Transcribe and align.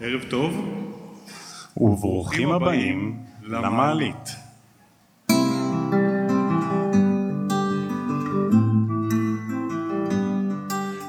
ערב 0.00 0.24
טוב, 0.30 0.54
וברוכים 1.76 2.50
הבאים 2.50 3.16
למעלית. 3.42 4.28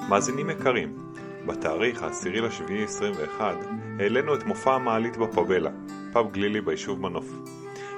מאזינים 0.09 0.49
יקרים, 0.49 0.97
בתאריך 1.45 2.03
ה-10 2.03 2.29
לשביעי 2.29 2.83
21 2.83 3.55
העלינו 3.99 4.35
את 4.35 4.43
מופע 4.43 4.73
המעלית 4.73 5.17
בפאבלה, 5.17 5.71
פאב 6.13 6.31
גלילי 6.31 6.61
ביישוב 6.61 7.01
מנוף. 7.01 7.27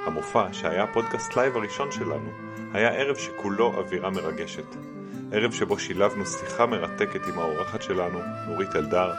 המופע, 0.06 0.54
שהיה 0.54 0.84
הפודקאסט 0.84 1.36
לייב 1.36 1.58
הראשון 1.58 1.92
שלנו, 1.92 2.30
היה 2.74 2.90
ערב 2.90 3.16
שכולו 3.16 3.74
אווירה 3.78 4.10
מרגשת. 4.10 4.76
ערב 5.32 5.52
שבו 5.52 5.80
שילבנו 5.80 6.26
שיחה 6.26 6.66
מרתקת 6.66 7.28
עם 7.28 7.40
האורחת 7.40 7.82
שלנו, 7.82 8.20
נורית 8.48 8.76
אלדר, 8.76 9.14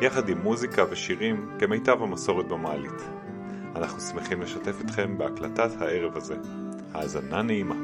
יחד 0.00 0.28
עם 0.28 0.38
מוזיקה 0.42 0.84
ושירים 0.90 1.50
כמיטב 1.58 2.02
המסורת 2.02 2.48
במעלית. 2.48 3.02
אנחנו 3.76 4.00
שמחים 4.00 4.42
לשתף 4.42 4.80
אתכם 4.84 5.18
בהקלטת 5.18 5.80
הערב 5.80 6.16
הזה. 6.16 6.36
האזנה 6.94 7.42
נעימה. 7.42 7.74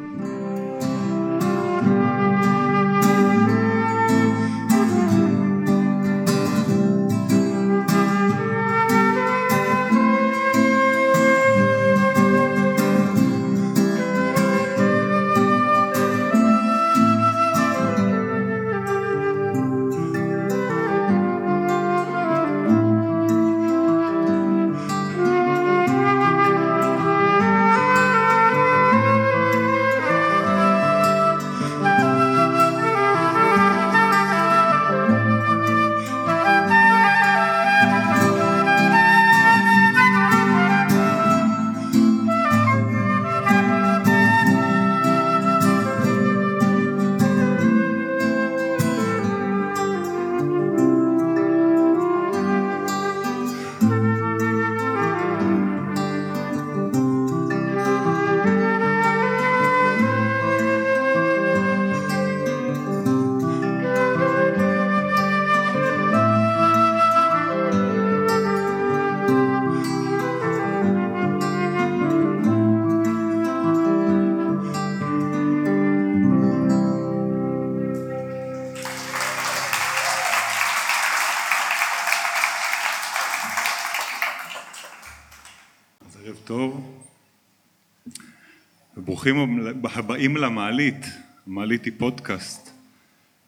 וברוכים 89.27 89.67
הבאים 89.95 90.37
למעלית, 90.37 91.07
המעלית 91.47 91.85
היא 91.85 91.93
פודקאסט 91.99 92.71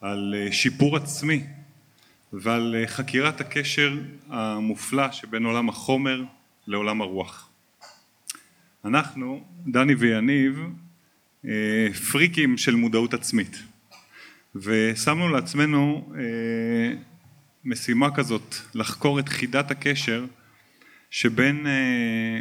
על 0.01 0.35
אה, 0.39 0.53
שיפור 0.53 0.97
עצמי 0.97 1.43
ועל 2.33 2.77
אה, 2.79 2.87
חקירת 2.87 3.41
הקשר 3.41 3.99
המופלא 4.29 5.13
שבין 5.13 5.45
עולם 5.45 5.69
החומר 5.69 6.25
לעולם 6.67 7.01
הרוח. 7.01 7.49
אנחנו, 8.85 9.45
דני 9.67 9.95
ויניב, 9.95 10.59
אה, 11.45 11.89
פריקים 12.11 12.59
של 12.59 12.75
מודעות 12.75 13.15
עצמית 13.15 13.63
ושמנו 14.57 15.29
לעצמנו 15.29 16.13
משימה 17.65 18.15
כזאת 18.15 18.55
לחקור 18.75 19.19
את 19.19 19.29
חידת 19.29 19.71
הקשר 19.71 20.27
שבין 21.11 21.67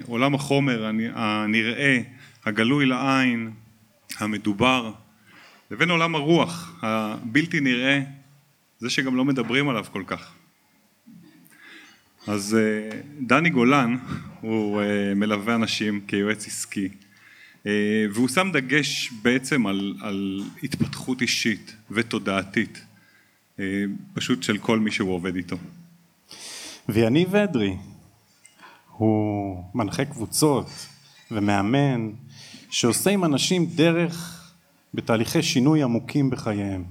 עולם 0.08 0.36
החומר 0.36 0.86
הנראה, 1.16 2.02
הגלוי 2.48 2.86
לעין, 2.86 3.52
המדובר, 4.20 4.92
לבין 5.72 5.90
עולם 5.90 6.16
הרוח, 6.16 6.80
הבלתי 6.82 7.60
נראה, 7.60 8.02
זה 8.80 8.90
שגם 8.90 9.16
לא 9.16 9.26
מדברים 9.26 9.70
עליו 9.70 9.86
כל 9.92 10.04
כך. 10.08 10.34
אז 12.28 12.58
אה, 12.60 13.00
דני 13.22 13.50
גולן 13.50 13.98
הוא 14.42 14.82
אה, 14.82 15.14
מלווה 15.16 15.56
אנשים 15.56 16.02
כיועץ 16.08 16.48
עסקי 16.48 16.90
אה, 17.66 18.06
והוא 18.14 18.28
שם 18.28 18.50
דגש 18.54 19.12
בעצם 19.22 19.68
על, 19.68 19.96
על 20.02 20.42
התפתחות 20.64 21.22
אישית 21.22 21.76
ותודעתית 21.92 22.84
פשוט 24.14 24.44
של 24.44 24.58
כל 24.58 24.80
מי 24.80 24.92
שהוא 24.92 25.14
עובד 25.14 25.36
איתו. 25.36 25.58
ויניב 26.90 27.36
אדרי, 27.36 27.76
הוא 28.88 29.64
מנחה 29.76 30.06
קבוצות 30.06 30.70
ומאמן 31.32 32.12
שעושה 32.70 33.10
עם 33.10 33.24
אנשים 33.24 33.66
דרך 33.66 34.44
בתהליכי 34.94 35.44
שינוי 35.44 35.84
עמוקים 35.84 36.30
בחייהם. 36.30 36.84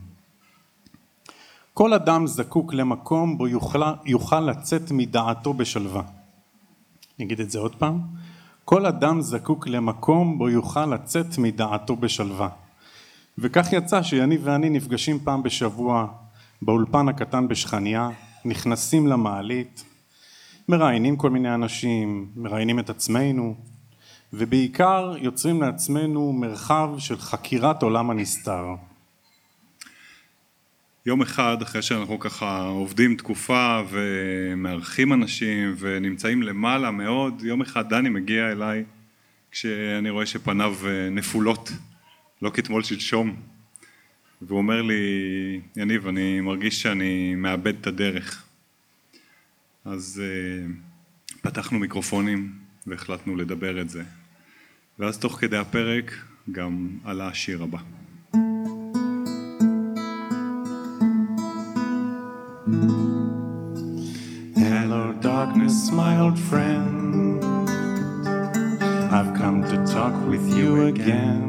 כל 1.75 1.93
אדם 1.93 2.27
זקוק 2.27 2.75
למקום 2.75 3.39
בו 3.39 3.49
יוכל, 3.49 3.83
יוכל 4.05 4.41
לצאת 4.41 4.91
מדעתו 4.91 5.53
בשלווה. 5.53 6.03
אני 7.19 7.27
אגיד 7.27 7.41
את 7.41 7.51
זה 7.51 7.59
עוד 7.59 7.77
פעם. 7.77 8.01
כל 8.65 8.87
אדם 8.87 9.21
זקוק 9.21 9.69
למקום 9.69 10.39
בו 10.39 10.49
יוכל 10.49 10.87
לצאת 10.87 11.39
מדעתו 11.39 11.97
בשלווה. 11.97 12.49
וכך 13.39 13.73
יצא 13.73 14.03
שיניב 14.03 14.41
ואני 14.45 14.71
נפגשים 14.71 15.19
פעם 15.19 15.43
בשבוע 15.43 16.07
באולפן 16.63 17.09
הקטן 17.09 17.49
בשכניה, 17.49 18.11
נכנסים 18.45 19.07
למעלית, 19.07 19.85
מראיינים 20.69 21.17
כל 21.17 21.31
מיני 21.31 21.55
אנשים, 21.55 22.29
מראיינים 22.37 22.79
את 22.79 22.91
עצמנו, 22.91 23.55
ובעיקר 24.33 25.15
יוצרים 25.19 25.63
לעצמנו 25.63 26.33
מרחב 26.33 26.91
של 26.99 27.17
חקירת 27.17 27.83
עולם 27.83 28.11
הנסתר. 28.11 28.65
יום 31.07 31.23
אחד 31.23 31.63
אחרי 31.63 31.83
שאנחנו 31.83 32.19
ככה 32.19 32.67
עובדים 32.67 33.17
תקופה 33.17 33.83
ומארחים 33.91 35.13
אנשים 35.13 35.75
ונמצאים 35.79 36.43
למעלה 36.43 36.91
מאוד, 36.91 37.43
יום 37.45 37.63
אחד 37.63 37.89
דני 37.89 38.09
מגיע 38.09 38.53
אליי 38.53 38.85
כשאני 39.51 40.11
רואה 40.11 40.27
שפניו 40.27 40.77
נפולות, 41.11 41.73
לא 42.43 42.51
כתמול 42.55 42.83
שלשום, 42.83 43.37
והוא 44.43 44.59
אומר 44.59 44.83
לי, 44.83 44.95
יניב, 45.77 46.07
אני 46.07 46.41
מרגיש 46.41 46.83
שאני 46.83 47.35
מאבד 47.35 47.75
את 47.81 47.87
הדרך. 47.87 48.45
אז 49.85 50.23
uh, 50.23 51.39
פתחנו 51.43 51.79
מיקרופונים 51.79 52.66
והחלטנו 52.87 53.37
לדבר 53.37 53.81
את 53.81 53.91
זה. 53.91 54.03
ואז 54.99 55.19
תוך 55.19 55.39
כדי 55.41 55.57
הפרק 55.57 56.15
גם 56.53 56.89
עלה 57.05 57.29
השיר 57.29 57.63
הבא. 57.63 57.79
Hello 64.57 65.03
darkness 65.23 65.79
my 66.01 66.15
old 66.25 66.39
friend 66.51 67.45
I've 69.17 69.33
come 69.41 69.59
to 69.73 69.77
talk 69.95 70.17
with 70.33 70.47
you 70.59 70.71
again 70.93 71.45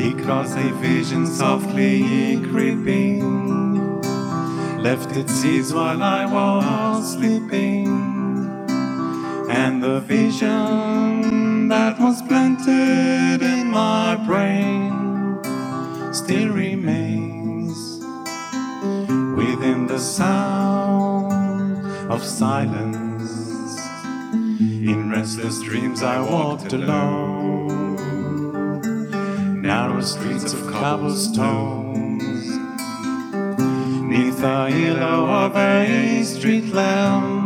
Because 0.00 0.50
a 0.66 0.68
vision 0.86 1.24
softly 1.40 1.96
creeping 2.50 3.20
Left 4.86 5.10
its 5.20 5.32
seeds 5.40 5.72
while 5.72 6.02
I 6.02 6.22
was 6.36 7.12
sleeping 7.14 8.05
And 9.58 9.82
the 9.82 10.00
vision 10.00 11.68
that 11.68 11.98
was 11.98 12.20
planted 12.20 13.40
in 13.40 13.70
my 13.70 14.14
brain 14.26 14.92
Still 16.12 16.50
remains 16.50 17.76
within 19.40 19.86
the 19.86 19.98
sound 19.98 21.86
of 22.10 22.22
silence. 22.22 23.78
In 24.60 25.10
restless 25.10 25.62
dreams, 25.62 26.02
I 26.02 26.20
walked 26.20 26.74
alone, 26.74 27.96
narrow 29.62 30.02
streets 30.02 30.52
of 30.52 30.70
cobblestones, 30.70 32.44
neath 34.10 34.38
the 34.38 34.68
yellow 34.70 35.26
of 35.44 35.56
a 35.56 36.22
street 36.24 36.74
lamp. 36.74 37.45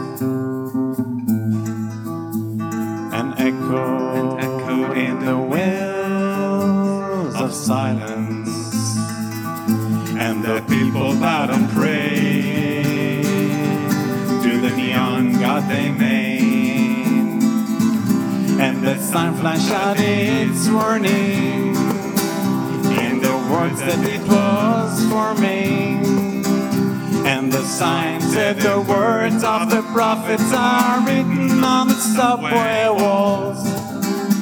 the 18.81 18.97
sign 18.97 19.35
flashed 19.35 19.69
out 19.71 19.97
its 19.99 20.67
warning 20.67 21.75
in 23.05 23.21
the 23.21 23.35
words 23.51 23.79
that 23.79 24.03
it 24.03 24.21
was 24.27 25.05
forming. 25.07 26.03
And 27.27 27.53
the 27.53 27.63
sign 27.63 28.21
said 28.21 28.57
the 28.57 28.81
words 28.81 29.43
of 29.43 29.69
the 29.69 29.83
prophets 29.93 30.51
are 30.51 31.05
written 31.05 31.63
on 31.63 31.89
the 31.89 31.93
subway 31.93 32.87
walls 32.89 33.63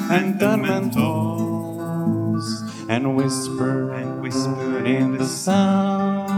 and 0.09 0.39
tenement 0.39 0.95
halls 0.95 2.63
and 2.87 3.17
whispered 3.17 3.91
and 3.91 4.21
whispered 4.21 4.87
in 4.87 5.17
the 5.17 5.25
sound 5.25 6.28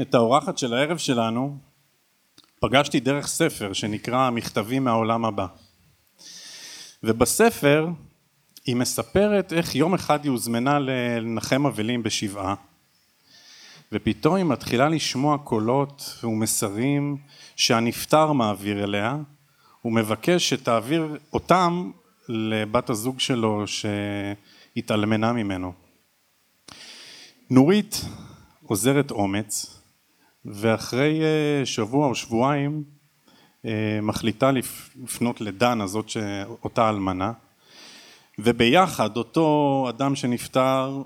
את 0.00 0.14
האורחת 0.14 0.58
של 0.58 0.74
הערב 0.74 0.98
שלנו 0.98 1.58
פגשתי 2.60 3.00
דרך 3.00 3.26
ספר 3.26 3.72
שנקרא 3.72 4.30
מכתבים 4.30 4.84
מהעולם 4.84 5.24
הבא. 5.24 5.46
ובספר 7.02 7.88
היא 8.66 8.76
מספרת 8.76 9.52
איך 9.52 9.74
יום 9.74 9.94
אחד 9.94 10.24
היא 10.24 10.30
הוזמנה 10.30 10.78
לנחם 10.78 11.66
אבלים 11.66 12.02
בשבעה 12.02 12.54
ופתאום 13.92 14.34
היא 14.34 14.44
מתחילה 14.44 14.88
לשמוע 14.88 15.38
קולות 15.38 16.18
ומסרים 16.24 17.16
שהנפטר 17.56 18.32
מעביר 18.32 18.84
אליה 18.84 19.16
הוא 19.82 19.92
מבקש 19.92 20.48
שתעביר 20.48 21.16
אותם 21.32 21.90
לבת 22.28 22.90
הזוג 22.90 23.20
שלו 23.20 23.64
שהתאלמנה 23.66 25.32
ממנו. 25.32 25.72
נורית 27.50 28.04
עוזרת 28.62 29.10
אומץ 29.10 29.75
ואחרי 30.46 31.20
אה, 31.22 31.66
שבוע 31.66 32.06
או 32.06 32.14
שבועיים 32.14 32.84
אה, 33.64 33.98
מחליטה 34.02 34.50
לפנות 34.50 35.40
לדנה 35.40 35.86
זאת 35.86 36.08
שאותה 36.08 36.88
אלמנה. 36.88 37.32
וביחד 38.38 39.16
אותו 39.16 39.86
אדם 39.88 40.16
שנפטר 40.16 41.02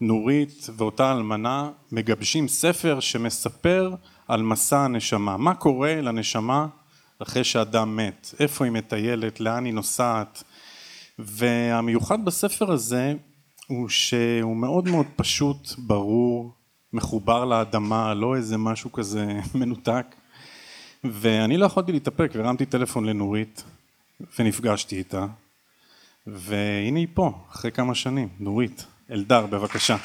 נורית 0.00 0.66
ואותה 0.76 1.12
אלמנה 1.12 1.70
מגבשים 1.92 2.48
ספר 2.48 3.00
שמספר 3.00 3.94
על 4.28 4.42
מסע 4.42 4.78
הנשמה. 4.78 5.36
מה 5.36 5.54
קורה 5.54 6.00
לנשמה 6.00 6.66
אחרי 7.18 7.44
שאדם 7.44 7.96
מת? 7.96 8.34
איפה 8.40 8.64
היא 8.64 8.72
מטיילת? 8.72 9.40
לאן 9.40 9.64
היא 9.64 9.74
נוסעת? 9.74 10.42
והמיוחד 11.18 12.24
בספר 12.24 12.72
הזה 12.72 13.14
הוא 13.66 13.88
שהוא 13.88 14.56
מאוד 14.56 14.88
מאוד 14.88 15.06
פשוט 15.16 15.72
ברור 15.78 16.52
מחובר 16.92 17.44
לאדמה, 17.44 18.14
לא 18.14 18.36
איזה 18.36 18.56
משהו 18.58 18.92
כזה 18.92 19.26
מנותק. 19.54 20.06
ואני 21.04 21.56
לא 21.56 21.66
יכולתי 21.66 21.92
להתאפק 21.92 22.30
והרמתי 22.34 22.66
טלפון 22.66 23.04
לנורית 23.04 23.64
ונפגשתי 24.38 24.96
איתה. 24.96 25.26
והנה 26.26 26.98
היא 26.98 27.08
פה, 27.14 27.32
אחרי 27.52 27.72
כמה 27.72 27.94
שנים. 27.94 28.28
נורית, 28.40 28.86
אלדר, 29.10 29.46
בבקשה. 29.46 29.96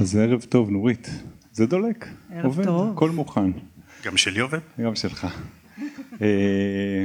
אז 0.00 0.16
ערב 0.16 0.42
טוב, 0.42 0.70
נורית. 0.70 1.08
זה 1.52 1.66
דולק. 1.66 2.08
ערב 2.32 2.44
עובד, 2.44 2.64
טוב. 2.64 2.92
הכל 2.92 3.10
מוכן. 3.10 3.50
גם 4.04 4.16
שלי 4.16 4.40
עובד? 4.40 4.58
גם 4.80 4.96
שלך. 4.96 5.26
אה, 6.22 7.04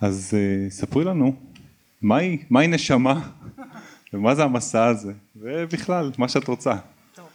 אז 0.00 0.34
אה, 0.34 0.70
ספרי 0.70 1.04
לנו, 1.04 1.36
מהי, 2.02 2.44
מהי 2.50 2.66
נשמה, 2.66 3.30
ומה 4.12 4.34
זה 4.34 4.44
המסע 4.44 4.84
הזה, 4.84 5.12
ובכלל, 5.36 6.12
מה 6.18 6.28
שאת 6.28 6.48
רוצה. 6.48 6.74
טוב. 7.14 7.28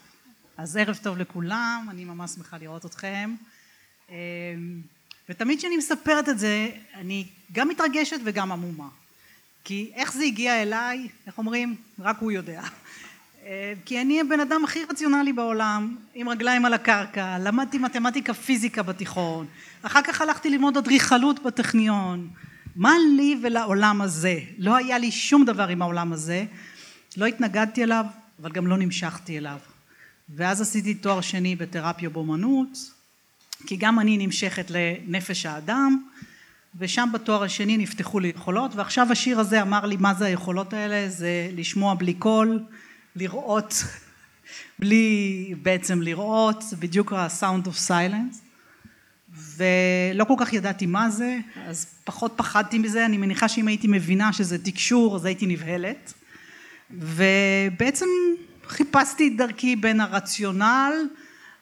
אז 0.58 0.78
ערב 0.78 1.00
טוב 1.04 1.18
לכולם, 1.18 1.88
אני 1.90 2.06
ממש 2.06 2.32
שמחה 2.32 2.58
לראות 2.58 2.86
אתכם. 2.86 3.36
אמ, 4.10 4.16
ותמיד 5.30 5.58
כשאני 5.58 5.78
מספרת 5.78 6.30
את 6.30 6.40
זה, 6.40 6.70
אני 6.96 7.26
גם 7.52 7.68
מתרגשת 7.68 8.18
וגם 8.26 8.52
עמומה. 8.52 8.88
כי 9.64 9.92
איך 9.96 10.14
זה 10.14 10.24
הגיע 10.24 10.62
אליי, 10.62 11.08
איך 11.28 11.38
אומרים? 11.38 11.76
רק 12.00 12.18
הוא 12.20 12.32
יודע. 12.32 12.62
אה, 13.46 13.74
כי 13.86 14.02
אני 14.02 14.22
הבן 14.22 14.40
אדם 14.40 14.64
הכי 14.64 14.80
רציונלי 14.90 15.34
בעולם, 15.34 15.96
עם 16.16 16.30
רגליים 16.30 16.66
על 16.66 16.74
הקרקע, 16.74 17.38
למדתי 17.40 17.78
מתמטיקה 17.78 18.34
פיזיקה 18.34 18.84
בתיכון, 18.84 19.46
אחר 19.82 20.02
כך 20.02 20.22
הלכתי 20.22 20.50
ללמוד 20.50 20.78
אדריכלות 20.78 21.44
בטכניון. 21.44 22.28
מה 22.76 22.94
לי 23.16 23.36
ולעולם 23.42 24.02
הזה? 24.02 24.40
לא 24.58 24.76
היה 24.76 24.98
לי 24.98 25.12
שום 25.12 25.46
דבר 25.46 25.68
עם 25.68 25.82
העולם 25.82 26.14
הזה, 26.14 26.46
לא 27.18 27.26
התנגדתי 27.26 27.84
אליו, 27.84 28.06
אבל 28.42 28.52
גם 28.52 28.68
לא 28.68 28.78
נמשכתי 28.78 29.38
אליו. 29.38 29.58
ואז 30.30 30.62
עשיתי 30.62 30.94
תואר 30.94 31.22
שני 31.22 31.56
בתרפיה 31.56 32.10
באומנות, 32.10 32.92
כי 33.68 33.76
גם 33.76 34.00
אני 34.00 34.18
נמשכת 34.18 34.72
לנפש 34.72 35.46
האדם, 35.46 36.04
ושם 36.80 37.10
בתואר 37.14 37.44
השני 37.44 37.78
נפתחו 37.78 38.20
לי 38.20 38.28
יכולות, 38.36 38.76
ועכשיו 38.76 39.12
השיר 39.12 39.40
הזה 39.40 39.62
אמר 39.62 39.86
לי 39.86 39.98
מה 39.98 40.14
זה 40.14 40.26
היכולות 40.26 40.74
האלה, 40.74 41.10
זה 41.10 41.50
לשמוע 41.56 41.94
בלי 41.94 42.14
קול, 42.14 42.60
לראות 43.16 43.74
בלי 44.80 45.54
בעצם 45.62 46.02
לראות, 46.02 46.62
זה 46.62 46.76
בדיוק 46.76 47.14
ה-sound 47.14 47.68
of 47.68 47.90
silence. 47.90 48.36
ולא 49.58 50.24
כל 50.24 50.34
כך 50.38 50.54
ידעתי 50.54 50.86
מה 50.86 51.10
זה, 51.10 51.38
אז 51.68 51.86
פחות 52.04 52.34
פחדתי 52.36 52.78
מזה, 52.78 53.06
אני 53.06 53.18
מניחה 53.18 53.48
שאם 53.48 53.68
הייתי 53.68 53.88
מבינה 53.88 54.34
שזה 54.34 54.58
תקשור 54.58 55.16
אז 55.16 55.26
הייתי 55.26 55.46
נבהלת. 55.46 56.14
ובעצם 56.92 58.06
חיפשתי 58.68 59.28
את 59.28 59.38
דרכי 59.38 59.76
בין 59.76 60.02
הרציונל, 60.02 60.94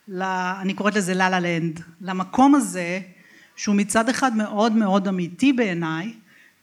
ל... 0.07 0.23
אני 0.61 0.73
קוראת 0.73 0.95
לזה 0.95 1.13
לה 1.13 1.29
לה 1.29 1.39
לנד, 1.39 1.81
למקום 2.01 2.55
הזה 2.55 2.99
שהוא 3.55 3.75
מצד 3.75 4.09
אחד 4.09 4.35
מאוד 4.35 4.75
מאוד 4.75 5.07
אמיתי 5.07 5.53
בעיניי, 5.53 6.13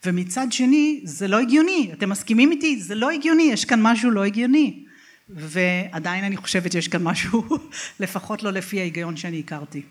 ומצד 0.04 0.46
שני 0.50 1.00
זה 1.04 1.28
לא 1.28 1.40
הגיוני, 1.40 1.90
אתם 1.92 2.10
מסכימים 2.10 2.50
איתי? 2.52 2.80
זה 2.80 2.94
לא 2.94 3.10
הגיוני, 3.10 3.42
יש 3.42 3.64
כאן 3.64 3.82
משהו 3.82 4.10
לא 4.10 4.24
הגיוני. 4.24 4.84
ועדיין 5.28 6.24
אני 6.24 6.36
חושבת 6.36 6.72
שיש 6.72 6.88
כאן 6.88 7.02
משהו, 7.02 7.44
לפחות 8.00 8.42
לא 8.42 8.50
לפי 8.50 8.80
ההיגיון 8.80 9.16
שאני 9.16 9.40
הכרתי. 9.40 9.82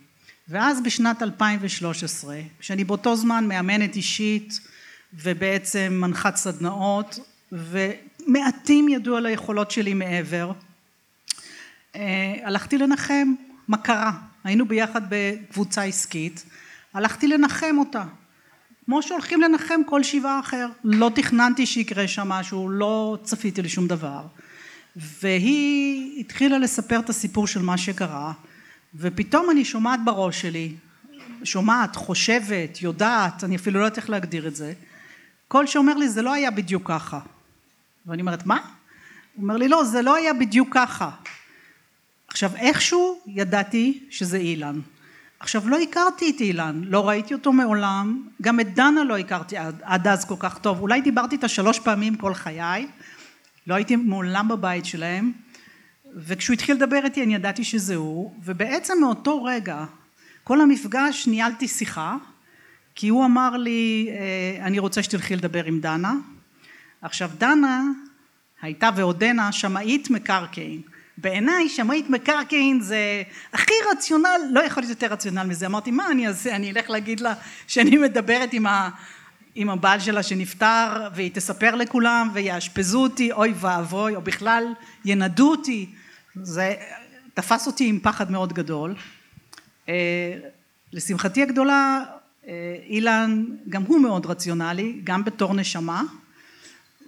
ואז 0.47 0.81
בשנת 0.83 1.23
2013, 1.23 2.39
כשאני 2.59 2.83
באותו 2.83 3.15
זמן 3.15 3.47
מאמנת 3.47 3.95
אישית 3.95 4.59
ובעצם 5.13 5.97
מנחת 6.01 6.35
סדנאות, 6.35 7.19
ומעטים 7.51 8.89
ידעו 8.89 9.15
על 9.15 9.25
היכולות 9.25 9.71
שלי 9.71 9.93
מעבר, 9.93 10.51
אה, 11.95 12.35
הלכתי 12.43 12.77
לנחם, 12.77 13.33
מה 13.67 13.77
קרה? 13.77 14.11
היינו 14.43 14.65
ביחד 14.65 15.01
בקבוצה 15.09 15.83
עסקית, 15.83 16.45
הלכתי 16.93 17.27
לנחם 17.27 17.75
אותה. 17.79 18.03
כמו 18.85 19.01
שהולכים 19.01 19.41
לנחם 19.41 19.81
כל 19.85 20.03
שבעה 20.03 20.39
אחר. 20.39 20.67
לא 20.83 21.11
תכננתי 21.15 21.65
שיקרה 21.65 22.07
שם 22.07 22.29
משהו, 22.29 22.69
לא 22.69 23.17
צפיתי 23.23 23.61
לשום 23.61 23.87
דבר. 23.87 24.21
והיא 24.95 26.19
התחילה 26.19 26.57
לספר 26.57 26.99
את 26.99 27.09
הסיפור 27.09 27.47
של 27.47 27.61
מה 27.61 27.77
שקרה, 27.77 28.33
ופתאום 28.95 29.49
אני 29.49 29.65
שומעת 29.65 29.99
בראש 30.03 30.41
שלי, 30.41 30.75
שומעת, 31.43 31.95
חושבת, 31.95 32.81
יודעת, 32.81 33.43
אני 33.43 33.55
אפילו 33.55 33.79
לא 33.79 33.85
יודעת 33.85 33.97
איך 33.97 34.09
להגדיר 34.09 34.47
את 34.47 34.55
זה, 34.55 34.73
קול 35.47 35.67
שאומר 35.67 35.93
לי 35.93 36.09
זה 36.09 36.21
לא 36.21 36.33
היה 36.33 36.51
בדיוק 36.51 36.87
ככה. 36.87 37.19
ואני 38.05 38.21
אומרת 38.21 38.45
מה? 38.45 38.57
הוא 39.35 39.43
אומר 39.43 39.57
לי 39.57 39.67
לא 39.67 39.83
זה 39.83 40.01
לא 40.01 40.15
היה 40.15 40.33
בדיוק 40.33 40.69
ככה. 40.71 41.09
עכשיו 42.27 42.55
איכשהו 42.55 43.19
ידעתי 43.27 44.03
שזה 44.09 44.37
אילן. 44.37 44.79
עכשיו 45.43 45.69
לא 45.69 45.79
הכרתי 45.79 46.29
את 46.35 46.41
אילן, 46.41 46.81
לא 46.85 47.09
ראיתי 47.09 47.33
אותו 47.33 47.53
מעולם, 47.53 48.27
גם 48.41 48.59
את 48.59 48.73
דנה 48.73 49.03
לא 49.03 49.17
הכרתי 49.17 49.57
עד, 49.57 49.81
עד 49.83 50.07
אז 50.07 50.25
כל 50.25 50.35
כך 50.39 50.57
טוב, 50.57 50.79
אולי 50.81 51.01
דיברתי 51.01 51.35
איתה 51.35 51.47
שלוש 51.47 51.79
פעמים 51.79 52.15
כל 52.15 52.33
חיי, 52.33 52.87
לא 53.67 53.75
הייתי 53.75 53.95
מעולם 53.95 54.47
בבית 54.47 54.85
שלהם, 54.85 55.31
וכשהוא 56.15 56.53
התחיל 56.53 56.75
לדבר 56.75 56.99
איתי 57.03 57.23
אני 57.23 57.35
ידעתי 57.35 57.63
שזה 57.63 57.95
הוא, 57.95 58.35
ובעצם 58.43 58.93
מאותו 59.01 59.43
רגע, 59.43 59.85
כל 60.43 60.61
המפגש 60.61 61.27
ניהלתי 61.27 61.67
שיחה, 61.67 62.17
כי 62.95 63.07
הוא 63.07 63.25
אמר 63.25 63.57
לי 63.57 64.09
אה, 64.11 64.65
אני 64.65 64.79
רוצה 64.79 65.03
שתלכי 65.03 65.35
לדבר 65.35 65.65
עם 65.65 65.79
דנה, 65.79 66.13
עכשיו 67.01 67.31
דנה 67.37 67.83
הייתה 68.61 68.89
ועודנה 68.95 69.51
שמאית 69.51 70.09
מקרקעין 70.09 70.81
בעיניי 71.17 71.69
שמאית 71.69 72.09
מקרקעין 72.09 72.81
זה 72.81 73.23
הכי 73.53 73.73
רציונל, 73.91 74.41
לא 74.51 74.59
יכול 74.59 74.83
להיות 74.83 74.89
יותר 74.89 75.13
רציונל 75.13 75.43
מזה, 75.43 75.65
אמרתי 75.65 75.91
מה 75.91 76.11
אני 76.11 76.27
אעשה, 76.27 76.55
אני 76.55 76.71
אלך 76.71 76.89
להגיד 76.89 77.19
לה 77.19 77.33
שאני 77.67 77.97
מדברת 77.97 78.53
עם, 78.53 78.67
ה, 78.67 78.89
עם 79.55 79.69
הבעל 79.69 79.99
שלה 79.99 80.23
שנפטר 80.23 81.09
והיא 81.15 81.31
תספר 81.33 81.75
לכולם 81.75 82.29
ויאשפזו 82.33 83.03
אותי, 83.03 83.31
אוי 83.31 83.53
ואבוי, 83.55 84.15
או 84.15 84.21
בכלל 84.21 84.73
ינדו 85.05 85.51
אותי, 85.51 85.89
זה 86.35 86.73
תפס 87.33 87.67
אותי 87.67 87.87
עם 87.87 87.99
פחד 87.99 88.31
מאוד 88.31 88.53
גדול. 88.53 88.95
אה, 89.89 89.93
לשמחתי 90.93 91.43
הגדולה 91.43 92.03
אה, 92.47 92.75
אילן 92.85 93.45
גם 93.69 93.83
הוא 93.83 94.01
מאוד 94.01 94.25
רציונלי, 94.25 94.99
גם 95.03 95.23
בתור 95.23 95.53
נשמה, 95.53 96.01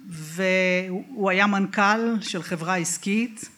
והוא 0.08 1.30
היה 1.30 1.46
מנכ"ל 1.46 2.20
של 2.20 2.42
חברה 2.42 2.76
עסקית 2.76 3.55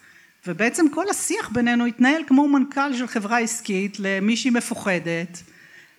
ובעצם 0.48 0.86
כל 0.94 1.04
השיח 1.10 1.48
בינינו 1.48 1.86
התנהל 1.86 2.22
כמו 2.26 2.48
מנכ"ל 2.48 2.96
של 2.98 3.06
חברה 3.06 3.38
עסקית 3.38 3.96
למישהי 3.98 4.50
מפוחדת. 4.50 5.42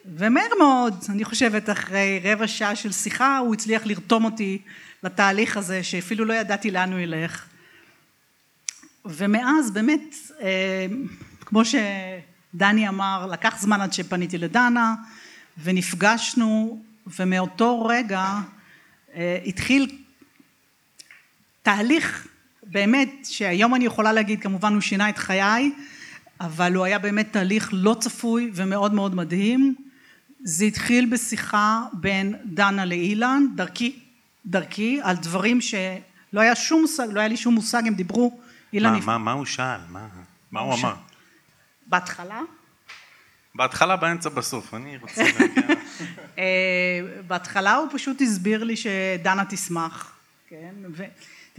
ומהר 0.05 0.49
מאוד 0.59 1.03
אני 1.09 1.23
חושבת 1.23 1.69
אחרי 1.69 2.19
רבע 2.23 2.47
שעה 2.47 2.75
של 2.75 2.91
שיחה 2.91 3.37
הוא 3.37 3.53
הצליח 3.53 3.85
לרתום 3.85 4.25
אותי 4.25 4.61
לתהליך 5.03 5.57
הזה 5.57 5.83
שאפילו 5.83 6.25
לא 6.25 6.33
ידעתי 6.33 6.71
לאן 6.71 6.91
הוא 6.91 6.99
ילך. 6.99 7.45
ומאז 9.05 9.71
באמת 9.71 10.15
אה, 10.41 10.85
כמו 11.41 11.61
שדני 11.65 12.87
אמר 12.87 13.27
לקח 13.31 13.59
זמן 13.59 13.81
עד 13.81 13.93
שפניתי 13.93 14.37
לדנה 14.37 14.95
ונפגשנו 15.63 16.83
ומאותו 17.19 17.85
רגע 17.85 18.33
אה, 19.15 19.39
התחיל 19.45 19.97
תהליך 21.63 22.27
באמת 22.71 23.09
שהיום 23.23 23.75
אני 23.75 23.85
יכולה 23.85 24.13
להגיד 24.13 24.41
כמובן 24.41 24.73
הוא 24.73 24.81
שינה 24.81 25.09
את 25.09 25.17
חיי 25.17 25.71
אבל 26.41 26.75
הוא 26.75 26.85
היה 26.85 26.99
באמת 26.99 27.33
תהליך 27.33 27.69
לא 27.73 27.95
צפוי 27.99 28.51
ומאוד 28.53 28.93
מאוד 28.93 29.15
מדהים. 29.15 29.75
זה 30.43 30.65
התחיל 30.65 31.05
בשיחה 31.05 31.81
בין 31.93 32.35
דנה 32.45 32.85
לאילן 32.85 33.45
דרכי 33.55 33.99
דרכי 34.45 34.99
על 35.03 35.15
דברים 35.15 35.61
שלא 35.61 36.41
היה 36.41 36.55
שום 36.55 36.81
מושג 36.81 37.07
לא 37.11 37.19
היה 37.19 37.29
לי 37.29 37.37
שום 37.37 37.55
מושג 37.55 37.87
הם 37.87 37.93
דיברו 37.93 38.39
אילן 38.73 38.93
מה, 38.93 38.99
מה, 38.99 39.17
מה 39.17 39.31
הוא 39.31 39.45
שאל? 39.45 39.79
מה, 39.89 40.07
מה 40.51 40.59
הוא 40.59 40.73
אמר? 40.73 40.95
בהתחלה? 41.87 42.41
בהתחלה 43.55 43.95
באמצע 43.95 44.29
בסוף. 44.29 44.73
אני 44.73 44.97
רוצה 44.97 45.23
להגיע. 45.39 45.63
אה, 46.37 46.99
בהתחלה 47.27 47.75
הוא 47.75 47.87
פשוט 47.91 48.21
הסביר 48.21 48.63
לי 48.63 48.75
שדנה 48.77 49.45
תשמח 49.45 50.13
כן 50.49 50.75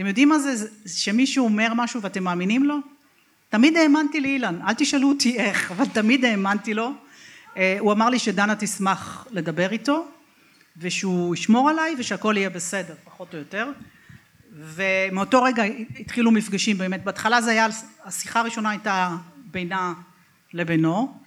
אתם 0.00 0.08
יודעים 0.08 0.28
מה 0.28 0.38
זה 0.38 0.68
שמישהו 0.86 1.44
אומר 1.44 1.74
משהו 1.74 2.02
ואתם 2.02 2.24
מאמינים 2.24 2.64
לו? 2.64 2.76
תמיד 3.48 3.76
האמנתי 3.76 4.20
לאילן, 4.20 4.60
אל 4.62 4.74
תשאלו 4.74 5.08
אותי 5.08 5.38
איך, 5.38 5.72
אבל 5.72 5.86
תמיד 5.86 6.24
האמנתי 6.24 6.74
לו. 6.74 6.92
אה, 7.56 7.76
הוא 7.80 7.92
אמר 7.92 8.10
לי 8.10 8.18
שדנה 8.18 8.56
תשמח 8.56 9.26
לדבר 9.30 9.72
איתו, 9.72 10.08
ושהוא 10.76 11.34
ישמור 11.34 11.70
עליי 11.70 11.94
ושהכל 11.98 12.34
יהיה 12.36 12.50
בסדר, 12.50 12.94
פחות 13.04 13.34
או 13.34 13.38
יותר. 13.38 13.70
ומאותו 14.52 15.42
רגע 15.42 15.62
התחילו 15.98 16.30
מפגשים 16.30 16.78
באמת, 16.78 17.04
בהתחלה 17.04 17.42
זה 17.42 17.50
היה, 17.50 17.66
השיחה 18.04 18.40
הראשונה 18.40 18.70
הייתה 18.70 19.16
בינה 19.36 19.92
לבינו, 20.52 21.20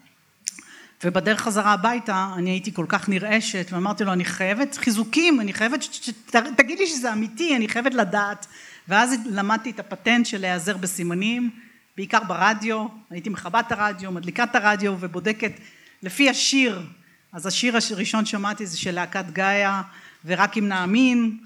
ובדרך 1.04 1.42
חזרה 1.42 1.74
הביתה 1.74 2.30
אני 2.38 2.50
הייתי 2.50 2.74
כל 2.74 2.86
כך 2.90 3.10
נרעשת 3.10 3.68
ואמרתי 3.72 4.04
לו 4.04 4.14
אני 4.14 4.26
חייבת 4.26 4.78
חיזוקים 4.78 5.42
אני 5.42 5.54
חייבת 5.54 5.84
שתגיד 5.84 6.80
לי 6.80 6.88
שזה 6.88 7.14
אמיתי 7.14 7.56
אני 7.56 7.68
חייבת 7.68 7.94
לדעת. 7.94 8.48
ואז 8.88 9.14
למדתי 9.26 9.70
את 9.70 9.80
הפטנט 9.80 10.26
של 10.26 10.42
להיעזר 10.42 10.78
בסימנים 10.78 11.50
בעיקר 11.98 12.24
ברדיו 12.28 12.86
הייתי 13.10 13.30
מכבה 13.30 13.60
את 13.60 13.72
הרדיו 13.72 14.12
מדליקה 14.12 14.44
את 14.44 14.56
הרדיו 14.56 14.96
ובודקת 15.00 15.52
לפי 16.04 16.30
השיר. 16.30 16.82
אז 17.34 17.46
השיר 17.46 17.78
הראשון 17.92 18.26
שמעתי 18.26 18.66
זה 18.66 18.78
של 18.78 18.92
להקת 18.92 19.26
גאיה 19.32 19.82
ורק 20.26 20.58
אם 20.58 20.68
נאמין 20.68 21.38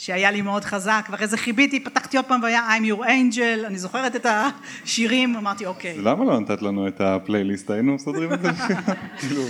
שהיה 0.00 0.30
לי 0.30 0.42
מאוד 0.42 0.64
חזק, 0.64 1.08
ואחרי 1.10 1.26
זה 1.26 1.36
חיביתי, 1.36 1.80
פתחתי 1.80 2.16
עוד 2.16 2.26
פעם 2.26 2.42
והיה 2.42 2.68
I'm 2.76 2.82
your 2.82 3.04
angel, 3.04 3.66
אני 3.66 3.78
זוכרת 3.78 4.16
את 4.16 4.26
השירים, 4.26 5.36
אמרתי 5.36 5.66
אוקיי. 5.66 5.98
למה 5.98 6.24
לא 6.24 6.40
נתת 6.40 6.62
לנו 6.62 6.88
את 6.88 7.00
הפלייליסט, 7.00 7.70
היינו 7.70 7.94
מסדרים 7.94 8.32
את 8.32 8.42
זה? 8.42 8.48
כאילו, 9.18 9.42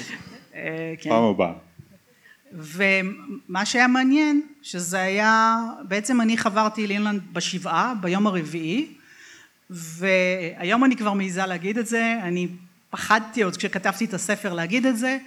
אה, 0.54 0.94
כן. 1.00 1.10
פעם 1.10 1.22
הבאה. 1.22 1.52
ומה 2.52 3.64
שהיה 3.64 3.86
מעניין, 3.86 4.42
שזה 4.62 5.02
היה, 5.02 5.56
בעצם 5.88 6.20
אני 6.20 6.36
חברתי 6.36 6.86
לאינלנד 6.86 7.20
בשבעה, 7.32 7.94
ביום 8.00 8.26
הרביעי, 8.26 8.86
והיום 9.70 10.84
אני 10.84 10.96
כבר 10.96 11.12
מעיזה 11.12 11.46
להגיד 11.46 11.78
את 11.78 11.86
זה, 11.86 12.18
אני 12.22 12.48
פחדתי 12.90 13.42
עוד 13.42 13.56
כשכתבתי 13.56 14.04
את 14.04 14.14
הספר 14.14 14.52
להגיד 14.52 14.86
את 14.86 14.96
זה, 14.96 15.18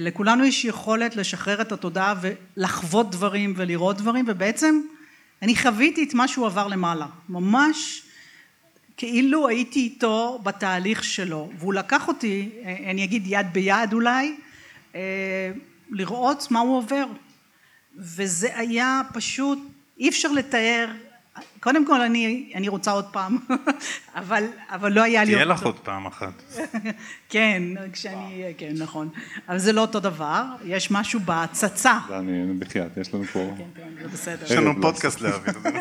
לכולנו 0.00 0.44
יש 0.44 0.64
יכולת 0.64 1.16
לשחרר 1.16 1.60
את 1.60 1.72
התודעה 1.72 2.14
ולחוות 2.20 3.10
דברים 3.10 3.54
ולראות 3.56 3.96
דברים 3.96 4.24
ובעצם 4.28 4.80
אני 5.42 5.56
חוויתי 5.56 6.04
את 6.04 6.14
מה 6.14 6.28
שהוא 6.28 6.46
עבר 6.46 6.66
למעלה. 6.66 7.06
ממש 7.28 8.02
כאילו 8.96 9.48
הייתי 9.48 9.80
איתו 9.80 10.40
בתהליך 10.42 11.04
שלו. 11.04 11.50
והוא 11.58 11.74
לקח 11.74 12.08
אותי 12.08 12.48
אה, 12.64 12.90
אני 12.90 13.04
אגיד 13.04 13.22
יד 13.26 13.46
ביד 13.52 13.92
אולי 13.92 14.34
אה, 14.94 15.00
לראות 15.90 16.50
מה 16.50 16.60
הוא 16.60 16.76
עובר. 16.76 17.06
וזה 17.96 18.58
היה 18.58 19.00
פשוט 19.12 19.58
אי 19.98 20.08
אפשר 20.08 20.32
לתאר 20.32 20.88
קודם 21.60 21.86
כל 21.86 22.00
אני, 22.00 22.52
אני 22.54 22.68
רוצה 22.68 22.90
עוד 22.90 23.04
פעם, 23.12 23.38
אבל, 24.14 24.44
אבל 24.68 24.92
לא 24.92 25.02
היה 25.02 25.24
לי... 25.24 25.32
תהיה 25.32 25.44
לך 25.44 25.62
עוד 25.62 25.78
פעם 25.78 26.06
אחת. 26.06 26.42
כן, 27.28 27.62
כשאני, 27.92 28.44
כן, 28.58 28.72
נכון. 28.78 29.08
אבל 29.48 29.58
זה 29.58 29.72
לא 29.72 29.80
אותו 29.80 30.00
דבר, 30.00 30.44
יש 30.64 30.90
משהו 30.90 31.20
בהצצה. 31.20 31.98
אני 32.10 32.52
בחייאת, 32.52 32.96
יש 32.96 33.14
לנו 33.14 33.24
פה... 33.24 33.54
כן, 33.58 33.64
כן, 33.76 33.88
זה 34.02 34.08
בסדר. 34.08 34.44
יש 34.44 34.52
לנו 34.52 34.82
פודקאסט 34.82 35.20
להעביר. 35.20 35.54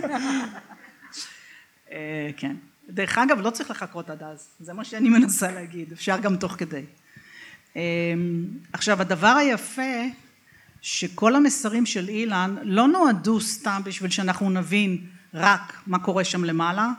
אה, 1.91 2.29
כן. 2.38 2.55
דרך 2.89 3.17
אגב, 3.17 3.41
לא 3.41 3.50
צריך 3.50 3.72
לחכות 3.72 4.10
עד 4.10 4.24
אז, 4.24 4.48
זה 4.60 4.74
מה 4.74 4.86
שאני 4.86 5.10
מנסה 5.10 5.51
להגיד, 5.51 5.91
אפשר 5.91 6.20
גם 6.20 6.36
תוך 6.36 6.55
כדי. 6.58 6.84
עכשיו 8.74 9.01
הדבר 9.01 9.27
היפה 9.27 10.01
שכל 10.81 11.36
המסרים 11.36 11.86
של 11.86 12.10
אילן 12.10 12.55
לא 12.63 12.88
נועדו 12.88 13.41
סתם 13.41 13.81
בשביל 13.86 14.12
שאנחנו 14.12 14.50
נבין 14.50 14.98
רק 15.33 15.81
מה 15.88 16.00
קורה 16.00 16.23
שם 16.23 16.43
למעלה 16.43 16.89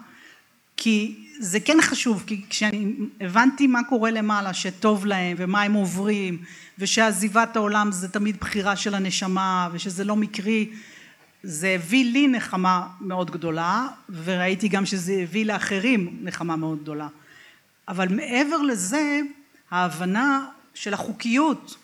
כי 0.77 1.27
זה 1.41 1.61
כן 1.61 1.79
חשוב 1.83 2.25
כי 2.27 2.41
כשאני 2.51 2.95
הבנתי 3.21 3.67
מה 3.67 3.81
קורה 3.89 4.11
למעלה 4.11 4.55
שטוב 4.55 5.07
להם 5.07 5.37
ומה 5.41 5.63
הם 5.63 5.73
עוברים 5.73 6.39
ושעזיבת 6.79 7.57
העולם 7.57 7.93
זה 7.93 8.09
תמיד 8.09 8.37
בחירה 8.41 8.77
של 8.77 8.95
הנשמה 8.95 9.69
ושזה 9.73 10.05
לא 10.05 10.17
מקרי 10.17 10.71
זה 11.43 11.69
הביא 11.69 12.13
לי 12.13 12.29
נחמה 12.29 12.89
מאוד 13.01 13.31
גדולה 13.31 13.89
וראיתי 14.25 14.69
גם 14.69 14.87
שזה 14.87 15.15
הביא 15.23 15.47
לאחרים 15.47 16.19
נחמה 16.23 16.57
מאוד 16.57 16.83
גדולה. 16.83 17.09
אבל 17.89 18.09
מעבר 18.09 18.57
לזה 18.57 19.21
ההבנה 19.71 20.47
של 20.75 20.95
החוקיות 20.95 21.77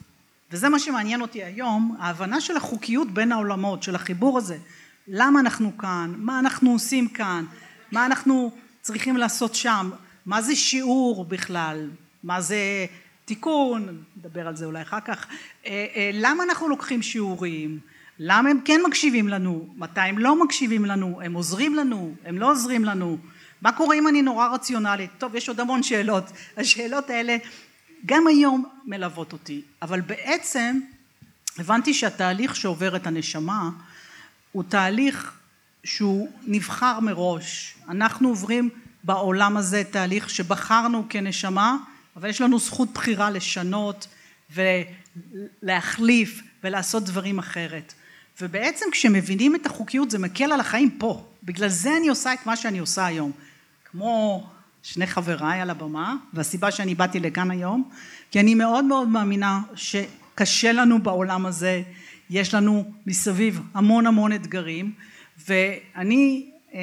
וזה 0.51 0.69
מה 0.69 0.79
שמעניין 0.79 1.21
אותי 1.21 1.45
היום 1.45 1.97
ההבנה 1.99 2.41
של 2.41 2.57
החוקיות 2.57 3.11
בין 3.11 3.33
העולמות 3.33 3.83
של 3.83 3.95
החיבור 3.95 4.39
הזה 4.39 4.59
למה 5.09 5.41
אנחנו 5.41 5.79
כאן? 5.79 6.15
מה 6.17 6.39
אנחנו 6.39 6.73
עושים 6.73 7.09
כאן? 7.09 7.45
מה 7.93 8.07
אנחנו 8.07 8.51
צריכים 8.81 9.17
לעשות 9.17 9.55
שם? 9.55 9.91
מה 10.27 10.43
זה 10.43 10.57
שיעור 10.57 11.25
בכלל? 11.25 11.91
מה 12.23 12.41
זה 12.41 12.87
תיקון? 13.25 14.03
נדבר 14.17 14.49
על 14.49 14.57
זה 14.57 14.65
אולי 14.65 14.83
אחר 14.83 15.01
כך. 15.01 15.27
אה, 15.67 15.87
אה, 15.97 16.11
למה 16.15 16.45
אנחנו 16.45 16.69
לוקחים 16.69 17.03
שיעורים? 17.03 17.79
למה 18.19 18.51
הם 18.51 18.61
כן 18.65 18.81
מקשיבים 18.87 19.29
לנו? 19.29 19.69
מתי 19.77 20.01
הם 20.01 20.19
לא 20.19 20.45
מקשיבים 20.45 20.85
לנו? 20.85 21.21
הם 21.25 21.35
עוזרים 21.35 21.75
לנו? 21.75 22.15
הם 22.25 22.39
לא 22.39 22.51
עוזרים 22.51 22.85
לנו? 22.85 23.19
מה 23.63 23.73
קורה 23.73 23.97
אם 23.97 24.09
אני 24.09 24.23
נורא 24.23 24.49
רציונלית 24.49 25.11
טוב 25.19 25.35
יש 25.35 25.49
עוד 25.49 25.61
המון 25.61 25.83
שאלות. 25.83 26.25
השאלות 26.57 27.11
האלה 27.11 27.37
גם 28.07 28.27
היום 28.27 28.65
מלוות 28.85 29.33
אותי. 29.33 29.63
אבל 29.83 30.01
בעצם 30.01 30.81
הבנתי 31.59 31.95
שהתהליך 31.95 32.57
שעובר 32.57 32.97
את 32.97 33.07
הנשמה 33.07 33.71
הוא 34.59 34.65
תהליך 34.69 35.33
שהוא 35.85 36.29
נבחר 36.47 37.01
מראש. 37.01 37.75
אנחנו 37.89 38.29
עוברים 38.29 38.71
בעולם 39.05 39.57
הזה 39.57 39.83
תהליך 39.91 40.31
שבחרנו 40.31 41.07
כנשמה 41.09 41.77
אבל 42.17 42.29
יש 42.29 42.41
לנו 42.41 42.59
זכות 42.59 42.93
בחירה 42.95 43.31
לשנות 43.31 44.07
ולהחליף 45.63 46.43
ולעשות 46.65 47.05
דברים 47.05 47.39
אחרת. 47.39 47.95
ובעצם 48.41 48.87
כשמבינים 48.93 49.55
את 49.55 49.67
החוקיות 49.67 50.11
זה 50.11 50.19
מקל 50.19 50.53
על 50.53 50.61
החיים 50.61 50.91
פה. 50.91 51.27
בגלל 51.43 51.69
זה 51.69 51.97
אני 51.97 52.09
עושה 52.09 52.35
את 52.35 52.47
מה 52.47 52.57
שאני 52.57 52.79
עושה 52.79 53.07
היום. 53.07 53.33
כמו 53.85 54.47
שני 54.83 55.07
חבריי 55.07 55.61
על 55.61 55.71
הבמה 55.71 56.17
והסיבה 56.35 56.71
שאני 56.71 56.95
באתי 56.95 57.21
לכאן 57.21 57.51
היום 57.51 57.91
כי 58.31 58.41
אני 58.41 58.55
מאוד 58.55 58.85
מאוד 58.85 59.09
מאמינה 59.09 59.61
שקשה 59.75 60.73
לנו 60.73 61.03
בעולם 61.03 61.47
הזה 61.47 61.83
יש 62.31 62.55
לנו 62.55 62.93
מסביב 63.07 63.61
המון 63.75 64.07
המון 64.07 64.33
אתגרים 64.33 64.93
ואני 65.47 66.51
אה, 66.75 66.81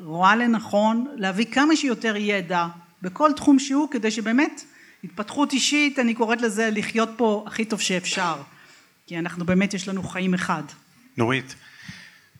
רואה 0.00 0.36
לנכון 0.36 1.06
להביא 1.16 1.46
כמה 1.52 1.76
שיותר 1.76 2.16
ידע 2.16 2.66
בכל 3.02 3.30
תחום 3.36 3.58
שהוא 3.58 3.90
כדי 3.90 4.10
שבאמת 4.10 4.64
התפתחות 5.04 5.52
אישית 5.52 5.98
אני 5.98 6.14
קוראת 6.14 6.40
לזה 6.40 6.70
לחיות 6.72 7.10
פה 7.16 7.44
הכי 7.46 7.64
טוב 7.64 7.80
שאפשר 7.80 8.42
כי 9.06 9.18
אנחנו 9.18 9.44
באמת 9.44 9.74
יש 9.74 9.88
לנו 9.88 10.02
חיים 10.02 10.34
אחד. 10.34 10.62
נורית 11.16 11.54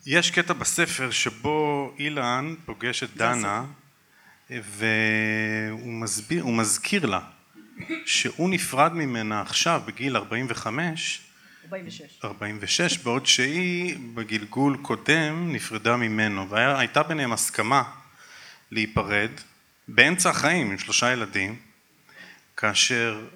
יש 0.07 0.31
קטע 0.31 0.53
בספר 0.53 1.11
שבו 1.11 1.93
אילן 1.99 2.55
פוגש 2.65 3.03
את 3.03 3.17
דנה 3.17 3.65
והוא 4.51 5.93
מסביר, 5.93 6.43
הוא 6.43 6.55
מזכיר 6.55 7.07
לה 7.07 7.21
שהוא 8.07 8.51
נפרד 8.51 8.93
ממנה 8.93 9.41
עכשיו 9.41 9.83
בגיל 9.87 10.17
45 10.17 11.28
46. 11.69 12.25
46 12.25 12.99
בעוד 12.99 13.27
שהיא 13.27 13.97
בגלגול 14.15 14.77
קודם 14.83 15.53
נפרדה 15.53 15.97
ממנו 15.97 16.49
והייתה 16.49 17.03
ביניהם 17.03 17.33
הסכמה 17.33 17.83
להיפרד 18.71 19.31
באמצע 19.89 20.31
החיים 20.31 20.71
עם 20.71 20.79
שלושה 20.79 21.13
ילדים 21.13 21.57
כאשר 22.57 23.27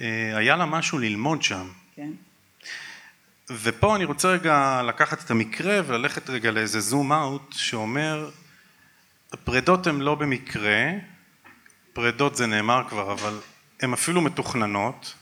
אה, 0.00 0.36
היה 0.36 0.56
לה 0.56 0.66
משהו 0.66 0.98
ללמוד 0.98 1.42
שם. 1.42 1.68
כן. 1.96 2.10
ופה 3.50 3.96
אני 3.96 4.04
רוצה 4.04 4.28
רגע 4.28 4.82
לקחת 4.88 5.24
את 5.24 5.30
המקרה 5.30 5.80
וללכת 5.86 6.30
רגע 6.30 6.50
לאיזה 6.50 6.80
זום 6.80 7.12
אאוט 7.12 7.52
שאומר 7.52 8.30
הפרדות 9.32 9.86
הן 9.86 10.00
לא 10.00 10.14
במקרה, 10.14 10.90
פרדות 11.92 12.36
זה 12.36 12.46
נאמר 12.46 12.82
כבר 12.88 13.12
אבל 13.12 13.38
הן 13.80 13.92
אפילו 13.92 14.20
מתוכננות 14.20 15.14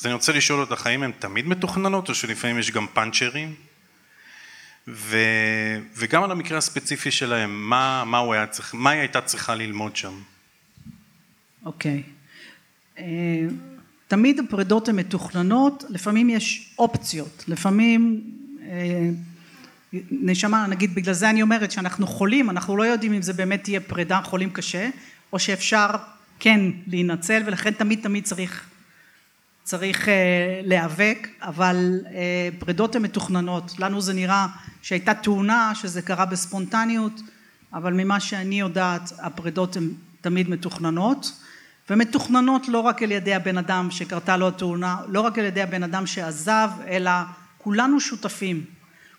אז 0.00 0.06
אני 0.06 0.14
רוצה 0.14 0.32
לשאול 0.32 0.60
אותך 0.60 0.86
האם 0.86 1.02
הן 1.02 1.10
תמיד 1.18 1.48
מתוכננות 1.48 2.08
או 2.08 2.14
שלפעמים 2.14 2.58
יש 2.58 2.70
גם 2.70 2.86
פאנצ'רים? 2.92 3.54
ו... 4.88 5.16
וגם 5.96 6.22
על 6.22 6.30
המקרה 6.30 6.58
הספציפי 6.58 7.10
שלהם 7.10 7.68
מה, 7.68 8.04
מה, 8.06 8.32
היה 8.32 8.46
צריך, 8.46 8.74
מה 8.74 8.90
היא 8.90 9.00
הייתה 9.00 9.20
צריכה 9.20 9.54
ללמוד 9.54 9.96
שם? 9.96 10.12
אוקיי. 11.64 12.02
אה, 12.98 13.04
תמיד 14.08 14.40
הפרדות 14.40 14.88
הן 14.88 14.96
מתוכננות 14.96 15.84
לפעמים 15.88 16.30
יש 16.30 16.74
אופציות. 16.78 17.44
לפעמים 17.48 18.20
אה, 18.62 19.10
נשמה 20.10 20.66
נגיד 20.66 20.94
בגלל 20.94 21.14
זה 21.14 21.30
אני 21.30 21.42
אומרת 21.42 21.70
שאנחנו 21.70 22.06
חולים 22.06 22.50
אנחנו 22.50 22.76
לא 22.76 22.82
יודעים 22.82 23.12
אם 23.12 23.22
זה 23.22 23.32
באמת 23.32 23.64
תהיה 23.64 23.80
פרידה 23.80 24.20
חולים 24.24 24.50
קשה 24.50 24.88
או 25.32 25.38
שאפשר 25.38 25.88
כן 26.38 26.60
להינצל 26.86 27.42
ולכן 27.46 27.70
תמיד 27.70 28.00
תמיד 28.02 28.24
צריך 28.24 28.69
צריך 29.70 30.04
uh, 30.04 30.10
להיאבק 30.62 31.28
אבל 31.42 32.00
uh, 32.04 32.08
פרידות 32.58 32.96
הן 32.96 33.02
מתוכננות. 33.02 33.72
לנו 33.78 34.00
זה 34.00 34.12
נראה 34.12 34.46
שהייתה 34.82 35.14
תאונה 35.14 35.72
שזה 35.74 36.02
קרה 36.02 36.26
בספונטניות 36.26 37.20
אבל 37.72 37.92
ממה 37.92 38.20
שאני 38.20 38.60
יודעת 38.60 39.12
הפרידות 39.18 39.76
הן 39.76 39.90
תמיד 40.20 40.50
מתוכננות. 40.50 41.32
ומתוכננות 41.90 42.68
לא 42.68 42.78
רק 42.78 43.02
על 43.02 43.12
ידי 43.12 43.34
הבן 43.34 43.58
אדם 43.58 43.90
שקרתה 43.90 44.36
לו 44.36 44.48
התאונה 44.48 44.96
לא 45.08 45.20
רק 45.20 45.38
על 45.38 45.44
ידי 45.44 45.62
הבן 45.62 45.82
אדם 45.82 46.06
שעזב 46.06 46.70
אלא 46.88 47.10
כולנו 47.58 48.00
שותפים. 48.00 48.64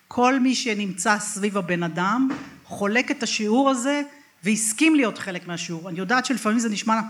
כל 0.08 0.40
מי 0.40 0.54
שנמצא 0.54 1.18
סביב 1.18 1.58
הבן 1.58 1.82
אדם 1.82 2.28
חולק 2.64 3.10
את 3.10 3.22
השיעור 3.22 3.70
הזה 3.70 4.02
והסכים 4.44 4.94
להיות 4.94 5.18
חלק 5.18 5.48
מהשיעור. 5.48 5.88
אני 5.88 5.98
יודעת 5.98 6.26
שלפעמים 6.26 6.58
זה 6.58 6.68
נשמע 6.68 7.00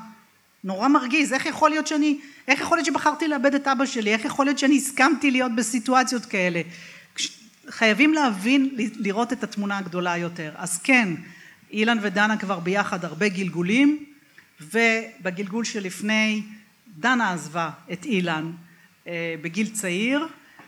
נורא 0.64 0.88
מרגיז 0.88 1.32
איך 1.32 1.46
יכול 1.46 1.70
להיות 1.70 1.86
שאני 1.86 2.18
איך 2.48 2.60
יכול 2.60 2.78
להיות 2.78 2.86
שבחרתי 2.86 3.28
לאבד 3.28 3.54
את 3.54 3.68
אבא 3.68 3.86
שלי? 3.86 4.12
איך 4.12 4.24
יכול 4.24 4.46
להיות 4.46 4.58
שאני 4.58 4.76
הסכמתי 4.76 5.30
להיות 5.30 5.54
בסיטואציות 5.54 6.26
כאלה? 6.26 6.62
חייבים 7.68 8.14
להבין 8.14 8.70
לראות 8.76 9.32
את 9.32 9.44
התמונה 9.44 9.78
הגדולה 9.78 10.16
יותר. 10.16 10.52
אז 10.56 10.78
כן 10.78 11.08
אילן 11.70 11.98
ודנה 12.02 12.36
כבר 12.36 12.60
ביחד 12.60 13.04
הרבה 13.04 13.28
גלגולים 13.28 14.04
ובגלגול 14.60 15.64
שלפני 15.64 16.42
דנה 16.98 17.32
עזבה 17.32 17.70
את 17.92 18.04
אילן 18.04 18.52
אה, 19.06 19.34
בגיל 19.42 19.68
צעיר 19.68 20.26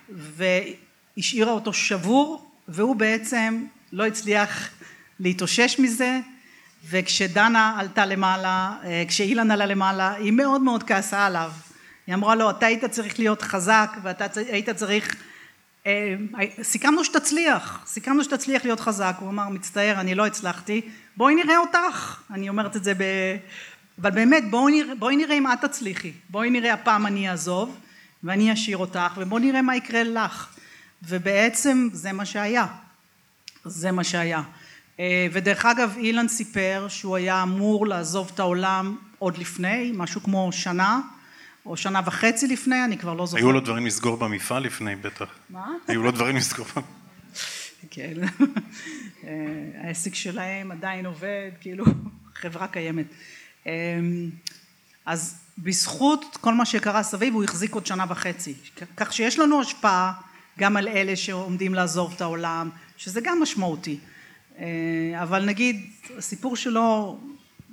והשאירה 0.09 1.53
אותו 1.53 1.73
שבור 1.73 2.51
והוא 2.69 2.97
בעצם 2.97 3.65
לא 3.93 4.07
הצליח 4.07 4.71
להתאושש 5.21 5.79
מזה 5.79 6.21
וכשדנה 6.91 7.77
עלתה 7.79 8.07
למעלה, 8.07 8.73
אה, 8.85 9.05
כשאילן 9.09 9.51
עלה 9.51 9.67
למעלה, 9.67 10.13
היא 10.13 10.33
מאוד 10.33 10.61
מאוד 10.61 10.83
כעסה 10.83 11.27
עליו. 11.27 11.53
היא 12.07 12.15
אמרה 12.15 12.35
לו, 12.35 12.51
אתה 12.51 12.67
היית 12.67 12.85
צריך 12.85 13.19
להיות 13.19 13.43
חזק 13.43 13.97
ואתה 14.03 14.27
היית 14.37 14.71
צריך... 14.71 15.17
אה, 15.87 16.15
סיכמנו 16.63 17.05
שתצליח, 17.05 17.83
סיכמנו 17.87 18.25
שתצליח 18.25 18.65
להיות 18.65 18.81
חזק. 18.81 19.17
הוא 19.19 19.29
אמר, 19.29 19.49
מצטער, 19.49 20.01
אני 20.01 20.15
לא 20.15 20.27
הצלחתי, 20.27 20.81
בואי 21.17 21.35
נראה 21.35 21.59
אותך. 21.59 22.21
אני 22.31 22.49
אומרת 22.49 22.77
את 22.77 22.85
זה 22.85 22.95
ב... 22.95 23.03
אבל 24.01 24.11
באמת, 24.11 24.51
בואי 24.51 24.73
נראה, 24.73 24.95
בואי 24.95 25.17
נראה 25.17 25.39
אם 25.39 25.53
את 25.53 25.65
תצליחי. 25.65 26.13
בואי 26.31 26.51
נראה 26.51 26.73
הפעם 26.73 27.07
אני 27.07 27.31
אעזוב 27.31 27.79
ואני 28.25 28.53
אשאיר 28.53 28.77
אותך, 28.77 29.13
ובואי 29.17 29.43
נראה 29.43 29.63
מה 29.63 29.77
יקרה 29.77 30.03
לך. 30.03 30.49
ובעצם 31.03 31.89
זה 31.93 32.13
מה 32.13 32.25
שהיה. 32.27 32.67
זה 33.65 33.93
מה 33.93 34.05
שהיה. 34.05 34.43
אה, 35.01 35.27
ודרך 35.33 35.67
אגב 35.67 35.95
אילן 35.99 36.29
סיפר 36.29 36.87
שהוא 36.89 37.17
היה 37.17 37.43
אמור 37.43 37.87
לעזוב 37.87 38.31
את 38.35 38.39
העולם 38.39 38.97
עוד 39.19 39.39
לפני 39.39 39.93
משהו 39.95 40.23
כמו 40.23 40.53
שנה 40.53 41.01
או 41.67 41.77
שנה 41.77 42.01
וחצי 42.05 42.47
לפני 42.47 42.85
אני 42.85 42.99
כבר 42.99 43.15
לא 43.15 43.27
זוכרת. 43.27 43.45
היו 43.45 43.53
לו 43.53 43.61
דברים 43.61 43.87
לסגור 43.87 44.17
במפעל 44.17 44.63
לפני 44.63 44.97
בטח. 44.97 45.27
מה? 45.51 45.67
היו 45.89 46.03
לו 46.03 46.11
דברים 46.11 46.37
לסגור. 46.37 46.67
כן. 47.91 48.15
אה, 49.25 49.31
העסק 49.83 50.15
שלהם 50.15 50.73
עדיין 50.73 51.07
עובד 51.07 51.51
כאילו 51.61 51.85
חברה 52.41 52.69
קיימת. 52.69 53.07
אה, 53.67 53.73
אז 55.07 55.41
בזכות 55.59 56.39
כל 56.41 56.55
מה 56.55 56.67
שקרה 56.67 57.03
סביב 57.03 57.35
הוא 57.35 57.45
החזיק 57.45 57.75
עוד 57.75 57.87
שנה 57.87 58.05
וחצי 58.09 58.55
כך 58.97 59.13
שיש 59.13 59.39
לנו 59.39 59.61
השפעה 59.61 60.13
גם 60.59 60.77
על 60.77 60.89
אלה 60.89 61.17
שעומדים 61.17 61.75
לעזוב 61.75 62.13
את 62.17 62.21
העולם 62.21 62.71
שזה 62.97 63.21
גם 63.21 63.43
משמעותי. 63.43 63.99
אה, 64.59 65.23
אבל 65.23 65.45
נגיד 65.45 65.91
הסיפור 66.19 66.57
שלו, 66.57 67.19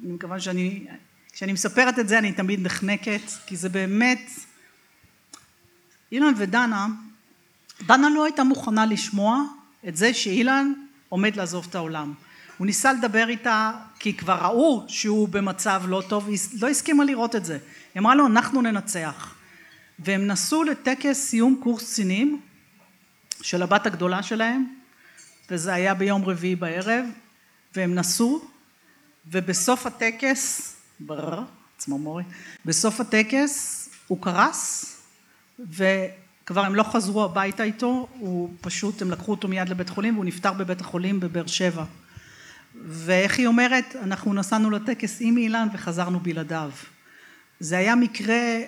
אני 0.03 0.11
מקווה 0.11 0.39
שאני 0.39 0.85
כשאני 1.33 1.53
מספרת 1.53 1.99
את 1.99 2.07
זה 2.07 2.17
אני 2.17 2.31
תמיד 2.31 2.61
נחנקת, 2.61 3.21
כי 3.45 3.55
זה 3.55 3.69
באמת... 3.69 4.29
אילן 6.11 6.33
ודנה, 6.37 6.87
דנה 7.85 8.09
לא 8.09 8.25
הייתה 8.25 8.43
מוכנה 8.43 8.85
לשמוע 8.85 9.43
את 9.87 9.97
זה 9.97 10.13
שאילן 10.13 10.73
עומד 11.09 11.35
לעזוב 11.35 11.67
את 11.69 11.75
העולם. 11.75 12.13
הוא 12.57 12.65
ניסה 12.65 12.93
לדבר 12.93 13.29
איתה 13.29 13.71
כי 13.99 14.13
כבר 14.13 14.35
ראו 14.35 14.85
שהוא 14.87 15.29
במצב 15.29 15.83
לא 15.87 16.03
טוב, 16.07 16.27
היא 16.27 16.39
לא 16.61 16.67
הסכימה 16.67 17.03
לראות 17.03 17.35
את 17.35 17.45
זה. 17.45 17.57
היא 17.93 18.01
אמרה 18.01 18.15
לו 18.15 18.27
אנחנו 18.27 18.61
ננצח. 18.61 19.35
והם 19.99 20.27
נסעו 20.27 20.63
לטקס 20.63 21.17
סיום 21.17 21.59
קורס 21.63 21.83
קצינים 21.83 22.41
של 23.41 23.63
הבת 23.63 23.85
הגדולה 23.85 24.23
שלהם, 24.23 24.65
וזה 25.51 25.73
היה 25.73 25.93
ביום 25.93 26.25
רביעי 26.25 26.55
בערב, 26.55 27.05
והם 27.75 27.95
נסעו, 27.95 28.41
ובסוף 29.31 29.85
הטקס, 29.85 30.75
ברר, 30.99 31.43
צמרמורת, 31.77 32.25
בסוף 32.65 32.99
הטקס 32.99 33.89
הוא 34.07 34.21
קרס, 34.21 34.85
וכבר 35.59 36.65
הם 36.65 36.75
לא 36.75 36.83
חזרו 36.83 37.23
הביתה 37.23 37.63
איתו, 37.63 38.07
הוא 38.19 38.53
פשוט, 38.61 39.01
הם 39.01 39.11
לקחו 39.11 39.31
אותו 39.31 39.47
מיד 39.47 39.69
לבית 39.69 39.89
חולים, 39.89 40.13
והוא 40.13 40.25
נפטר 40.25 40.53
בבית 40.53 40.81
החולים 40.81 41.19
בבאר 41.19 41.47
שבע. 41.47 41.83
ואיך 42.85 43.37
היא 43.37 43.47
אומרת, 43.47 43.95
אנחנו 43.95 44.33
נסענו 44.33 44.69
לטקס 44.69 45.17
עם 45.19 45.37
אילן 45.37 45.67
וחזרנו 45.73 46.19
בלעדיו. 46.19 46.71
זה 47.59 47.77
היה 47.77 47.95
מקרה 47.95 48.59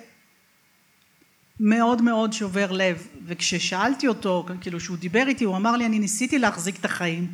מאוד 1.60 2.02
מאוד 2.02 2.32
שובר 2.32 2.72
לב, 2.72 3.06
וכששאלתי 3.26 4.08
אותו, 4.08 4.46
כאילו 4.60 4.80
שהוא 4.80 4.96
דיבר 4.96 5.24
איתי, 5.28 5.44
הוא 5.44 5.56
אמר 5.56 5.76
לי, 5.76 5.86
אני 5.86 5.98
ניסיתי 5.98 6.38
להחזיק 6.38 6.76
את 6.80 6.84
החיים, 6.84 7.26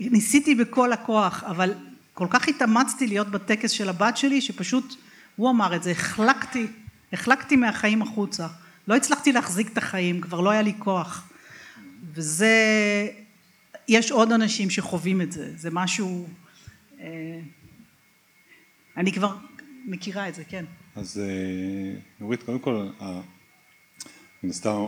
ניסיתי 0.00 0.54
בכל 0.54 0.92
הכוח, 0.92 1.44
אבל 1.44 1.74
כל 2.14 2.26
כך 2.30 2.48
התאמצתי 2.48 3.06
להיות 3.06 3.28
בטקס 3.28 3.70
של 3.70 3.88
הבת 3.88 4.16
שלי, 4.16 4.40
שפשוט, 4.40 4.94
הוא 5.36 5.50
אמר 5.50 5.76
את 5.76 5.82
זה, 5.82 5.90
החלקתי, 5.90 6.66
החלקתי 7.12 7.56
מהחיים 7.56 8.02
החוצה. 8.02 8.46
לא 8.88 8.96
הצלחתי 8.96 9.32
להחזיק 9.32 9.72
את 9.72 9.78
החיים, 9.78 10.20
כבר 10.20 10.40
לא 10.40 10.50
היה 10.50 10.62
לי 10.62 10.72
כוח. 10.78 11.28
וזה, 12.14 12.56
יש 13.88 14.10
עוד 14.10 14.32
אנשים 14.32 14.70
שחווים 14.70 15.20
את 15.20 15.32
זה, 15.32 15.52
זה 15.56 15.70
משהו, 15.72 16.28
אה, 17.00 17.40
אני 18.96 19.12
כבר 19.12 19.36
מכירה 19.86 20.28
את 20.28 20.34
זה, 20.34 20.44
כן. 20.44 20.64
אז 20.96 21.20
אה, 21.24 22.00
נורית, 22.20 22.42
קודם 22.42 22.58
כל, 22.58 22.88
מן 24.42 24.50
הסתם 24.50 24.84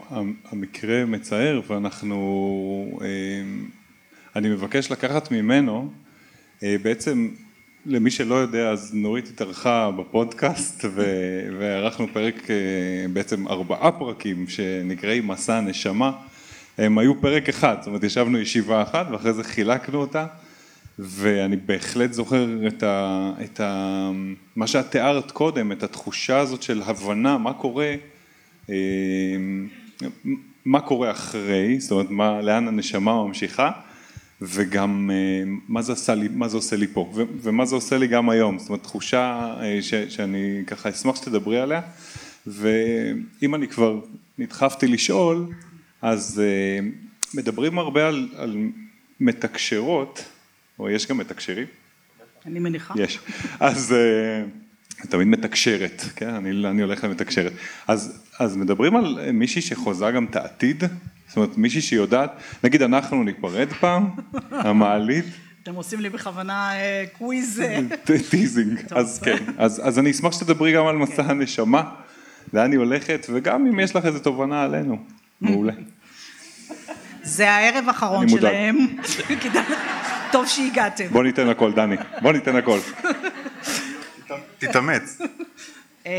המקרה 0.51 1.05
מצער 1.05 1.61
ואנחנו, 1.67 2.99
אה, 3.03 3.07
אני 4.37 4.49
מבקש 4.49 4.91
לקחת 4.91 5.31
ממנו, 5.31 5.91
בעצם 6.63 7.29
למי 7.87 8.11
שלא 8.11 8.35
יודע 8.35 8.71
אז 8.71 8.95
נורית 8.95 9.29
התארחה 9.29 9.91
בפודקאסט 9.91 10.85
וערכנו 11.59 12.07
פרק, 12.13 12.35
בעצם 13.13 13.49
ארבעה 13.49 13.93
פרקים 13.93 14.49
שנקראים 14.49 15.29
מסע 15.29 15.57
הנשמה 15.57 16.13
הם 16.79 16.99
היו 16.99 17.21
פרק 17.21 17.49
אחד, 17.49 17.77
זאת 17.79 17.87
אומרת 17.87 18.05
ישבנו 18.05 18.39
ישיבה 18.39 18.83
אחת 18.83 19.07
ואחרי 19.11 19.33
זה 19.33 19.45
חילקנו 19.45 20.01
אותה 20.01 20.27
ואני 20.99 21.57
בהחלט 21.57 22.13
זוכר 22.13 22.67
את, 22.67 22.83
ה, 22.83 23.33
את 23.45 23.61
ה, 23.61 24.11
מה 24.57 24.67
שאת 24.67 24.91
תיארת 24.91 25.31
קודם, 25.31 25.73
את 25.73 25.83
התחושה 25.83 26.39
הזאת 26.39 26.63
של 26.63 26.83
הבנה 26.83 27.39
מה 27.39 27.53
קורה, 27.53 27.85
אה, 27.85 27.97
מה 30.65 30.81
קורה 30.81 31.11
אחרי, 31.11 31.81
זאת 31.81 31.91
אומרת 31.91 32.11
מה, 32.11 32.43
לאן 32.43 32.69
הנשמה 32.69 33.25
ממשיכה 33.25 33.71
וגם 34.43 35.11
אה, 35.13 35.53
מה 35.69 35.83
זה, 35.83 35.93
עשה 35.93 36.15
לי, 36.15 36.29
מה 36.29 36.49
זה 36.49 36.57
עושה 36.57 36.77
לי 36.77 36.87
פה 36.87 37.11
ו, 37.15 37.23
ומה 37.43 37.67
זה 37.67 37.75
עושה 37.75 37.99
לי 37.99 38.07
גם 38.07 38.31
היום, 38.31 38.59
זאת 38.59 38.69
אומרת 38.69 38.83
תחושה 38.83 39.55
אה, 39.61 39.83
ש, 39.83 39.95
שאני 39.95 40.63
ככה 40.67 40.91
אשמח 40.91 41.17
שתדברי 41.17 41.61
עליה 41.61 41.81
ואם 42.47 43.55
אני 43.55 43.69
כבר 43.69 44.01
נדחפתי 44.39 44.87
לשאול 44.87 45.47
אז 46.03 46.43
אה, 46.45 46.89
מדברים 47.35 47.79
הרבה 47.79 48.09
על, 48.09 48.29
על 48.37 48.57
מתקשרות, 49.21 50.25
או 50.79 50.91
יש 50.91 51.07
גם 51.07 51.19
מתקשרים? 51.19 51.67
אני 52.47 52.59
מניחה. 52.59 52.95
יש. 52.97 53.19
אז 53.61 53.95
תמיד 55.09 55.27
מתקשרת, 55.27 56.05
כן? 56.17 56.29
אני, 56.29 56.51
אני 56.51 56.83
הולך 56.83 57.05
למתקשרת. 57.05 57.53
אז, 57.89 58.23
אז 58.39 58.57
מדברים 58.57 58.97
על 58.97 59.31
מישהי 59.33 59.63
שחוזה 59.63 60.11
גם 60.11 60.25
את 60.25 60.37
העתיד? 60.37 60.85
זאת 61.29 61.37
אומרת 61.37 61.57
מישהי 61.57 61.81
שיודעת, 61.81 62.33
נגיד 62.65 62.83
אנחנו 62.83 63.25
ניפרד 63.25 63.69
פעם, 63.81 64.11
המעלית. 64.51 65.25
אתם 65.63 65.75
עושים 65.75 66.01
לי 66.01 66.09
בכוונה 66.09 66.73
אה, 66.73 67.05
quiz. 67.19 67.63
teasing, 68.31 68.81
אז 68.91 69.21
כן. 69.25 69.45
אז, 69.59 69.81
אז 69.85 69.99
אני 69.99 70.11
אשמח 70.11 70.33
שתדברי 70.33 70.73
גם 70.73 70.87
על 70.87 70.97
מסע 70.97 71.23
כן. 71.23 71.31
הנשמה, 71.31 71.83
לאן 72.53 72.71
היא 72.71 72.79
הולכת, 72.79 73.27
וגם 73.33 73.67
אם 73.67 73.81
יש 73.81 73.97
לך 73.97 74.07
איזו 74.07 74.19
תובנה 74.19 74.63
עלינו. 74.63 74.99
מעולה. 75.41 75.73
זה 77.23 77.51
הערב 77.51 77.85
האחרון 77.89 78.29
שלהם, 78.29 78.77
טוב 80.33 80.47
שהגעתם. 80.47 81.07
בוא 81.13 81.23
ניתן 81.23 81.49
הכל, 81.49 81.73
דני, 81.73 81.97
בוא 82.23 82.33
ניתן 82.33 82.57
הכל. 82.57 82.79
תתאמץ. 84.59 85.19
אמ, 86.07 86.11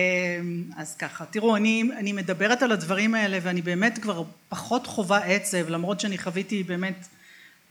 אז 0.78 0.96
ככה, 0.96 1.26
תראו, 1.26 1.56
אני, 1.56 1.84
אני 1.98 2.14
מדברת 2.14 2.64
על 2.64 2.72
הדברים 2.72 3.16
האלה 3.16 3.38
ואני 3.42 3.62
באמת 3.62 3.98
כבר 3.98 4.24
פחות 4.50 4.88
חווה 4.88 5.18
עצב, 5.18 5.70
למרות 5.70 6.00
שאני 6.00 6.18
חוויתי 6.18 6.64
באמת 6.64 7.08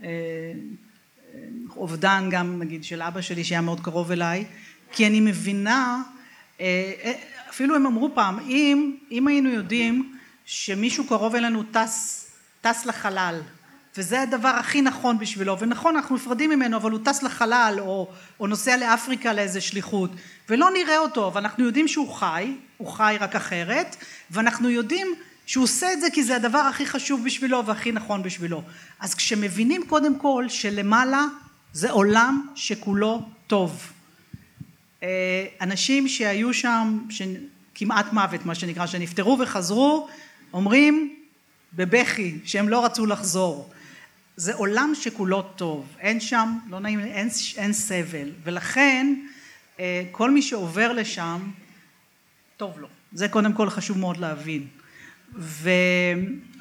אה, 0.03 0.09
אובדן 1.77 2.29
גם 2.31 2.63
נגיד 2.63 2.85
של 2.85 3.03
אבא 3.03 3.21
שלי 3.21 3.45
שהיה 3.45 3.61
מאוד 3.61 3.81
קרוב 3.81 4.11
אליי, 4.13 4.45
כי 4.93 5.07
אני 5.07 5.21
מבינה, 5.21 6.03
אה, 6.61 6.93
אה, 7.05 7.13
אפילו 7.51 7.77
הם 7.77 7.87
אמרו 7.87 8.11
פעם, 8.15 8.39
אם, 8.39 8.97
אם 9.11 9.29
היינו 9.29 9.51
יודעים 9.51 10.17
שמישהו 10.45 11.07
קרוב 11.07 11.35
אלינו 11.35 11.63
טס, 11.63 12.27
טס 12.61 12.87
לחלל 12.87 13.41
וזה 13.97 14.23
הדבר 14.23 14.49
הכי 14.49 14.83
נכון 14.83 15.19
בשבילו. 15.19 15.59
ונכון 15.59 15.97
אנחנו 15.97 16.17
נפרדים 16.17 16.51
ממנו 16.51 16.77
אבל 16.77 16.91
הוא 16.91 17.01
טס 17.05 17.23
לחלל 17.23 17.77
או, 17.79 18.09
או 18.41 18.47
נוסע 18.47 18.77
לאפריקה 18.77 19.33
לאיזה 19.33 19.61
שליחות 19.61 20.11
ולא 20.49 20.71
נראה 20.71 20.99
אותו 20.99 21.27
אבל 21.27 21.41
אנחנו 21.41 21.65
יודעים 21.65 21.89
שהוא 21.89 22.15
חי 22.15 22.55
הוא 22.77 22.89
חי 22.89 23.17
רק 23.21 23.37
אחרת 23.37 23.97
ואנחנו 24.31 24.71
יודעים 24.71 25.15
שהוא 25.47 25.65
עושה 25.65 25.93
את 25.93 26.01
זה 26.01 26.07
כי 26.13 26.25
זה 26.25 26.37
הדבר 26.37 26.59
הכי 26.59 26.87
חשוב 26.87 27.25
בשבילו 27.25 27.67
והכי 27.67 27.93
נכון 27.93 28.23
בשבילו. 28.23 28.63
אז 29.01 29.15
כשמבינים 29.15 29.87
קודם 29.87 30.19
כל 30.19 30.45
שלמעלה 30.49 31.25
זה 31.73 31.91
עולם 31.91 32.47
שכולו 32.55 33.23
טוב. 33.47 33.93
אה, 35.03 35.09
אנשים 35.61 36.09
שהיו 36.09 36.55
שם 36.55 36.99
כמעט 37.75 38.13
מוות 38.13 38.47
מה 38.47 38.55
שנקרא 38.55 38.87
שנפטרו 38.87 39.39
וחזרו 39.41 40.09
אומרים 40.53 41.15
בבכי 41.73 42.39
שהם 42.45 42.69
לא 42.69 42.85
רצו 42.85 43.07
לחזור. 43.07 43.71
זה 44.37 44.55
עולם 44.55 44.93
שכולו 44.95 45.43
טוב, 45.43 45.87
אין 45.99 46.21
שם, 46.21 46.59
לא 46.69 46.81
נעים, 46.81 47.01
אין, 47.01 47.29
אין 47.57 47.73
סבל, 47.73 48.31
ולכן 48.45 49.15
אה, 49.81 50.03
כל 50.11 50.31
מי 50.31 50.43
שעובר 50.43 50.93
לשם, 50.93 51.51
טוב 52.57 52.79
לו. 52.79 52.89
זה 53.13 53.29
קודם 53.29 53.53
כל 53.53 53.71
חשוב 53.71 53.99
מאוד 53.99 54.17
להבין. 54.17 54.67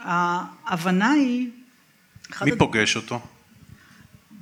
וההבנה 0.02 1.12
היא... 1.12 1.50
מי 2.42 2.58
פוגש 2.58 2.96
אותו? 2.96 3.20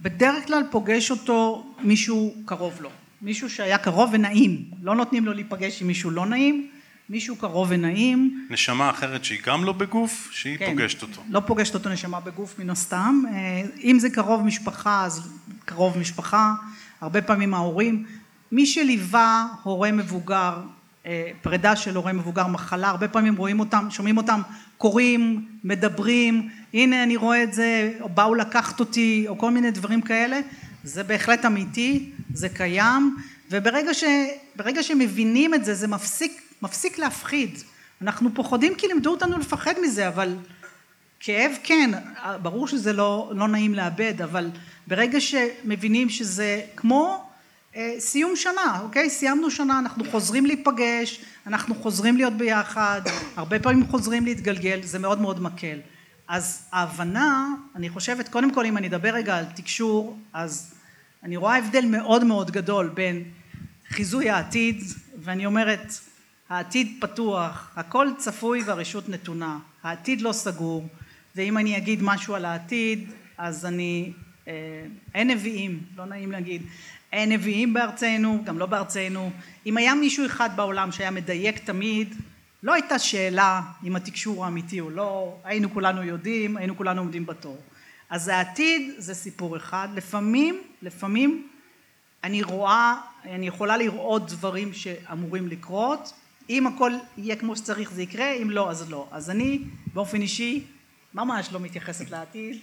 בדרך 0.01 0.47
כלל 0.47 0.63
פוגש 0.71 1.11
אותו 1.11 1.67
מישהו 1.83 2.35
קרוב 2.45 2.81
לו. 2.81 2.89
מישהו 3.21 3.49
שהיה 3.49 3.77
קרוב 3.77 4.09
ונעים. 4.13 4.71
לא 4.81 4.95
נותנים 4.95 5.25
לו 5.25 5.33
להיפגש 5.33 5.81
עם 5.81 5.87
מישהו 5.87 6.11
לא 6.11 6.25
נעים, 6.25 6.69
מישהו 7.09 7.35
קרוב 7.35 7.67
ונעים. 7.71 8.47
נשמה 8.49 8.89
אחרת 8.89 9.23
שהיא 9.23 9.39
גם 9.45 9.63
לא 9.63 9.71
בגוף, 9.71 10.29
שהיא 10.31 10.57
כן, 10.57 10.69
פוגשת 10.69 11.01
אותו. 11.01 11.21
לא 11.29 11.39
פוגשת 11.39 11.73
אותו 11.73 11.89
נשמה 11.89 12.19
בגוף 12.19 12.59
מן 12.59 12.69
הסתם. 12.69 13.23
אה, 13.33 13.61
אם 13.83 13.99
זה 13.99 14.09
קרוב 14.09 14.43
משפחה, 14.43 15.05
אז 15.05 15.29
קרוב 15.65 15.97
משפחה, 15.97 16.53
הרבה 17.01 17.21
פעמים 17.21 17.53
ההורים. 17.53 18.05
מי 18.51 18.65
שליווה 18.65 19.47
הורה 19.63 19.91
מבוגר, 19.91 20.59
אה, 21.05 21.31
פרידה 21.41 21.75
של 21.75 21.95
הורה 21.95 22.13
מבוגר, 22.13 22.47
מחלה, 22.47 22.89
הרבה 22.89 23.07
פעמים 23.07 23.35
רואים 23.35 23.59
אותם, 23.59 23.87
שומעים 23.89 24.17
אותם 24.17 24.41
קוראים, 24.77 25.45
מדברים, 25.63 26.49
הנה 26.73 27.03
אני 27.03 27.15
רואה 27.15 27.43
את 27.43 27.53
זה, 27.53 27.93
או 28.01 28.09
באו 28.09 28.35
לקחת 28.35 28.79
אותי, 28.79 29.25
או 29.27 29.37
כל 29.37 29.51
מיני 29.51 29.71
דברים 29.71 30.01
כאלה. 30.01 30.39
זה 30.83 31.03
בהחלט 31.03 31.45
אמיתי, 31.45 32.11
זה 32.33 32.49
קיים, 32.49 33.17
וברגע 33.51 33.93
ש, 33.93 34.03
שמבינים 34.81 35.53
את 35.53 35.65
זה, 35.65 35.73
זה 35.73 35.87
מפסיק 35.87 36.46
מפסיק 36.61 36.97
להפחיד. 36.97 37.59
אנחנו 38.01 38.29
פוחדים 38.33 38.75
כי 38.75 38.87
לימדו 38.87 39.11
אותנו 39.11 39.37
לפחד 39.37 39.73
מזה, 39.81 40.07
אבל 40.07 40.35
כאב 41.19 41.51
כן, 41.63 41.91
ברור 42.41 42.67
שזה 42.67 42.93
לא, 42.93 43.31
לא 43.35 43.47
נעים 43.47 43.75
לאבד, 43.75 44.21
אבל 44.21 44.49
ברגע 44.87 45.21
שמבינים 45.21 46.09
שזה 46.09 46.61
כמו 46.75 47.29
אה, 47.75 47.95
סיום 47.99 48.35
שנה, 48.35 48.79
אוקיי? 48.81 49.09
סיימנו 49.09 49.51
שנה, 49.51 49.79
אנחנו 49.79 50.11
חוזרים 50.11 50.45
להיפגש, 50.45 51.21
אנחנו 51.47 51.75
חוזרים 51.75 52.17
להיות 52.17 52.33
ביחד, 52.33 53.01
הרבה 53.35 53.59
פעמים 53.59 53.87
חוזרים 53.87 54.25
להתגלגל, 54.25 54.79
זה 54.83 54.99
מאוד 54.99 55.21
מאוד 55.21 55.41
מקל. 55.41 55.77
אז 56.27 56.65
ההבנה, 56.71 57.47
אני 57.75 57.89
חושבת, 57.89 58.29
קודם 58.29 58.53
כל 58.53 58.65
אם 58.65 58.77
אני 58.77 58.87
אדבר 58.87 59.09
רגע 59.09 59.37
על 59.37 59.45
תקשור, 59.55 60.17
אז 60.33 60.73
אני 61.23 61.37
רואה 61.37 61.57
הבדל 61.57 61.85
מאוד 61.85 62.23
מאוד 62.23 62.51
גדול 62.51 62.89
בין 62.93 63.23
חיזוי 63.89 64.29
העתיד, 64.29 64.83
ואני 65.23 65.45
אומרת, 65.45 65.93
העתיד 66.49 66.97
פתוח, 66.99 67.71
הכל 67.75 68.07
צפוי 68.17 68.63
והרשות 68.63 69.09
נתונה, 69.09 69.59
העתיד 69.83 70.21
לא 70.21 70.31
סגור, 70.31 70.87
ואם 71.35 71.57
אני 71.57 71.77
אגיד 71.77 71.99
משהו 72.01 72.35
על 72.35 72.45
העתיד, 72.45 73.11
אז 73.37 73.65
אני, 73.65 74.11
אה, 74.47 74.53
אין 75.15 75.27
נביאים, 75.27 75.83
לא 75.97 76.05
נעים 76.05 76.31
להגיד, 76.31 76.61
אין 77.11 77.31
נביאים 77.31 77.73
בארצנו, 77.73 78.41
גם 78.43 78.59
לא 78.59 78.65
בארצנו. 78.65 79.31
אם 79.65 79.77
היה 79.77 79.95
מישהו 79.95 80.25
אחד 80.25 80.49
בעולם 80.55 80.91
שהיה 80.91 81.11
מדייק 81.11 81.57
תמיד, 81.59 82.15
לא 82.63 82.73
הייתה 82.73 82.99
שאלה 82.99 83.61
אם 83.83 83.95
התקשור 83.95 84.45
האמיתי 84.45 84.79
או 84.79 84.89
לא, 84.89 85.37
היינו 85.43 85.73
כולנו 85.73 86.03
יודעים, 86.03 86.57
היינו 86.57 86.77
כולנו 86.77 87.01
עומדים 87.01 87.25
בתור. 87.25 87.57
אז 88.09 88.27
העתיד 88.27 88.91
זה 88.97 89.13
סיפור 89.13 89.57
אחד, 89.57 89.87
לפעמים, 89.95 90.61
לפעמים 90.81 91.47
אני 92.23 92.43
רואה, 92.43 92.95
אני 93.25 93.47
יכולה 93.47 93.77
לראות 93.77 94.27
דברים 94.27 94.73
שאמורים 94.73 95.47
לקרות, 95.47 96.13
אם 96.49 96.67
הכל 96.67 96.91
יהיה 97.17 97.35
כמו 97.35 97.55
שצריך 97.55 97.91
זה 97.91 98.01
יקרה, 98.01 98.31
אם 98.31 98.49
לא 98.49 98.69
אז 98.71 98.89
לא. 98.91 99.07
אז 99.11 99.29
אני 99.29 99.59
באופן 99.93 100.21
אישי 100.21 100.63
ממש 101.13 101.49
לא 101.51 101.59
מתייחסת 101.59 102.11
לעתיד, 102.11 102.57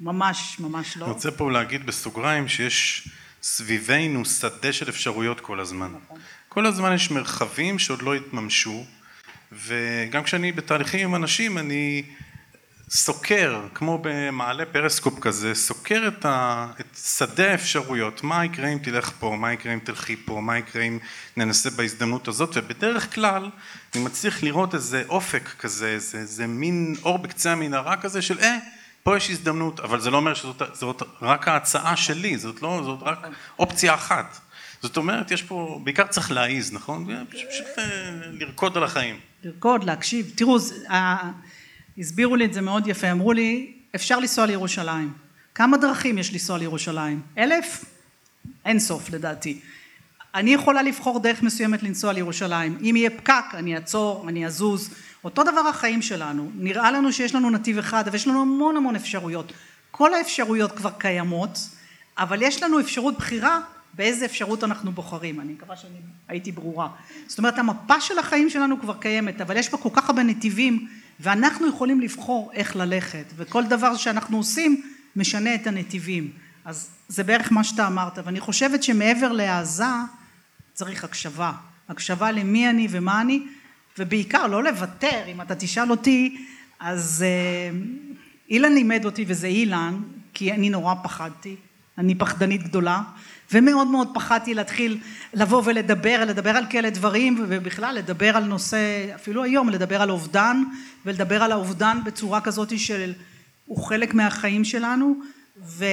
ממש 0.00 0.56
ממש 0.60 0.96
לא. 0.96 1.04
אני 1.04 1.12
רוצה 1.12 1.30
פה 1.30 1.50
להגיד 1.50 1.86
בסוגריים 1.86 2.48
שיש 2.48 3.08
סביבנו 3.42 4.24
שדה 4.24 4.72
של 4.72 4.88
אפשרויות 4.88 5.40
כל 5.40 5.60
הזמן. 5.60 5.92
נכון. 6.04 6.18
כל 6.48 6.66
הזמן 6.66 6.92
יש 6.92 7.10
מרחבים 7.10 7.78
שעוד 7.78 8.02
לא 8.02 8.14
התממשו, 8.14 8.84
וגם 9.52 10.22
כשאני 10.22 10.52
בתהליכים 10.52 11.08
עם 11.08 11.14
אנשים 11.14 11.58
אני 11.58 12.02
סוקר, 12.90 13.60
כמו 13.74 13.98
במעלה 14.02 14.66
פרסקופ 14.66 15.18
כזה, 15.20 15.54
סוקר 15.54 16.08
את, 16.08 16.24
ה, 16.24 16.66
את 16.80 16.98
שדה 17.16 17.50
האפשרויות, 17.50 18.22
מה 18.22 18.44
יקרה 18.44 18.68
אם 18.68 18.78
תלך 18.78 19.10
פה, 19.18 19.36
מה 19.40 19.52
יקרה 19.52 19.74
אם 19.74 19.78
תלכי 19.78 20.16
פה, 20.16 20.40
מה 20.40 20.58
יקרה 20.58 20.82
אם 20.82 20.98
ננסה 21.36 21.70
בהזדמנות 21.70 22.28
הזאת, 22.28 22.50
ובדרך 22.54 23.14
כלל 23.14 23.50
אני 23.94 24.04
מצליח 24.04 24.42
לראות 24.42 24.74
איזה 24.74 25.04
אופק 25.08 25.48
כזה, 25.58 25.88
איזה, 25.88 26.18
איזה 26.18 26.46
מין 26.46 26.94
אור 27.02 27.18
בקצה 27.18 27.52
המנהרה 27.52 27.96
כזה 27.96 28.22
של 28.22 28.38
אה, 28.38 28.56
פה 29.02 29.16
יש 29.16 29.30
הזדמנות, 29.30 29.80
אבל 29.80 30.00
זה 30.00 30.10
לא 30.10 30.16
אומר 30.16 30.34
שזאת 30.34 30.62
זאת 30.72 31.02
רק 31.22 31.48
ההצעה 31.48 31.96
שלי, 31.96 32.38
זאת 32.38 32.62
לא, 32.62 32.80
זאת 32.84 32.98
רק 33.02 33.18
אופציה 33.58 33.94
אחת. 33.94 34.38
זאת 34.82 34.96
אומרת, 34.96 35.30
יש 35.30 35.42
פה, 35.42 35.80
בעיקר 35.84 36.06
צריך 36.06 36.30
להעיז, 36.30 36.72
נכון? 36.72 37.24
פשוט 37.30 37.78
אה, 37.78 37.84
לרקוד 38.32 38.76
על 38.76 38.84
החיים. 38.84 39.20
לרקוד, 39.44 39.84
להקשיב. 39.84 40.32
תראו, 40.34 40.58
הסבירו 41.98 42.36
לי 42.36 42.44
את 42.44 42.52
זה 42.52 42.60
מאוד 42.60 42.86
יפה, 42.86 43.12
אמרו 43.12 43.32
לי, 43.32 43.72
אפשר 43.94 44.18
לנסוע 44.18 44.46
לירושלים. 44.46 45.12
כמה 45.54 45.76
דרכים 45.76 46.18
יש 46.18 46.32
לנסוע 46.32 46.58
לירושלים? 46.58 47.22
אלף? 47.38 47.84
אין 48.64 48.78
סוף 48.78 49.10
לדעתי. 49.10 49.60
אני 50.34 50.54
יכולה 50.54 50.82
לבחור 50.82 51.20
דרך 51.20 51.42
מסוימת 51.42 51.82
לנסוע 51.82 52.12
לירושלים. 52.12 52.78
אם 52.80 52.96
יהיה 52.96 53.10
פקק, 53.10 53.44
אני 53.54 53.76
אעצור, 53.76 54.28
אני 54.28 54.46
אזוז. 54.46 54.94
אותו 55.24 55.42
דבר 55.42 55.68
החיים 55.68 56.02
שלנו. 56.02 56.50
נראה 56.54 56.90
לנו 56.90 57.12
שיש 57.12 57.34
לנו 57.34 57.50
נתיב 57.50 57.78
אחד, 57.78 58.08
אבל 58.08 58.16
יש 58.16 58.26
לנו 58.26 58.40
המון 58.40 58.76
המון 58.76 58.96
אפשרויות. 58.96 59.52
כל 59.90 60.14
האפשרויות 60.14 60.72
כבר 60.72 60.90
קיימות, 60.98 61.58
אבל 62.18 62.42
יש 62.42 62.62
לנו 62.62 62.80
אפשרות 62.80 63.16
בחירה 63.16 63.60
באיזה 63.94 64.24
אפשרות 64.24 64.64
אנחנו 64.64 64.92
בוחרים. 64.92 65.40
אני 65.40 65.52
מקווה 65.52 65.76
שאני 65.76 65.98
הייתי 66.28 66.52
ברורה. 66.52 66.88
זאת 67.26 67.38
אומרת, 67.38 67.58
המפה 67.58 68.00
של 68.00 68.18
החיים 68.18 68.50
שלנו 68.50 68.80
כבר 68.80 68.94
קיימת, 68.94 69.40
אבל 69.40 69.56
יש 69.56 69.70
בה 69.72 69.78
כל 69.78 69.90
כך 69.92 70.08
הרבה 70.08 70.22
נתיבים 70.22 70.88
ואנחנו 71.20 71.68
יכולים 71.68 72.00
לבחור 72.00 72.50
איך 72.54 72.76
ללכת 72.76 73.24
וכל 73.36 73.64
דבר 73.64 73.96
שאנחנו 73.96 74.36
עושים 74.36 74.82
משנה 75.16 75.54
את 75.54 75.66
הנתיבים. 75.66 76.30
אז 76.64 76.90
זה 77.08 77.24
בערך 77.24 77.52
מה 77.52 77.64
שאתה 77.64 77.86
אמרת 77.86 78.18
ואני 78.24 78.40
חושבת 78.40 78.82
שמעבר 78.82 79.32
להעזה 79.32 79.84
צריך 80.74 81.04
הקשבה. 81.04 81.52
הקשבה 81.88 82.30
למי 82.30 82.70
אני 82.70 82.88
ומה 82.90 83.20
אני 83.20 83.42
ובעיקר 83.98 84.46
לא 84.46 84.64
לוותר. 84.64 85.22
אם 85.28 85.40
אתה 85.40 85.54
תשאל 85.54 85.90
אותי 85.90 86.46
אז 86.80 87.24
אה, 87.26 87.78
אילן 88.50 88.72
לימד 88.72 89.04
אותי 89.04 89.24
וזה 89.28 89.46
אילן 89.46 90.02
כי 90.34 90.52
אני 90.52 90.70
נורא 90.70 90.94
פחדתי. 91.02 91.56
אני 91.98 92.14
פחדנית 92.14 92.62
גדולה 92.62 93.02
ומאוד 93.52 93.88
מאוד 93.88 94.08
פחדתי 94.14 94.54
להתחיל 94.54 94.98
לבוא 95.34 95.62
ולדבר, 95.64 96.24
לדבר 96.26 96.56
על 96.56 96.64
כאלה 96.70 96.90
דברים 96.90 97.44
ובכלל 97.48 97.94
לדבר 97.94 98.36
על 98.36 98.44
נושא, 98.44 99.14
אפילו 99.14 99.44
היום 99.44 99.68
לדבר 99.68 100.02
על 100.02 100.10
אובדן 100.10 100.62
ולדבר 101.06 101.42
על 101.42 101.52
האובדן 101.52 101.98
בצורה 102.04 102.40
כזאת 102.40 102.78
של 102.78 103.12
הוא 103.66 103.84
חלק 103.84 104.14
מהחיים 104.14 104.64
שלנו 104.64 105.14
ו, 105.62 105.84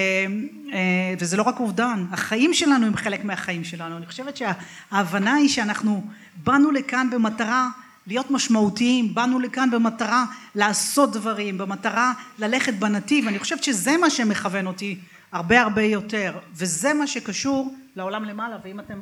אה, 0.73 1.13
וזה 1.19 1.37
לא 1.37 1.43
רק 1.43 1.59
אובדן, 1.59 2.05
החיים 2.11 2.53
שלנו 2.53 2.85
הם 2.85 2.95
חלק 2.95 3.23
מהחיים 3.23 3.63
שלנו, 3.63 3.97
אני 3.97 4.05
חושבת 4.05 4.37
שההבנה 4.37 5.33
היא 5.33 5.49
שאנחנו 5.49 6.03
באנו 6.43 6.71
לכאן 6.71 7.09
במטרה 7.09 7.69
להיות 8.07 8.31
משמעותיים, 8.31 9.13
באנו 9.13 9.39
לכאן 9.39 9.71
במטרה 9.71 10.25
לעשות 10.55 11.11
דברים, 11.11 11.57
במטרה 11.57 12.13
ללכת 12.39 12.73
בנתיב, 12.73 13.27
אני 13.27 13.39
חושבת 13.39 13.63
שזה 13.63 13.97
מה 13.97 14.09
שמכוון 14.09 14.67
אותי 14.67 14.99
הרבה 15.35 15.61
הרבה 15.61 15.81
יותר, 15.81 16.37
וזה 16.53 16.93
מה 16.93 17.07
שקשור 17.07 17.75
לעולם 17.95 18.23
למעלה, 18.23 18.57
ואם 18.63 18.79
אתם, 18.79 18.99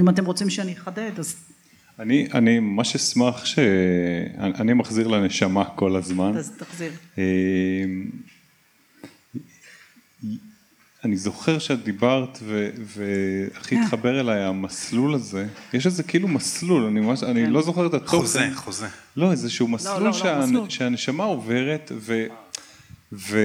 אם 0.00 0.08
אתם 0.08 0.24
רוצים 0.24 0.50
שאני 0.50 0.72
אחדד 0.72 1.10
אז... 1.18 1.36
אני, 1.98 2.28
אני 2.34 2.60
ממש 2.60 2.94
אשמח 2.94 3.44
ש... 3.44 3.58
אני 4.38 4.72
מחזיר 4.72 5.08
לנשמה 5.08 5.64
כל 5.64 5.96
הזמן. 5.96 6.36
אז 6.36 6.52
תחזיר. 6.58 6.92
אה, 7.18 7.24
אני 11.04 11.16
זוכר 11.16 11.58
שאת 11.58 11.84
דיברת 11.84 12.38
והכי 12.84 13.78
התחבר 13.78 14.20
אליי 14.20 14.42
המסלול 14.42 15.14
הזה, 15.14 15.46
יש 15.72 15.86
איזה 15.86 16.02
כאילו 16.02 16.28
מסלול, 16.28 16.84
אני, 16.84 17.00
ממש, 17.00 17.22
אני 17.22 17.44
כן. 17.44 17.50
לא 17.50 17.62
זוכר 17.62 17.86
את 17.86 17.94
התוכן. 17.94 18.16
חוזה, 18.16 18.48
חוזה. 18.54 18.86
לא, 19.16 19.30
איזשהו 19.30 19.68
מסלול, 19.68 19.94
לא, 19.94 20.00
לא, 20.00 20.06
לא, 20.06 20.12
שה, 20.12 20.40
מסלול. 20.40 20.70
שהנשמה 20.70 21.24
עוברת 21.24 21.92
ו, 21.94 22.26
ו, 23.12 23.38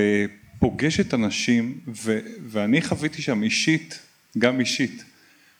פוגשת 0.61 1.13
אנשים, 1.13 1.79
ו, 1.87 2.19
ואני 2.47 2.81
חוויתי 2.81 3.21
שם 3.21 3.43
אישית, 3.43 3.99
גם 4.37 4.59
אישית, 4.59 5.03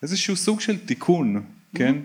איזשהו 0.03 0.35
סוג 0.35 0.61
של 0.61 0.77
תיקון, 0.77 1.35
mm-hmm. 1.35 1.77
כן? 1.77 1.95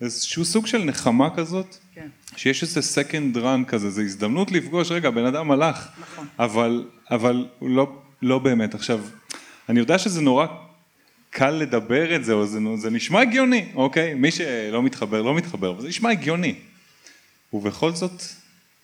איזשהו 0.00 0.44
סוג 0.44 0.66
של 0.66 0.84
נחמה 0.84 1.36
כזאת, 1.36 1.76
כן. 1.94 2.08
שיש 2.36 2.62
איזה 2.62 2.80
second 2.80 3.36
run 3.36 3.68
כזה, 3.68 3.90
זו 3.90 4.00
הזדמנות 4.00 4.52
לפגוש, 4.52 4.90
רגע, 4.90 5.10
בן 5.10 5.24
אדם 5.24 5.50
הלך, 5.50 5.88
נכון. 6.00 6.26
אבל, 6.38 6.84
אבל 7.10 7.46
לא, 7.62 8.02
לא 8.22 8.38
באמת. 8.38 8.74
עכשיו, 8.74 9.00
אני 9.68 9.80
יודע 9.80 9.98
שזה 9.98 10.20
נורא 10.20 10.46
קל 11.30 11.50
לדבר 11.50 12.16
את 12.16 12.24
זה, 12.24 12.32
או 12.32 12.46
זה, 12.46 12.58
זה 12.76 12.90
נשמע 12.90 13.20
הגיוני, 13.20 13.68
אוקיי? 13.74 14.14
מי 14.14 14.30
שלא 14.30 14.82
מתחבר, 14.82 15.22
לא 15.22 15.34
מתחבר, 15.34 15.70
אבל 15.70 15.80
זה 15.80 15.88
נשמע 15.88 16.10
הגיוני. 16.10 16.54
ובכל 17.52 17.92
זאת, 17.92 18.22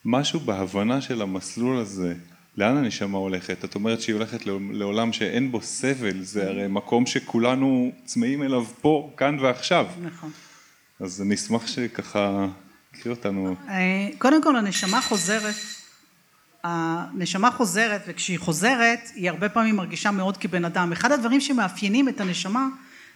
משהו 0.05 0.41
בהבנה 0.41 1.01
של 1.01 1.23
המסלול 1.23 1.79
הזה, 1.79 2.15
לאן 2.59 2.77
הנשמה 2.77 3.19
הולכת? 3.19 3.65
את 3.65 3.75
אומרת 3.75 4.01
שהיא 4.01 4.15
הולכת 4.15 4.47
לעולם 4.73 5.13
שאין 5.13 5.53
בו 5.53 5.63
סבל, 5.63 6.23
זה 6.23 6.49
הרי 6.49 6.69
מקום 6.69 7.07
שכולנו 7.07 7.93
צמאים 8.05 8.43
אליו 8.43 8.65
פה, 8.81 9.13
כאן 9.17 9.39
ועכשיו. 9.39 9.87
נכון. 10.03 10.31
אז 11.01 11.23
אני 11.23 11.35
אשמח 11.35 11.67
שככה, 11.67 12.47
קחי 12.93 13.09
אותנו. 13.09 13.57
אה, 13.69 14.09
קודם 14.19 14.43
כל 14.43 14.57
הנשמה 14.57 15.01
חוזרת, 15.01 15.55
הנשמה 16.65 17.51
חוזרת 17.51 18.01
וכשהיא 18.07 18.39
חוזרת 18.39 19.01
היא 19.15 19.31
הרבה 19.31 19.49
פעמים 19.49 19.77
מרגישה 19.77 20.11
מאוד 20.11 20.37
כבן 20.37 20.65
אדם. 20.65 20.93
אחד 20.93 21.13
הדברים 21.13 21.41
שמאפיינים 21.41 22.09
את 22.09 22.21
הנשמה 22.21 22.67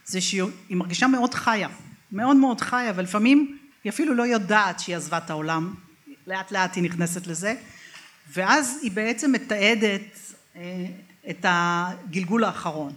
זה 0.04 0.20
שהיא 0.20 0.42
מרגישה 0.70 1.06
מאוד 1.06 1.34
חיה, 1.34 1.68
מאוד 2.12 2.36
מאוד 2.36 2.60
חיה 2.60 2.92
ולפעמים 2.96 3.58
היא 3.84 3.90
אפילו 3.90 4.14
לא 4.14 4.22
יודעת 4.22 4.80
שהיא 4.80 4.96
עזבה 4.96 5.18
את 5.18 5.30
העולם, 5.30 5.74
לאט 6.26 6.52
לאט 6.52 6.76
היא 6.76 6.84
נכנסת 6.84 7.26
לזה. 7.26 7.54
ואז 8.32 8.78
היא 8.82 8.90
בעצם 8.90 9.32
מתעדת 9.32 10.18
אה, 10.56 10.86
את 11.30 11.46
הגלגול 11.48 12.44
האחרון. 12.44 12.92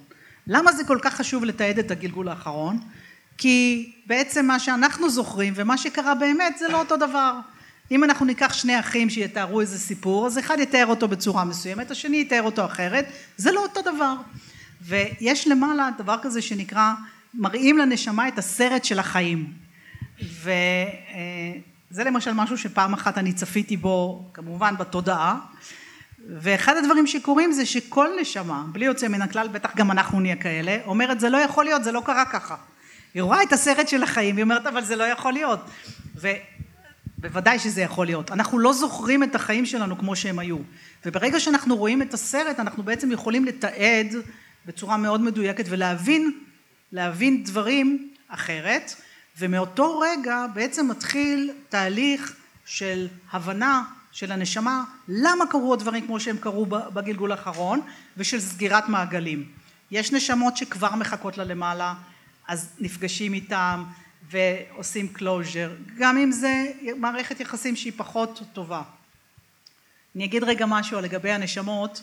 למה 0.47 0.71
זה 0.71 0.83
כל 0.83 0.99
כך 1.01 1.13
חשוב 1.13 1.45
לתעד 1.45 1.79
את 1.79 1.91
הגלגול 1.91 2.29
האחרון? 2.29 2.79
כי 3.37 3.91
בעצם 4.05 4.45
מה 4.45 4.59
שאנחנו 4.59 5.09
זוכרים 5.09 5.53
ומה 5.55 5.77
שקרה 5.77 6.15
באמת 6.15 6.57
זה 6.57 6.67
לא 6.67 6.79
אותו 6.79 6.97
דבר. 6.97 7.39
אם 7.91 8.03
אנחנו 8.03 8.25
ניקח 8.25 8.53
שני 8.53 8.79
אחים 8.79 9.09
שיתארו 9.09 9.61
איזה 9.61 9.79
סיפור, 9.79 10.27
אז 10.27 10.39
אחד 10.39 10.59
יתאר 10.59 10.85
אותו 10.85 11.07
בצורה 11.07 11.45
מסוימת, 11.45 11.91
השני 11.91 12.21
יתאר 12.21 12.41
אותו 12.41 12.65
אחרת, 12.65 13.05
זה 13.37 13.51
לא 13.51 13.63
אותו 13.63 13.81
דבר. 13.81 14.15
ויש 14.81 15.47
למעלה 15.47 15.89
דבר 15.97 16.17
כזה 16.21 16.41
שנקרא, 16.41 16.93
מראים 17.33 17.77
לנשמה 17.77 18.27
את 18.27 18.37
הסרט 18.37 18.85
של 18.85 18.99
החיים. 18.99 19.53
ו... 20.23 20.51
זה 21.95 22.03
למשל 22.03 22.33
משהו 22.33 22.57
שפעם 22.57 22.93
אחת 22.93 23.17
אני 23.17 23.33
צפיתי 23.33 23.77
בו 23.77 24.29
כמובן 24.33 24.75
בתודעה. 24.77 25.39
ואחד 26.39 26.77
הדברים 26.77 27.07
שקורים 27.07 27.51
זה 27.51 27.65
שכל 27.65 28.07
נשמה 28.21 28.63
בלי 28.71 28.85
יוצא 28.85 29.07
מן 29.07 29.21
הכלל 29.21 29.47
בטח 29.47 29.75
גם 29.75 29.91
אנחנו 29.91 30.19
נהיה 30.19 30.35
כאלה 30.35 30.77
אומרת 30.85 31.19
זה 31.19 31.29
לא 31.29 31.37
יכול 31.37 31.65
להיות 31.65 31.83
זה 31.83 31.91
לא 31.91 32.01
קרה 32.05 32.25
ככה. 32.25 32.55
היא 33.13 33.23
רואה 33.23 33.43
את 33.43 33.53
הסרט 33.53 33.87
של 33.87 34.03
החיים 34.03 34.37
היא 34.37 34.43
אומרת 34.43 34.67
אבל 34.67 34.83
זה 34.83 34.95
לא 34.95 35.03
יכול 35.03 35.33
להיות. 35.33 35.59
ובוודאי 36.15 37.59
שזה 37.59 37.81
יכול 37.81 38.05
להיות. 38.05 38.31
אנחנו 38.31 38.59
לא 38.59 38.73
זוכרים 38.73 39.23
את 39.23 39.35
החיים 39.35 39.65
שלנו 39.65 39.97
כמו 39.97 40.15
שהם 40.15 40.39
היו. 40.39 40.57
וברגע 41.05 41.39
שאנחנו 41.39 41.75
רואים 41.75 42.01
את 42.01 42.13
הסרט 42.13 42.59
אנחנו 42.59 42.83
בעצם 42.83 43.11
יכולים 43.11 43.45
לתעד 43.45 44.15
בצורה 44.65 44.97
מאוד 44.97 45.21
מדויקת 45.21 45.65
ולהבין 45.69 46.31
להבין 46.91 47.43
דברים 47.43 48.11
אחרת, 48.27 48.95
ומאותו 49.37 49.99
רגע 49.99 50.45
בעצם 50.53 50.87
מתחיל 50.87 51.51
תהליך 51.69 52.35
של 52.65 53.07
הבנה 53.31 53.83
של 54.11 54.31
הנשמה, 54.31 54.83
למה 55.07 55.45
קרו 55.47 55.73
הדברים 55.73 56.05
כמו 56.05 56.19
שהם 56.19 56.37
קרו 56.37 56.65
בגלגול 56.65 57.31
האחרון, 57.31 57.81
ושל 58.17 58.39
סגירת 58.39 58.89
מעגלים. 58.89 59.51
יש 59.91 60.11
נשמות 60.11 60.57
שכבר 60.57 60.95
מחכות 60.95 61.37
לה 61.37 61.43
למעלה, 61.43 61.93
אז 62.47 62.69
נפגשים 62.79 63.33
איתם 63.33 63.83
ועושים 64.29 65.13
closure, 65.15 65.97
גם 65.97 66.17
אם 66.17 66.31
זה 66.31 66.65
מערכת 66.97 67.39
יחסים 67.39 67.75
שהיא 67.75 67.93
פחות 67.97 68.41
טובה. 68.53 68.81
אני 70.15 70.25
אגיד 70.25 70.43
רגע 70.43 70.65
משהו 70.65 71.01
לגבי 71.01 71.31
הנשמות, 71.31 72.01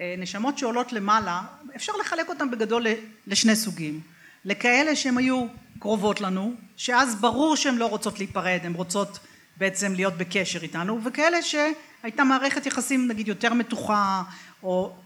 נשמות 0.00 0.58
שעולות 0.58 0.92
למעלה, 0.92 1.42
אפשר 1.76 1.92
לחלק 2.00 2.28
אותן 2.28 2.50
בגדול 2.50 2.86
לשני 3.26 3.56
סוגים, 3.56 4.00
לכאלה 4.44 4.96
שהן 4.96 5.18
היו 5.18 5.46
קרובות 5.82 6.20
לנו, 6.20 6.54
שאז 6.76 7.14
ברור 7.14 7.56
שהן 7.56 7.76
לא 7.76 7.86
רוצות 7.86 8.18
להיפרד, 8.18 8.60
הן 8.62 8.72
רוצות 8.72 9.18
בעצם 9.56 9.94
להיות 9.94 10.14
בקשר 10.16 10.62
איתנו, 10.62 11.04
וכאלה 11.04 11.42
שהייתה 11.42 12.24
מערכת 12.24 12.66
יחסים 12.66 13.08
נגיד 13.08 13.28
יותר 13.28 13.54
מתוחה, 13.54 14.22
או... 14.62 14.96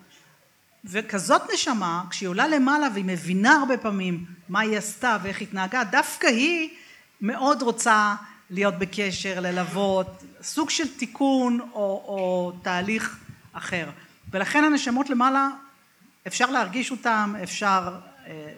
וכזאת 0.84 1.42
נשמה, 1.54 2.02
כשהיא 2.10 2.28
עולה 2.28 2.48
למעלה 2.48 2.88
והיא 2.92 3.04
מבינה 3.04 3.52
הרבה 3.52 3.76
פעמים 3.76 4.24
מה 4.48 4.60
היא 4.60 4.78
עשתה 4.78 5.16
ואיך 5.22 5.40
היא 5.40 5.48
התנהגה, 5.48 5.84
דווקא 5.84 6.26
היא 6.26 6.68
מאוד 7.20 7.62
רוצה 7.62 8.14
להיות 8.50 8.74
בקשר, 8.78 9.40
ללוות, 9.40 10.22
סוג 10.42 10.70
של 10.70 10.96
תיקון 10.96 11.60
או, 11.60 12.04
או 12.06 12.52
תהליך 12.62 13.18
אחר. 13.52 13.88
ולכן 14.30 14.64
הנשמות 14.64 15.10
למעלה, 15.10 15.48
אפשר 16.26 16.50
להרגיש 16.50 16.90
אותם, 16.90 17.34
אפשר 17.42 17.94
אה, 18.26 18.52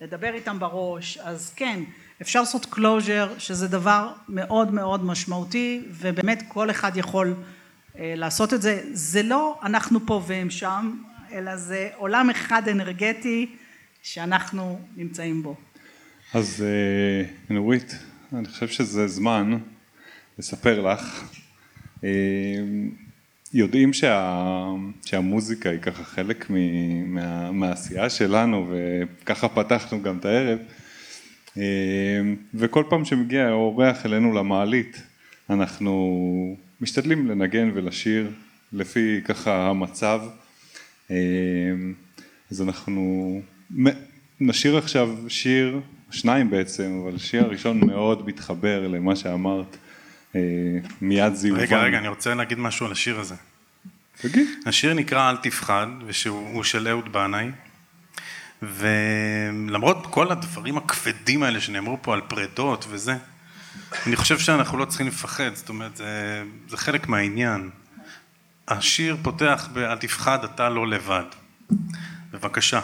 לדבר 0.00 0.34
איתם 0.34 0.58
בראש, 0.58 1.18
אז 1.18 1.52
כן, 1.56 1.82
אפשר 2.22 2.40
לעשות 2.40 2.64
closure, 2.64 3.38
שזה 3.38 3.68
דבר 3.68 4.12
מאוד 4.28 4.74
מאוד 4.74 5.04
משמעותי, 5.04 5.82
ובאמת 5.90 6.42
כל 6.48 6.70
אחד 6.70 6.96
יכול 6.96 7.34
אה, 7.98 8.14
לעשות 8.16 8.54
את 8.54 8.62
זה. 8.62 8.80
זה 8.92 9.22
לא 9.22 9.58
אנחנו 9.62 10.06
פה 10.06 10.22
והם 10.26 10.50
שם, 10.50 10.96
אלא 11.32 11.56
זה 11.56 11.88
עולם 11.96 12.30
אחד 12.30 12.68
אנרגטי 12.68 13.46
שאנחנו 14.02 14.80
נמצאים 14.96 15.42
בו. 15.42 15.56
אז 16.34 16.64
אה, 16.66 17.54
נורית, 17.54 17.94
אני 18.32 18.48
חושב 18.48 18.68
שזה 18.68 19.08
זמן 19.08 19.58
לספר 20.38 20.80
לך. 20.80 21.24
אה, 23.54 23.58
יודעים 23.58 23.92
שה, 23.92 24.64
שהמוזיקה 25.04 25.70
היא 25.70 25.78
ככה 25.78 26.04
חלק 26.04 26.50
מה, 27.06 27.50
מהעשייה 27.50 28.10
שלנו 28.10 28.70
וככה 28.70 29.48
פתחנו 29.48 30.02
גם 30.02 30.18
את 30.18 30.24
הערב. 30.24 30.58
אה, 31.58 31.62
וכל 32.54 32.84
פעם 32.88 33.04
שמגיע 33.04 33.50
אורח 33.50 34.06
אלינו 34.06 34.32
למעלית 34.32 35.02
אנחנו 35.50 36.56
משתדלים 36.80 37.28
לנגן 37.28 37.70
ולשיר 37.74 38.30
לפי 38.72 39.20
ככה 39.24 39.68
המצב. 39.68 40.20
אז 42.50 42.62
אנחנו 42.62 43.40
נשיר 44.40 44.76
עכשיו 44.76 45.16
שיר 45.28 45.80
שניים 46.10 46.50
בעצם, 46.50 47.00
אבל 47.02 47.14
השיר 47.14 47.44
הראשון 47.44 47.86
מאוד 47.86 48.26
מתחבר 48.26 48.88
למה 48.88 49.16
שאמרת, 49.16 49.76
אה, 50.36 50.40
מיד 51.00 51.34
זיובן. 51.34 51.60
רגע, 51.60 51.78
רגע, 51.78 51.98
אני 51.98 52.08
רוצה 52.08 52.34
להגיד 52.34 52.58
משהו 52.58 52.86
על 52.86 52.92
השיר 52.92 53.20
הזה. 53.20 53.34
תגיד. 54.20 54.48
השיר 54.66 54.94
נקרא 54.94 55.30
אל 55.30 55.36
תפחד, 55.36 55.86
ושהוא 56.06 56.64
של 56.64 56.88
אהוד 56.88 57.12
בנאי, 57.12 57.50
ולמרות 58.62 60.06
כל 60.10 60.32
הדברים 60.32 60.76
הכבדים 60.76 61.42
האלה 61.42 61.60
שנאמרו 61.60 61.98
פה 62.02 62.14
על 62.14 62.20
פרדות 62.20 62.84
וזה, 62.88 63.16
אני 64.06 64.16
חושב 64.16 64.38
שאנחנו 64.38 64.78
לא 64.78 64.84
צריכים 64.84 65.06
לפחד, 65.06 65.54
זאת 65.54 65.68
אומרת, 65.68 65.96
זה, 65.96 66.42
זה 66.68 66.76
חלק 66.76 67.08
מהעניין. 67.08 67.70
השיר 68.68 69.16
פותח 69.22 69.68
ב"אל 69.72 69.98
תפחד, 69.98 70.44
אתה 70.44 70.68
לא 70.68 70.86
לבד". 70.86 71.24
בבקשה. 72.32 72.80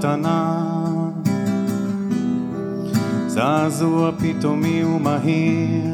קטנה, 0.00 0.64
זעזוע 3.26 4.10
פתאומי 4.18 4.84
ומהיר. 4.84 5.84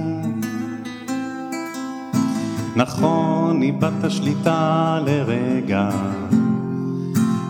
נכון, 2.76 3.62
איבדת 3.62 4.10
שליטה 4.10 4.98
לרגע, 5.06 5.88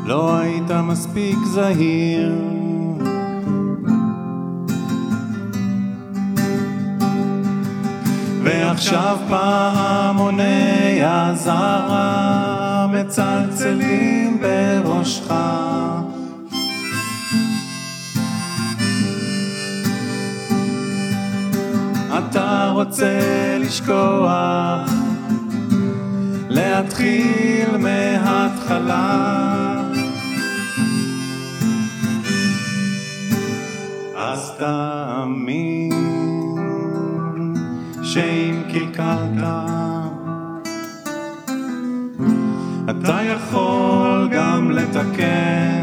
לא 0.05 0.37
היית 0.37 0.71
מספיק 0.71 1.39
זהיר. 1.45 2.33
ועכשיו 8.43 9.19
פעמוני 9.29 11.01
אזהרה 11.05 12.87
מצלצלים 12.93 14.26
רוצה 22.87 23.59
לשכוח 23.61 24.91
להתחיל 26.49 27.77
מההתחלה. 27.77 29.43
אז 34.17 34.53
תאמין 34.59 35.93
שאם 38.03 38.63
קלקלת, 38.73 39.47
אתה 42.91 43.19
יכול 43.23 44.29
גם 44.33 44.71
לתקן, 44.71 45.76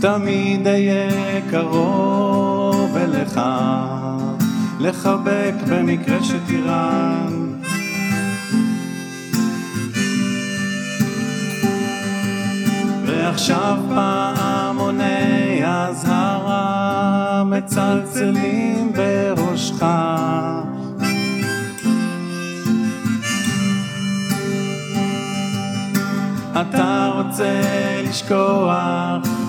תמיד 0.00 0.66
אהיה 0.66 1.40
קרוב 1.50 2.96
אליך, 2.96 3.40
לחבק 4.80 5.54
במקרה 5.70 6.18
שתירן. 6.24 7.52
ועכשיו 13.06 13.78
פעמוני 13.94 15.62
אזהרה 15.64 17.42
מצלצלים 17.46 18.92
בראשך. 18.92 19.84
אתה 26.60 27.10
רוצה 27.16 27.60
לשכוח 28.08 29.39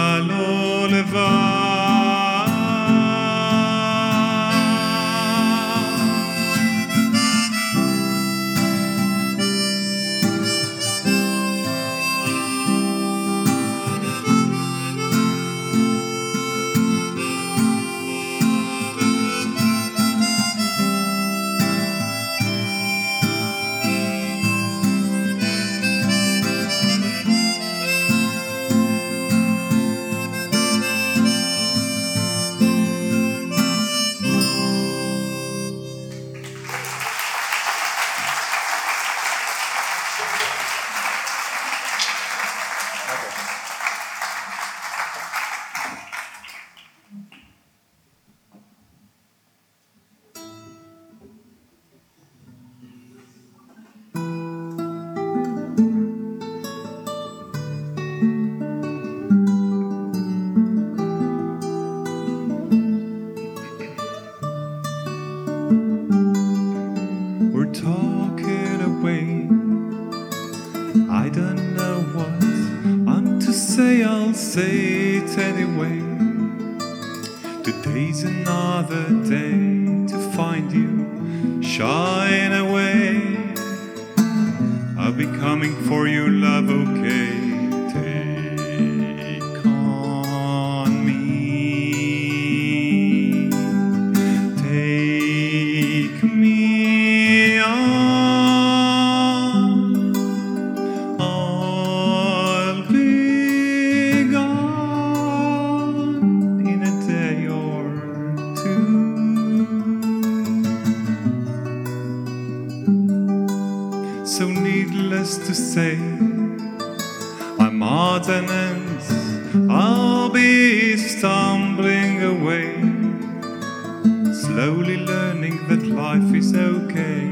slowly 124.57 124.97
learning 124.97 125.67
that 125.67 125.83
life 125.85 126.33
is 126.33 126.55
okay. 126.55 127.29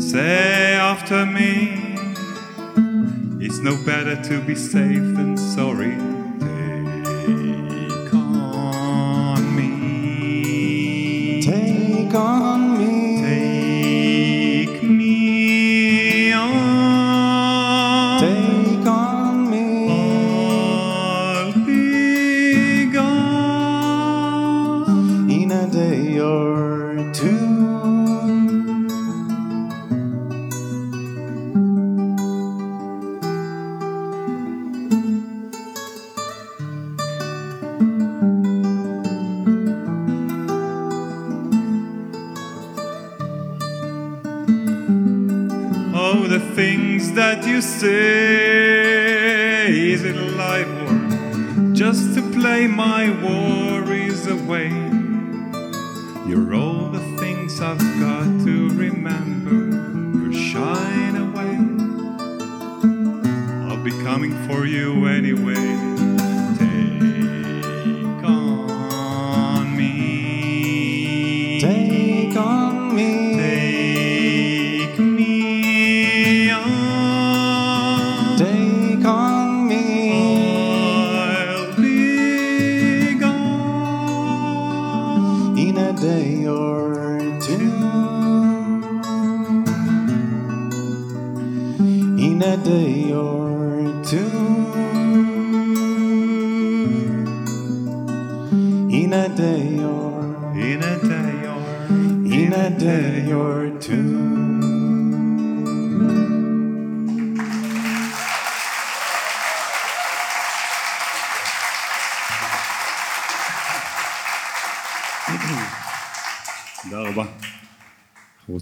Say 0.00 0.74
after 0.74 1.24
me, 1.24 1.94
it's 3.38 3.60
no 3.60 3.76
better 3.86 4.20
to 4.20 4.40
be 4.40 4.56
safe 4.56 5.06
than 5.16 5.36
sorry. 5.36 6.19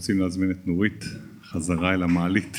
רוצים 0.09 0.23
להזמין 0.23 0.51
את 0.51 0.67
נורית 0.67 1.05
חזרה 1.45 1.95
אל 1.95 2.03
המעלית. 2.03 2.57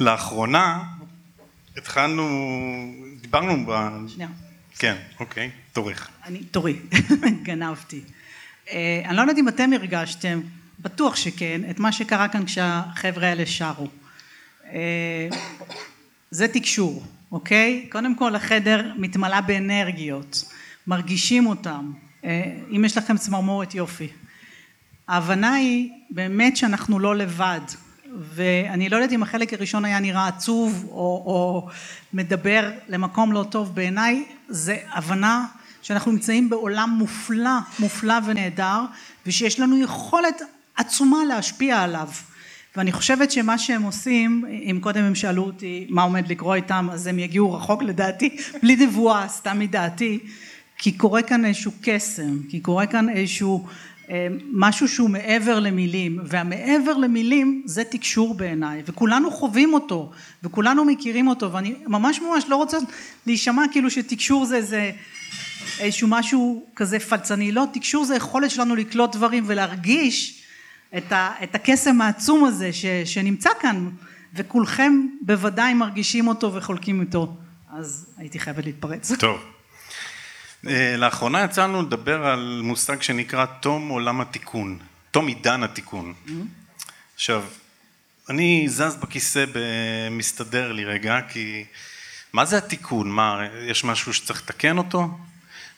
לאחרונה 0.00 0.82
התחלנו, 1.76 2.24
דיברנו 3.20 3.66
ב... 3.66 3.70
שנייה. 4.08 4.28
כן, 4.78 4.96
אוקיי, 5.20 5.50
תורך. 5.72 6.08
אני, 6.24 6.44
תורי, 6.44 6.76
גנבתי. 7.42 8.00
אה, 8.70 9.02
אני 9.04 9.16
לא 9.16 9.20
יודעת 9.20 9.38
אם 9.38 9.48
אתם 9.48 9.72
הרגשתם, 9.72 10.40
בטוח 10.80 11.16
שכן, 11.16 11.60
את 11.70 11.78
מה 11.78 11.92
שקרה 11.92 12.28
כאן 12.28 12.44
כשהחבר'ה 12.44 13.28
האלה 13.28 13.46
שרו. 13.46 13.88
אה, 14.64 15.28
זה 16.30 16.48
תקשור, 16.48 17.06
אוקיי? 17.32 17.88
קודם 17.92 18.16
כל 18.16 18.36
החדר 18.36 18.92
מתמלא 18.96 19.40
באנרגיות, 19.40 20.44
מרגישים 20.86 21.46
אותם. 21.46 21.92
אם 22.76 22.84
יש 22.84 22.98
לכם 22.98 23.16
צמרמורת 23.16 23.74
יופי. 23.74 24.08
ההבנה 25.08 25.54
היא 25.54 25.90
באמת 26.10 26.56
שאנחנו 26.56 26.98
לא 26.98 27.16
לבד, 27.16 27.60
ואני 28.34 28.88
לא 28.88 28.96
יודעת 28.96 29.12
אם 29.12 29.22
החלק 29.22 29.52
הראשון 29.52 29.84
היה 29.84 30.00
נראה 30.00 30.28
עצוב 30.28 30.84
או, 30.88 31.22
או 31.26 31.68
מדבר 32.12 32.70
למקום 32.88 33.32
לא 33.32 33.46
טוב 33.50 33.74
בעיניי, 33.74 34.24
זה 34.48 34.76
הבנה 34.90 35.46
שאנחנו 35.82 36.12
נמצאים 36.12 36.50
בעולם 36.50 36.90
מופלא, 36.98 37.58
מופלא 37.78 38.14
ונהדר, 38.26 38.80
ושיש 39.26 39.60
לנו 39.60 39.82
יכולת 39.82 40.42
עצומה 40.76 41.24
להשפיע 41.24 41.82
עליו. 41.82 42.08
ואני 42.76 42.92
חושבת 42.92 43.30
שמה 43.30 43.58
שהם 43.58 43.82
עושים, 43.82 44.44
אם 44.70 44.78
קודם 44.80 45.04
הם 45.04 45.14
שאלו 45.14 45.42
אותי 45.44 45.86
מה 45.90 46.02
עומד 46.02 46.28
לקרוא 46.28 46.54
איתם, 46.54 46.88
אז 46.92 47.06
הם 47.06 47.18
יגיעו 47.18 47.52
רחוק 47.52 47.82
לדעתי, 47.82 48.36
בלי 48.62 48.76
נבואה, 48.76 49.28
סתם 49.28 49.58
מדעתי, 49.58 50.18
כי 50.84 50.92
קורה 50.92 51.22
כאן 51.22 51.44
איזשהו 51.44 51.72
קסם, 51.82 52.38
כי 52.48 52.60
קורה 52.60 52.86
כאן 52.86 53.08
איזשהו 53.08 53.66
אה, 54.10 54.26
משהו 54.52 54.88
שהוא 54.88 55.10
מעבר 55.10 55.60
למילים, 55.60 56.18
והמעבר 56.24 56.96
למילים 56.96 57.62
זה 57.66 57.84
תקשור 57.84 58.34
בעיניי, 58.34 58.82
וכולנו 58.86 59.30
חווים 59.30 59.74
אותו, 59.74 60.10
וכולנו 60.42 60.84
מכירים 60.84 61.28
אותו, 61.28 61.52
ואני 61.52 61.74
ממש 61.86 62.20
ממש 62.20 62.44
לא 62.48 62.56
רוצה 62.56 62.78
להישמע 63.26 63.62
כאילו 63.72 63.90
שתקשור 63.90 64.44
זה 64.44 64.56
איזה 64.56 64.90
איזשהו 65.80 66.08
משהו 66.08 66.66
כזה 66.76 66.98
פלצני, 66.98 67.52
לא, 67.52 67.64
תקשור 67.72 68.04
זה 68.04 68.16
יכולת 68.16 68.50
שלנו 68.50 68.76
לקלוט 68.76 69.16
דברים 69.16 69.44
ולהרגיש 69.46 70.42
את, 70.96 71.12
ה, 71.12 71.32
את 71.42 71.54
הקסם 71.54 72.00
העצום 72.00 72.44
הזה 72.44 72.72
ש, 72.72 72.86
שנמצא 73.04 73.50
כאן, 73.60 73.88
וכולכם 74.34 75.06
בוודאי 75.22 75.74
מרגישים 75.74 76.28
אותו 76.28 76.54
וחולקים 76.54 77.00
איתו, 77.00 77.36
אז 77.72 78.06
הייתי 78.16 78.38
חייבת 78.38 78.64
להתפרץ. 78.64 79.12
טוב. 79.12 79.53
אה, 80.68 80.96
לאחרונה 80.96 81.44
יצא 81.44 81.64
לנו 81.64 81.82
לדבר 81.82 82.26
על 82.26 82.60
מושג 82.64 83.02
שנקרא 83.02 83.46
תום 83.46 83.88
עולם 83.88 84.20
התיקון, 84.20 84.78
תום 85.10 85.26
עידן 85.26 85.62
התיקון. 85.62 86.14
עכשיו, 87.14 87.44
אני 88.28 88.64
זז 88.68 88.96
בכיסא 88.96 89.44
ומסתדר 89.52 90.72
לי 90.72 90.84
רגע, 90.84 91.20
כי 91.28 91.64
מה 92.32 92.44
זה 92.44 92.58
התיקון? 92.58 93.10
מה, 93.10 93.40
יש 93.68 93.84
משהו 93.84 94.14
שצריך 94.14 94.42
לתקן 94.42 94.78
אותו? 94.78 95.18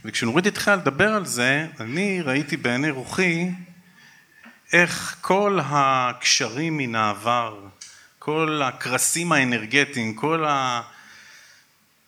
וכשנורית 0.05 0.47
התחילה 0.47 0.77
לדבר 0.77 1.09
על 1.09 1.27
זה, 1.27 1.67
אני 1.81 2.21
ראיתי 2.21 2.57
בעיני 2.57 2.91
רוחי 2.91 3.51
איך 4.73 5.17
כל 5.21 5.59
הקשרים 5.63 6.77
מן 6.77 6.95
העבר, 6.95 7.61
כל 8.19 8.63
הקרסים 8.65 9.33
האנרגטיים, 9.33 10.15
כל 10.15 10.45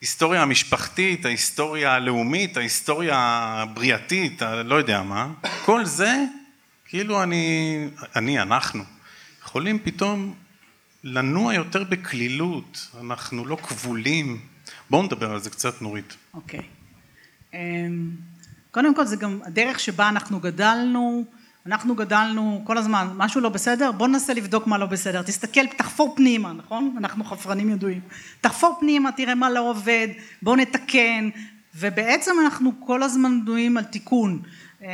ההיסטוריה 0.02 0.42
המשפחתית, 0.42 1.24
ההיסטוריה 1.24 1.94
הלאומית, 1.94 2.56
ההיסטוריה 2.56 3.16
הבריאתית, 3.16 4.42
לא 4.64 4.74
יודע 4.74 5.02
מה, 5.02 5.32
כל 5.64 5.84
זה, 5.84 6.24
כאילו 6.84 7.22
אני, 7.22 7.84
אני, 8.16 8.42
אנחנו, 8.42 8.84
יכולים 9.42 9.78
פתאום 9.78 10.34
לנוע 11.04 11.54
יותר 11.54 11.84
בקלילות, 11.84 12.88
אנחנו 13.00 13.44
לא 13.44 13.56
כבולים. 13.56 14.40
בואו 14.90 15.02
נדבר 15.02 15.30
על 15.32 15.40
זה 15.40 15.50
קצת, 15.50 15.82
נורית. 15.82 16.16
אוקיי. 16.34 16.60
Okay. 16.60 16.62
אמ, 17.54 18.10
קודם 18.70 18.94
כל 18.94 19.06
זה 19.06 19.16
גם 19.16 19.40
הדרך 19.44 19.80
שבה 19.80 20.08
אנחנו 20.08 20.40
גדלנו, 20.40 21.24
אנחנו 21.66 21.94
גדלנו 21.94 22.62
כל 22.64 22.78
הזמן, 22.78 23.08
משהו 23.16 23.40
לא 23.40 23.48
בסדר, 23.48 23.92
בוא 23.92 24.08
ננסה 24.08 24.34
לבדוק 24.34 24.66
מה 24.66 24.78
לא 24.78 24.86
בסדר, 24.86 25.22
תסתכל, 25.22 25.66
תחפור 25.66 26.14
פנימה, 26.16 26.52
נכון? 26.52 26.94
אנחנו 26.98 27.24
חפרנים 27.24 27.70
ידועים. 27.70 28.00
תחפור 28.40 28.76
פנימה, 28.80 29.12
תראה 29.12 29.34
מה 29.34 29.50
לא 29.50 29.70
עובד, 29.70 30.08
בוא 30.42 30.56
נתקן, 30.56 31.28
ובעצם 31.74 32.32
אנחנו 32.44 32.72
כל 32.80 33.02
הזמן 33.02 33.44
בנויים 33.44 33.76
על 33.76 33.84
תיקון. 33.84 34.42
אה, 34.82 34.88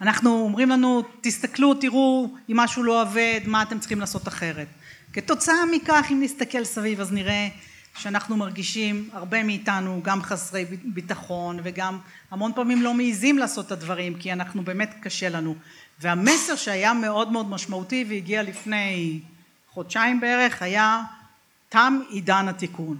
אנחנו 0.00 0.30
אומרים 0.30 0.68
לנו, 0.70 1.02
תסתכלו, 1.20 1.74
תראו 1.74 2.28
אם 2.50 2.56
משהו 2.56 2.82
לא 2.82 3.02
עובד, 3.02 3.40
מה 3.46 3.62
אתם 3.62 3.78
צריכים 3.78 4.00
לעשות 4.00 4.28
אחרת. 4.28 4.66
כתוצאה 5.12 5.66
מכך, 5.72 6.06
אם 6.12 6.22
נסתכל 6.22 6.64
סביב, 6.64 7.00
אז 7.00 7.12
נראה 7.12 7.48
שאנחנו 7.96 8.36
מרגישים, 8.36 9.10
הרבה 9.12 9.42
מאיתנו, 9.42 10.00
גם 10.04 10.22
חסרי 10.22 10.64
ביטחון 10.84 11.58
וגם 11.62 11.98
המון 12.30 12.52
פעמים 12.54 12.82
לא 12.82 12.94
מעיזים 12.94 13.38
לעשות 13.38 13.66
את 13.66 13.72
הדברים 13.72 14.14
כי 14.14 14.32
אנחנו 14.32 14.62
באמת 14.62 14.94
קשה 15.00 15.28
לנו. 15.28 15.54
והמסר 16.00 16.56
שהיה 16.56 16.92
מאוד 16.92 17.32
מאוד 17.32 17.50
משמעותי 17.50 18.04
והגיע 18.08 18.42
לפני 18.42 19.20
חודשיים 19.70 20.20
בערך 20.20 20.62
היה 20.62 21.02
תם 21.68 22.00
עידן 22.08 22.48
התיקון. 22.48 22.96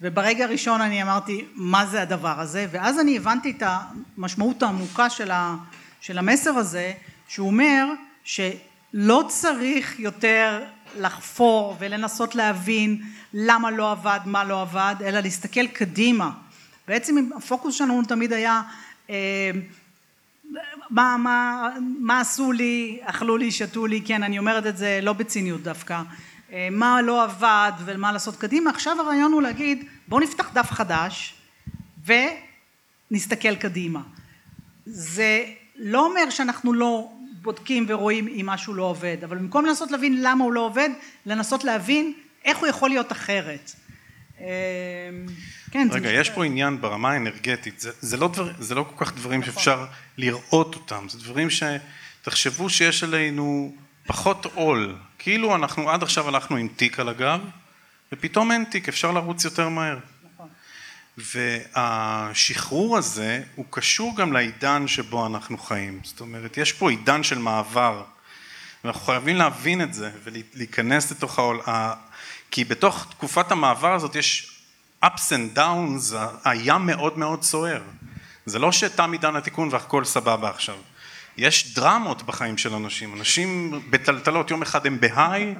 וברגע 0.00 0.44
הראשון 0.44 0.80
אני 0.80 1.02
אמרתי 1.02 1.44
מה 1.54 1.86
זה 1.86 2.02
הדבר 2.02 2.40
הזה 2.40 2.66
ואז 2.70 3.00
אני 3.00 3.16
הבנתי 3.16 3.50
את 3.50 3.62
המשמעות 3.66 4.62
העמוקה 4.62 5.10
של, 5.10 5.30
ה, 5.30 5.56
של 6.00 6.18
המסר 6.18 6.50
הזה 6.50 6.92
שהוא 7.28 7.46
אומר 7.46 7.86
שלא 8.24 9.24
צריך 9.28 10.00
יותר 10.00 10.64
לחפור 10.98 11.76
ולנסות 11.78 12.34
להבין 12.34 13.02
למה 13.34 13.70
לא 13.70 13.90
עבד, 13.92 14.20
מה 14.24 14.44
לא 14.44 14.62
עבד, 14.62 14.94
אלא 15.04 15.20
להסתכל 15.20 15.66
קדימה. 15.66 16.30
בעצם 16.88 17.30
הפוקוס 17.36 17.74
שלנו 17.74 18.02
תמיד 18.02 18.32
היה 18.32 18.62
אה, 19.10 19.50
מה, 20.90 21.16
מה, 21.16 21.68
מה 22.00 22.20
עשו 22.20 22.52
לי, 22.52 22.98
אכלו 23.02 23.36
לי, 23.36 23.52
שתו 23.52 23.86
לי, 23.86 24.00
כן, 24.00 24.22
אני 24.22 24.38
אומרת 24.38 24.66
את 24.66 24.76
זה 24.76 25.00
לא 25.02 25.12
בציניות 25.12 25.62
דווקא, 25.62 26.02
אה, 26.52 26.68
מה 26.70 27.02
לא 27.02 27.22
עבד 27.22 27.72
ומה 27.84 28.12
לעשות 28.12 28.36
קדימה. 28.36 28.70
עכשיו 28.70 29.00
הרעיון 29.00 29.32
הוא 29.32 29.42
להגיד, 29.42 29.84
בואו 30.08 30.20
נפתח 30.20 30.50
דף 30.52 30.70
חדש 30.70 31.34
ונסתכל 33.10 33.54
קדימה. 33.54 34.00
זה 34.86 35.44
לא 35.76 36.06
אומר 36.06 36.30
שאנחנו 36.30 36.72
לא 36.72 37.12
בודקים 37.46 37.86
ורואים 37.88 38.28
אם 38.28 38.46
משהו 38.46 38.74
לא 38.74 38.82
עובד, 38.82 39.16
אבל 39.24 39.38
במקום 39.38 39.66
לנסות 39.66 39.90
להבין 39.90 40.22
למה 40.22 40.44
הוא 40.44 40.52
לא 40.52 40.60
עובד, 40.60 40.88
לנסות 41.26 41.64
להבין 41.64 42.12
איך 42.44 42.58
הוא 42.58 42.66
יכול 42.66 42.88
להיות 42.90 43.12
אחרת. 43.12 43.72
אמ, 44.40 44.44
כן, 45.70 45.88
רגע, 45.90 46.10
יש 46.10 46.30
פה 46.30 46.44
עניין 46.44 46.80
ברמה 46.80 47.10
האנרגטית, 47.10 47.80
זה, 47.80 47.90
זה, 48.00 48.16
לא 48.16 48.28
דבר, 48.28 48.52
זה 48.58 48.74
לא 48.74 48.86
כל 48.94 49.04
כך 49.04 49.14
דברים 49.14 49.40
נכון. 49.40 49.52
שאפשר 49.52 49.86
לראות 50.18 50.74
אותם, 50.74 51.06
זה 51.08 51.18
דברים 51.18 51.48
שתחשבו 51.50 52.70
שיש 52.70 53.02
עלינו 53.02 53.74
פחות 54.06 54.46
עול, 54.54 54.96
כאילו 55.18 55.54
אנחנו 55.54 55.90
עד 55.90 56.02
עכשיו 56.02 56.28
הלכנו 56.28 56.56
עם 56.56 56.68
תיק 56.76 57.00
על 57.00 57.08
הגב, 57.08 57.40
ופתאום 58.12 58.52
אין 58.52 58.64
תיק, 58.64 58.88
אפשר 58.88 59.12
לרוץ 59.12 59.44
יותר 59.44 59.68
מהר. 59.68 59.98
והשחרור 61.18 62.98
הזה 62.98 63.42
הוא 63.54 63.64
קשור 63.70 64.16
גם 64.16 64.32
לעידן 64.32 64.88
שבו 64.88 65.26
אנחנו 65.26 65.58
חיים, 65.58 66.00
זאת 66.04 66.20
אומרת 66.20 66.56
יש 66.56 66.72
פה 66.72 66.90
עידן 66.90 67.22
של 67.22 67.38
מעבר 67.38 68.02
ואנחנו 68.84 69.00
חייבים 69.00 69.36
להבין 69.36 69.82
את 69.82 69.94
זה 69.94 70.10
ולהיכנס 70.24 71.10
לתוך 71.12 71.38
העול, 71.38 71.60
כי 72.50 72.64
בתוך 72.64 73.06
תקופת 73.10 73.52
המעבר 73.52 73.92
הזאת 73.94 74.14
יש 74.14 74.60
ups 75.04 75.30
and 75.30 75.58
downs, 75.58 76.14
הים 76.44 76.86
מאוד 76.86 77.18
מאוד 77.18 77.42
סוער. 77.42 77.82
זה 78.46 78.58
לא 78.58 78.72
שתם 78.72 79.12
עידן 79.12 79.36
התיקון 79.36 79.68
והכל 79.72 80.04
סבבה 80.04 80.50
עכשיו. 80.50 80.76
יש 81.36 81.74
דרמות 81.74 82.22
בחיים 82.22 82.58
של 82.58 82.74
אנשים, 82.74 83.14
אנשים 83.14 83.80
בטלטלות, 83.90 84.50
יום 84.50 84.62
אחד 84.62 84.86
הם 84.86 85.00
בהיי, 85.00 85.54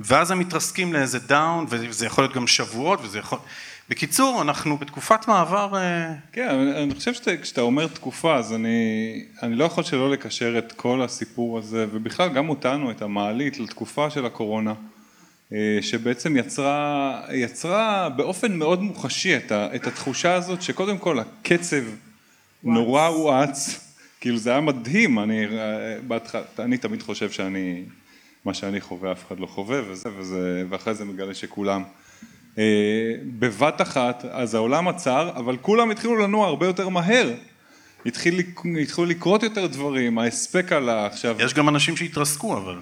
ואז 0.00 0.30
הם 0.30 0.38
מתרסקים 0.38 0.92
לאיזה 0.92 1.18
דאון, 1.18 1.66
וזה 1.68 2.06
יכול 2.06 2.24
להיות 2.24 2.34
גם 2.34 2.46
שבועות, 2.46 3.00
וזה 3.02 3.18
יכול... 3.18 3.38
בקיצור, 3.88 4.42
אנחנו 4.42 4.76
בתקופת 4.76 5.28
מעבר... 5.28 5.76
אה, 5.76 6.14
כן, 6.32 6.48
אני 6.48 6.94
חושב 6.94 7.14
שכשאתה 7.14 7.60
אומר 7.60 7.86
תקופה, 7.86 8.36
אז 8.36 8.52
אני, 8.52 9.24
אני 9.42 9.54
לא 9.54 9.64
יכול 9.64 9.84
שלא 9.84 10.10
לקשר 10.10 10.58
את 10.58 10.72
כל 10.72 11.02
הסיפור 11.02 11.58
הזה, 11.58 11.86
ובכלל 11.92 12.28
גם 12.28 12.48
אותנו, 12.48 12.90
את 12.90 13.02
המעלית, 13.02 13.58
לתקופה 13.58 14.10
של 14.10 14.26
הקורונה. 14.26 14.74
אה, 15.52 15.78
שבעצם 15.80 16.36
יצרה, 16.36 17.20
יצרה 17.32 18.08
באופן 18.08 18.52
מאוד 18.56 18.82
מוחשי 18.82 19.36
את, 19.36 19.52
ה, 19.52 19.74
את 19.74 19.86
התחושה 19.86 20.34
הזאת 20.34 20.62
שקודם 20.62 20.98
כל 20.98 21.18
הקצב 21.18 21.76
וואץ. 21.76 21.96
נורא 22.64 23.06
הואץ, 23.06 23.88
כאילו 24.20 24.38
זה 24.38 24.50
היה 24.50 24.60
מדהים, 24.60 25.18
אני, 25.18 25.46
אה, 25.46 25.96
בהתחלה, 26.06 26.42
אני 26.58 26.78
תמיד 26.78 27.02
חושב 27.02 27.30
שאני, 27.30 27.82
מה 28.44 28.54
שאני 28.54 28.80
חווה 28.80 29.12
אף 29.12 29.26
אחד 29.26 29.40
לא 29.40 29.46
חווה 29.46 29.80
וזה, 29.90 30.08
וזה, 30.18 30.64
ואחרי 30.68 30.94
זה 30.94 31.04
מגלה 31.04 31.34
שכולם. 31.34 31.82
אה, 32.58 32.64
בבת 33.38 33.80
אחת, 33.80 34.24
אז 34.30 34.54
העולם 34.54 34.88
עצר, 34.88 35.30
אבל 35.36 35.56
כולם 35.56 35.90
התחילו 35.90 36.16
לנוע 36.16 36.46
הרבה 36.46 36.66
יותר 36.66 36.88
מהר. 36.88 37.34
התחיל, 38.06 38.42
התחילו 38.82 39.06
לקרות 39.06 39.42
יותר 39.42 39.66
דברים, 39.66 40.18
ההספק 40.18 40.72
עלה 40.72 41.06
עכשיו. 41.06 41.36
יש 41.38 41.54
גם 41.54 41.68
אנשים 41.68 41.96
שהתרסקו 41.96 42.56
אבל. 42.56 42.78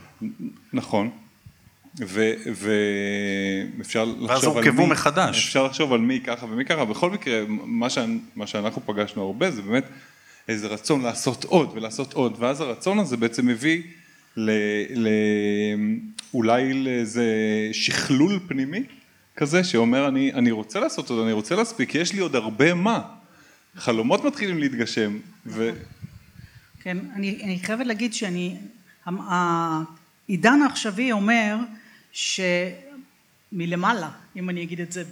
נכון. 0.72 1.10
ואפשר 3.76 4.04
לחשוב 4.04 4.20
על 4.20 4.26
מי... 4.26 4.28
ואז 4.28 4.44
הורכבו 4.44 4.86
מחדש. 4.86 5.46
אפשר 5.46 5.64
לחשוב 5.64 5.92
על 5.92 6.00
מי 6.00 6.20
ככה 6.20 6.46
ומי 6.46 6.64
ככה. 6.64 6.84
בכל 6.84 7.10
מקרה, 7.10 7.40
מה, 7.48 7.90
ש... 7.90 7.98
מה 8.36 8.46
שאנחנו 8.46 8.82
פגשנו 8.86 9.22
הרבה 9.22 9.50
זה 9.50 9.62
באמת 9.62 9.84
איזה 10.48 10.66
רצון 10.66 11.02
לעשות 11.02 11.44
עוד 11.44 11.70
ולעשות 11.74 12.12
עוד, 12.12 12.36
ואז 12.38 12.60
הרצון 12.60 12.98
הזה 12.98 13.16
בעצם 13.16 13.46
מביא 13.46 13.82
ל... 14.36 14.50
ל... 14.94 15.08
אולי 16.34 16.72
לאיזה 16.72 17.26
שכלול 17.72 18.40
פנימי 18.48 18.82
כזה 19.36 19.64
שאומר 19.64 20.08
אני, 20.08 20.32
אני 20.32 20.50
רוצה 20.50 20.80
לעשות 20.80 21.10
עוד, 21.10 21.24
אני 21.24 21.32
רוצה 21.32 21.56
להספיק, 21.56 21.94
יש 21.94 22.12
לי 22.12 22.20
עוד 22.20 22.36
הרבה 22.36 22.74
מה. 22.74 23.02
חלומות 23.76 24.24
מתחילים 24.24 24.58
להתגשם. 24.58 25.18
ו... 25.46 25.70
כן, 26.80 26.98
אני, 27.14 27.40
אני 27.44 27.58
חייבת 27.58 27.86
להגיד 27.86 28.14
שאני, 28.14 28.56
העידן 29.06 30.62
העכשווי 30.62 31.12
אומר 31.12 31.56
שמלמעלה, 33.52 34.10
אם 34.36 34.50
אני 34.50 34.62
אגיד 34.62 34.80
את 34.80 34.92
זה 34.92 35.04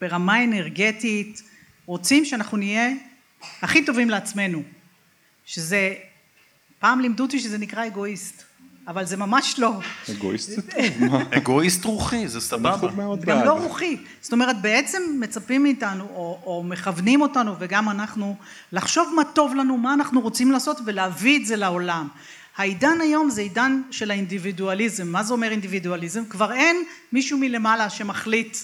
ברמה 0.00 0.44
אנרגטית, 0.44 1.42
רוצים 1.86 2.24
שאנחנו 2.24 2.56
נהיה 2.56 2.90
הכי 3.62 3.84
טובים 3.84 4.10
לעצמנו, 4.10 4.62
שזה, 5.46 5.94
פעם 6.78 7.00
לימדו 7.00 7.22
אותי 7.22 7.40
שזה 7.40 7.58
נקרא 7.58 7.86
אגואיסט. 7.86 8.49
אבל 8.88 9.04
זה 9.04 9.16
ממש 9.16 9.58
לא. 9.58 9.72
אגואיסט 10.10 10.50
זה 10.50 10.62
טוב, 10.62 10.80
מה? 11.00 11.24
אגואיסט 11.36 11.84
רוחי, 11.84 12.28
זה 12.28 12.40
סבבה. 12.40 12.88
גם 13.26 13.44
לא 13.44 13.52
רוחי. 13.52 13.96
זאת 14.20 14.32
אומרת, 14.32 14.62
בעצם 14.62 15.02
מצפים 15.20 15.62
מאיתנו, 15.62 16.04
או, 16.04 16.40
או 16.46 16.62
מכוונים 16.62 17.20
אותנו, 17.20 17.54
וגם 17.58 17.88
אנחנו, 17.90 18.36
לחשוב 18.72 19.12
מה 19.16 19.24
טוב 19.24 19.54
לנו, 19.54 19.76
מה 19.76 19.94
אנחנו 19.94 20.20
רוצים 20.20 20.52
לעשות, 20.52 20.78
ולהביא 20.84 21.40
את 21.40 21.46
זה 21.46 21.56
לעולם. 21.56 22.08
העידן 22.56 23.00
היום 23.00 23.30
זה 23.30 23.40
עידן 23.40 23.82
של 23.90 24.10
האינדיבידואליזם. 24.10 25.08
מה 25.08 25.22
זה 25.22 25.32
אומר 25.32 25.50
אינדיבידואליזם? 25.50 26.24
כבר 26.24 26.52
אין 26.52 26.76
מישהו 27.12 27.38
מלמעלה 27.38 27.90
שמחליט 27.90 28.56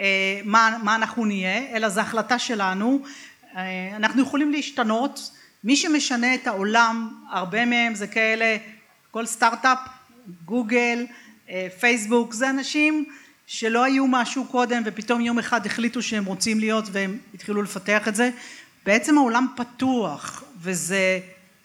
אה, 0.00 0.40
מה, 0.44 0.76
מה 0.82 0.94
אנחנו 0.94 1.24
נהיה, 1.24 1.76
אלא 1.76 1.88
זו 1.88 2.00
החלטה 2.00 2.38
שלנו. 2.38 3.00
אה, 3.56 3.96
אנחנו 3.96 4.22
יכולים 4.22 4.52
להשתנות. 4.52 5.30
מי 5.64 5.76
שמשנה 5.76 6.34
את 6.34 6.46
העולם, 6.46 7.08
הרבה 7.30 7.64
מהם 7.64 7.94
זה 7.94 8.06
כאלה 8.06 8.56
כל 9.14 9.26
סטארט-אפ, 9.26 9.78
גוגל, 10.44 11.06
אה, 11.50 11.66
פייסבוק, 11.80 12.32
זה 12.32 12.50
אנשים 12.50 13.04
שלא 13.46 13.84
היו 13.84 14.06
משהו 14.06 14.44
קודם 14.44 14.82
ופתאום 14.86 15.20
יום 15.20 15.38
אחד 15.38 15.66
החליטו 15.66 16.02
שהם 16.02 16.24
רוצים 16.24 16.60
להיות 16.60 16.84
והם 16.92 17.18
התחילו 17.34 17.62
לפתח 17.62 18.08
את 18.08 18.14
זה. 18.14 18.30
בעצם 18.86 19.18
העולם 19.18 19.46
פתוח 19.56 20.44
וזה 20.60 21.20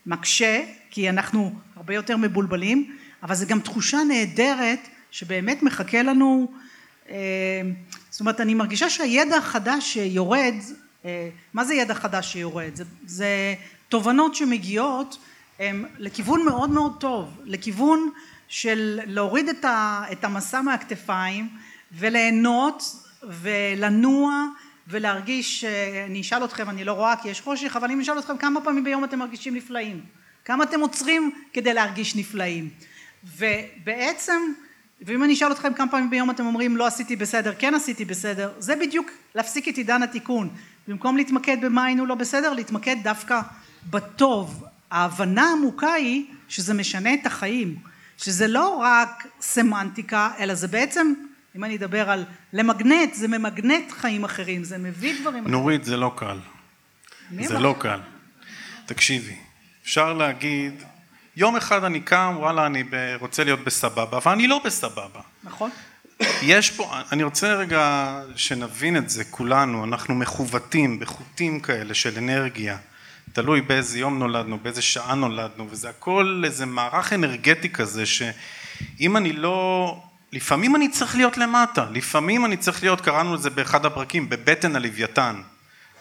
מקשה 0.05 0.61
כי 0.91 1.09
אנחנו 1.09 1.53
הרבה 1.75 1.93
יותר 1.93 2.17
מבולבלים, 2.17 2.95
אבל 3.23 3.35
זה 3.35 3.45
גם 3.45 3.59
תחושה 3.59 3.97
נהדרת 4.07 4.87
שבאמת 5.11 5.63
מחכה 5.63 6.01
לנו, 6.01 6.51
אה, 7.09 7.15
זאת 8.09 8.19
אומרת 8.19 8.41
אני 8.41 8.53
מרגישה 8.53 8.89
שהידע 8.89 9.37
החדש 9.37 9.93
שיורד, 9.93 10.55
אה, 11.05 11.29
מה 11.53 11.65
זה 11.65 11.73
ידע 11.73 11.93
חדש 11.93 12.31
שיורד? 12.31 12.75
זה, 12.75 12.83
זה 13.05 13.55
תובנות 13.89 14.35
שמגיעות 14.35 15.17
הם 15.59 15.85
לכיוון 15.97 16.45
מאוד 16.45 16.69
מאוד 16.69 16.97
טוב, 16.99 17.41
לכיוון 17.45 18.09
של 18.47 18.99
להוריד 19.05 19.49
את, 19.49 20.23
המסע 20.23 20.61
מהכתפיים 20.61 21.49
וליהנות 21.91 22.83
ולנוע 23.23 24.45
ולהרגיש, 24.87 25.63
אני 26.05 26.21
אשאל 26.21 26.43
אתכם, 26.45 26.69
אני 26.69 26.83
לא 26.83 26.93
רואה 26.93 27.15
כי 27.15 27.29
יש 27.29 27.41
חושך, 27.41 27.75
אבל 27.75 27.91
אני 27.91 28.03
אשאל 28.03 28.19
אתכם 28.19 28.37
כמה 28.37 28.61
פעמים 28.61 28.83
ביום 28.83 29.03
אתם 29.03 29.19
מרגישים 29.19 29.55
נפלאים? 29.55 30.01
כמה 30.45 30.63
אתם 30.63 30.79
עוצרים 30.79 31.31
כדי 31.53 31.73
להרגיש 31.73 32.15
נפלאים? 32.15 32.69
ובעצם, 33.37 34.41
ואם 35.01 35.23
אני 35.23 35.33
אשאל 35.33 35.51
אתכם 35.51 35.73
כמה 35.73 35.91
פעמים 35.91 36.09
ביום 36.09 36.29
אתם 36.29 36.45
אומרים 36.45 36.77
לא 36.77 36.87
עשיתי 36.87 37.15
בסדר, 37.15 37.53
כן 37.59 37.75
עשיתי 37.75 38.05
בסדר, 38.05 38.51
זה 38.59 38.75
בדיוק 38.75 39.11
להפסיק 39.35 39.67
את 39.67 39.77
עידן 39.77 40.03
התיקון. 40.03 40.49
במקום 40.87 41.17
להתמקד 41.17 41.57
במה 41.61 41.85
היינו 41.85 42.05
לא 42.05 42.15
בסדר, 42.15 42.53
להתמקד 42.53 42.95
דווקא 43.03 43.41
בטוב, 43.89 44.65
ההבנה 44.91 45.49
העמוקה 45.49 45.93
היא 45.93 46.25
שזה 46.49 46.73
משנה 46.73 47.13
את 47.13 47.25
החיים, 47.25 47.75
שזה 48.17 48.47
לא 48.47 48.77
רק 48.77 49.27
סמנטיקה, 49.41 50.31
אלא 50.39 50.53
זה 50.53 50.67
בעצם, 50.67 51.13
אם 51.55 51.63
אני 51.63 51.75
אדבר 51.75 52.09
על 52.09 52.25
למגנט, 52.53 53.13
זה 53.13 53.27
ממגנט 53.27 53.91
חיים 53.91 54.23
אחרים, 54.23 54.63
זה 54.63 54.77
מביא 54.77 55.21
דברים 55.21 55.43
אחרים. 55.43 55.51
נורית, 55.51 55.83
זה 55.83 55.97
לא 55.97 56.11
קל. 56.15 56.37
זה 57.43 57.59
לא 57.59 57.75
קל. 57.79 57.99
תקשיבי, 58.85 59.35
אפשר 59.83 60.13
להגיד, 60.13 60.83
יום 61.35 61.55
אחד 61.55 61.83
אני 61.83 61.99
קם, 61.99 62.35
וואלה, 62.39 62.65
אני 62.65 62.83
רוצה 63.19 63.43
להיות 63.43 63.63
בסבבה, 63.63 64.17
אבל 64.17 64.31
אני 64.31 64.47
לא 64.47 64.61
בסבבה. 64.65 65.21
נכון. 65.43 65.69
יש 66.41 66.71
פה, 66.71 66.93
אני 67.11 67.23
רוצה 67.23 67.53
רגע 67.53 68.15
שנבין 68.35 68.97
את 68.97 69.09
זה 69.09 69.23
כולנו, 69.23 69.83
אנחנו 69.83 70.15
מכוותים 70.15 70.99
בחוטים 70.99 71.59
כאלה 71.59 71.93
של 71.93 72.17
אנרגיה. 72.17 72.77
תלוי 73.33 73.61
באיזה 73.61 73.99
יום 73.99 74.19
נולדנו, 74.19 74.59
באיזה 74.61 74.81
שעה 74.81 75.15
נולדנו, 75.15 75.67
וזה 75.69 75.89
הכל 75.89 76.41
איזה 76.45 76.65
מערך 76.65 77.13
אנרגטי 77.13 77.69
כזה, 77.69 78.05
שאם 78.05 79.17
אני 79.17 79.33
לא... 79.33 80.01
לפעמים 80.31 80.75
אני 80.75 80.89
צריך 80.89 81.15
להיות 81.15 81.37
למטה, 81.37 81.85
לפעמים 81.91 82.45
אני 82.45 82.57
צריך 82.57 82.83
להיות, 82.83 83.01
קראנו 83.01 83.35
לזה 83.35 83.49
באחד 83.49 83.85
הפרקים, 83.85 84.29
בבטן 84.29 84.75
הלוויתן. 84.75 85.41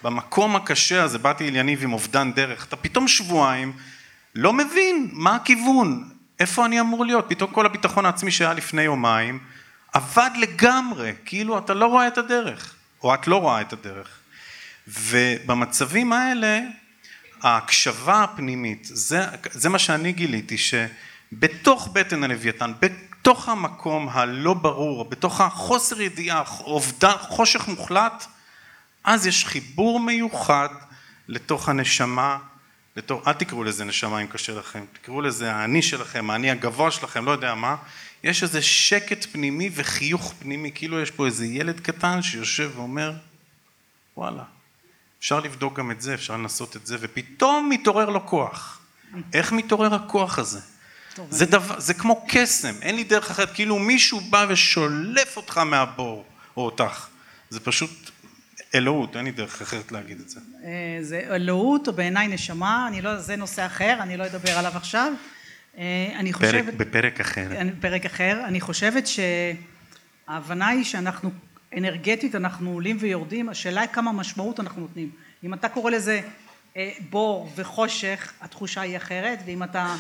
במקום 0.03 0.57
הקשה 0.57 1.03
הזה, 1.03 1.19
באתי 1.19 1.49
אל 1.49 1.57
יניב 1.57 1.83
עם 1.83 1.93
אובדן 1.93 2.33
דרך, 2.33 2.67
אתה 2.67 2.77
פתאום 2.77 3.09
שבועיים 3.09 3.73
לא 4.35 4.53
מבין 4.53 5.09
מה 5.13 5.35
הכיוון, 5.35 6.09
איפה 6.41 6.67
אני 6.67 6.81
אמור 6.81 7.05
להיות, 7.05 7.25
פתאום 7.29 7.51
כל 7.51 7.67
הביטחון 7.67 8.07
העצמי 8.07 8.31
שהיה 8.31 8.53
לפני 8.53 8.83
יומיים 8.83 9.39
אבד 9.95 10.31
לגמרי, 10.39 11.13
כאילו 11.25 11.59
אתה 11.59 11.75
לא 11.75 11.87
רואה 11.87 12.09
את 12.09 12.19
הדרך, 12.19 12.75
או 13.03 13.15
את 13.15 13.27
לא 13.27 13.37
רואה 13.37 13.61
את 13.61 13.73
הדרך. 13.73 14.09
ובמצבים 14.89 16.13
האלה 16.13 16.61
ההקשבה 17.43 18.23
הפנימית, 18.23 18.89
זה, 18.93 19.21
זה 19.51 19.69
מה 19.69 19.79
שאני 19.79 20.13
גיליתי, 20.13 20.57
שבתוך 20.59 21.89
בטן 21.93 22.25
הלוויתן, 22.25 22.73
בתוך 22.81 23.49
המקום 23.49 24.09
הלא 24.09 24.55
ברור, 24.55 25.05
בתוך 25.05 25.41
החוסר 25.41 26.01
ידיעה, 26.01 26.43
אובדן, 26.61 27.13
חושך 27.21 27.69
מוחלט, 27.69 28.27
אז 29.05 29.27
יש 29.27 29.45
חיבור 29.45 30.01
מיוחד 30.01 30.69
לתוך 31.29 31.69
הנשמה, 31.69 32.39
לתוך, 32.97 33.29
אל 33.29 33.33
תקראו 33.33 33.65
לזה 33.65 33.85
נשמה 33.85 34.23
אם 34.23 34.27
קשה 34.27 34.55
לכם, 34.55 34.85
תקראו 34.93 35.21
לזה 35.21 35.55
האני 35.55 35.83
שלכם, 35.83 36.31
האני 36.31 36.51
הגבוה 36.51 36.91
שלכם, 36.91 37.25
לא 37.25 37.31
יודע 37.31 37.55
מה, 37.55 37.77
יש 38.25 38.43
איזה 38.43 38.63
שקט 38.63 39.27
פנימי 39.33 39.71
וחיוך 39.75 40.35
פנימי, 40.39 40.71
כאילו 40.75 41.01
יש 41.01 41.11
פה 41.11 41.27
איזה 41.27 41.47
ילד 41.47 41.81
קטן 41.81 42.23
שיושב 42.23 42.73
ואומר, 42.77 43.13
וואלה, 44.17 44.43
אפשר 45.21 45.41
לבדוק 45.41 45.79
גם 45.79 45.91
את 45.91 46.01
זה, 46.01 46.15
אפשר 46.15 46.37
לנסות 46.37 46.77
את 46.77 46.87
זה, 46.87 46.97
ופתאום 47.01 47.69
מתעורר 47.69 48.11
לו 48.11 48.27
כוח. 48.27 48.81
איך 49.35 49.53
מתעורר 49.53 49.95
הכוח 49.95 50.39
הזה? 50.39 50.61
זה, 51.31 51.47
דבר, 51.47 51.81
זה 51.81 51.95
כמו 51.95 52.25
קסם, 52.29 52.75
אין 52.83 52.97
לי 52.97 53.05
דרך 53.05 53.31
אחרת, 53.31 53.53
כאילו 53.55 53.79
מישהו 53.79 54.21
בא 54.21 54.47
ושולף 54.49 55.37
אותך 55.37 55.59
מהבור, 55.59 56.25
או 56.57 56.65
אותך. 56.65 57.07
זה 57.51 57.61
פשוט 57.61 58.11
אלוהות, 58.75 59.17
אין 59.17 59.25
לי 59.25 59.31
דרך 59.31 59.63
אחרת 59.63 59.93
להגיד 59.93 60.21
את 60.21 60.29
זה. 60.29 60.41
אה, 60.65 60.99
זה 61.03 61.21
אלוהות, 61.31 61.89
או 61.89 61.93
בעיניי 61.93 62.29
נשמה, 62.29 62.89
אני 62.89 63.03
לא, 63.03 63.21
זה 63.21 63.37
נושא 63.37 63.67
אחר, 63.67 63.99
אני 64.01 64.17
לא 64.17 64.27
אדבר 64.27 64.59
עליו 64.59 64.73
עכשיו. 64.77 65.13
אה, 65.79 66.13
אני 66.17 66.33
חושבת... 66.33 66.65
פרק, 66.65 66.75
בפרק 66.75 67.21
אחר. 67.21 67.51
פרק 67.81 68.07
אחר. 68.07 68.41
אני 68.45 68.61
חושבת 68.61 69.05
שההבנה 69.07 70.69
היא 70.69 70.85
שאנחנו 70.85 71.31
אנרגטית 71.77 72.35
אנחנו 72.35 72.71
עולים 72.73 72.97
ויורדים, 73.01 73.49
השאלה 73.49 73.81
היא 73.81 73.89
כמה 73.89 74.13
משמעות 74.13 74.61
אנחנו 74.61 74.81
נותנים. 74.81 75.11
אם 75.45 75.55
אתה 75.55 75.69
קורא 75.69 75.91
לזה 75.91 76.21
אה, 76.77 76.91
בור 77.11 77.51
וחושך, 77.57 78.33
התחושה 78.41 78.81
היא 78.81 78.97
אחרת, 78.97 79.39
ואם 79.47 79.63
אתה 79.63 79.97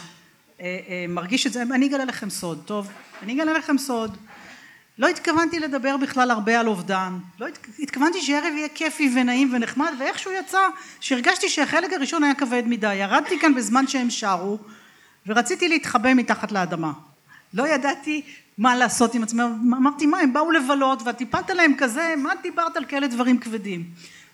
אה, 0.61 0.79
אה, 0.89 1.05
מרגיש 1.09 1.47
את 1.47 1.53
זה, 1.53 1.63
אני 1.63 1.87
אגלה 1.87 2.05
לכם 2.05 2.31
סוד, 2.31 2.63
טוב? 2.67 2.91
אני 3.23 3.35
אגלה 3.35 3.53
לכם 3.53 3.79
סוד. 3.79 4.17
לא 4.99 5.09
התכוונתי 5.09 5.61
לדבר 5.61 5.97
בכלל 5.97 6.31
הרבה 6.31 6.61
על 6.61 6.69
אובדן, 6.69 7.19
לא 7.41 7.49
הת... 7.49 7.67
התכוונתי 7.79 8.21
שערב 8.21 8.53
יהיה 8.57 8.69
כיפי 8.69 9.11
ונעים 9.17 9.55
ונחמד, 9.55 9.93
ואיכשהו 9.99 10.33
יצא 10.33 10.61
שהרגשתי 11.01 11.49
שהחלק 11.49 11.93
הראשון 11.93 12.25
היה 12.25 12.35
כבד 12.35 12.63
מדי. 12.67 12.95
ירדתי 12.95 13.39
כאן 13.39 13.55
בזמן 13.55 13.87
שהם 13.87 14.11
שרו, 14.11 14.59
ורציתי 15.27 15.69
להתחבא 15.69 16.15
מתחת 16.15 16.53
לאדמה. 16.53 16.93
לא 17.55 17.69
ידעתי 17.69 18.23
מה 18.59 18.77
לעשות 18.77 19.15
עם 19.15 19.23
עצמם, 19.23 19.73
אמרתי 19.77 20.07
מה 20.07 20.19
הם 20.19 20.33
באו 20.33 20.51
לבלות 20.51 21.03
ואת 21.03 21.17
טיפלת 21.17 21.51
להם 21.51 21.75
כזה, 21.79 22.15
מה 22.19 22.33
דיברת 22.43 22.77
על 22.77 22.85
כאלה 22.85 23.07
דברים 23.07 23.39
כבדים? 23.39 23.85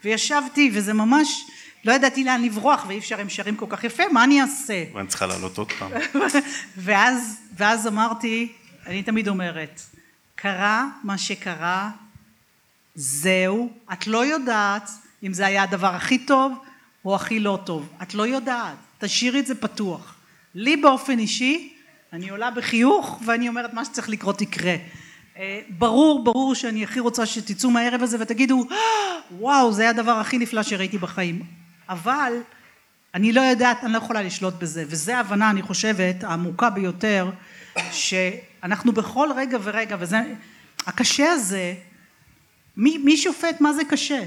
וישבתי 0.04 0.70
וזה 0.74 0.92
ממש, 0.92 1.44
לא 1.84 1.92
ידעתי 1.92 2.24
לאן 2.24 2.42
לברוח 2.42 2.84
ואי 2.88 2.98
אפשר, 2.98 3.20
הם 3.20 3.28
שרים 3.28 3.56
כל 3.56 3.66
כך 3.68 3.84
יפה, 3.84 4.02
מה 4.12 4.24
אני 4.24 4.42
אעשה? 4.42 4.84
ואני 4.94 5.08
צריכה 5.08 5.26
לעלות 5.26 5.58
עוד 5.58 5.72
פעם. 5.72 5.90
ואז, 6.76 7.40
ואז 7.56 7.86
אמרתי, 7.86 8.52
אני 8.86 9.02
תמיד 9.02 9.28
אומרת, 9.28 9.80
קרה 10.34 10.88
מה 11.02 11.18
שקרה, 11.18 11.90
זהו, 12.94 13.72
את 13.92 14.06
לא 14.06 14.24
יודעת 14.24 14.90
אם 15.22 15.32
זה 15.32 15.46
היה 15.46 15.62
הדבר 15.62 15.94
הכי 15.94 16.18
טוב 16.18 16.52
או 17.04 17.14
הכי 17.14 17.40
לא 17.40 17.58
טוב. 17.64 17.88
את 18.02 18.14
לא 18.14 18.26
יודעת, 18.26 18.76
תשאירי 18.98 19.40
את 19.40 19.46
זה 19.46 19.54
פתוח. 19.54 20.14
לי 20.54 20.76
באופן 20.76 21.18
אישי, 21.18 21.73
אני 22.14 22.28
עולה 22.28 22.50
בחיוך 22.50 23.20
ואני 23.26 23.48
אומרת 23.48 23.74
מה 23.74 23.84
שצריך 23.84 24.08
לקרות 24.08 24.40
יקרה. 24.40 24.76
אה, 25.36 25.60
ברור, 25.68 26.24
ברור 26.24 26.54
שאני 26.54 26.84
הכי 26.84 27.00
רוצה 27.00 27.26
שתצאו 27.26 27.70
מהערב 27.70 28.02
הזה 28.02 28.16
ותגידו 28.20 28.66
וואו 29.38 29.72
זה 29.72 29.82
היה 29.82 29.90
הדבר 29.90 30.10
הכי 30.10 30.38
נפלא 30.38 30.62
שראיתי 30.62 30.98
בחיים. 30.98 31.42
אבל 31.88 32.32
אני 33.14 33.32
לא 33.32 33.40
יודעת, 33.40 33.84
אני 33.84 33.92
לא 33.92 33.98
יכולה 33.98 34.22
לשלוט 34.22 34.54
בזה, 34.54 34.84
וזו 34.88 35.12
ההבנה 35.12 35.50
אני 35.50 35.62
חושבת 35.62 36.24
העמוקה 36.24 36.70
ביותר 36.70 37.30
שאנחנו 37.92 38.92
בכל 38.92 39.28
רגע 39.36 39.58
ורגע, 39.62 39.96
וזה, 40.00 40.20
הקשה 40.86 41.32
הזה, 41.32 41.74
מי, 42.76 42.98
מי 42.98 43.16
שופט 43.16 43.60
מה 43.60 43.72
זה 43.72 43.84
קשה? 43.84 44.24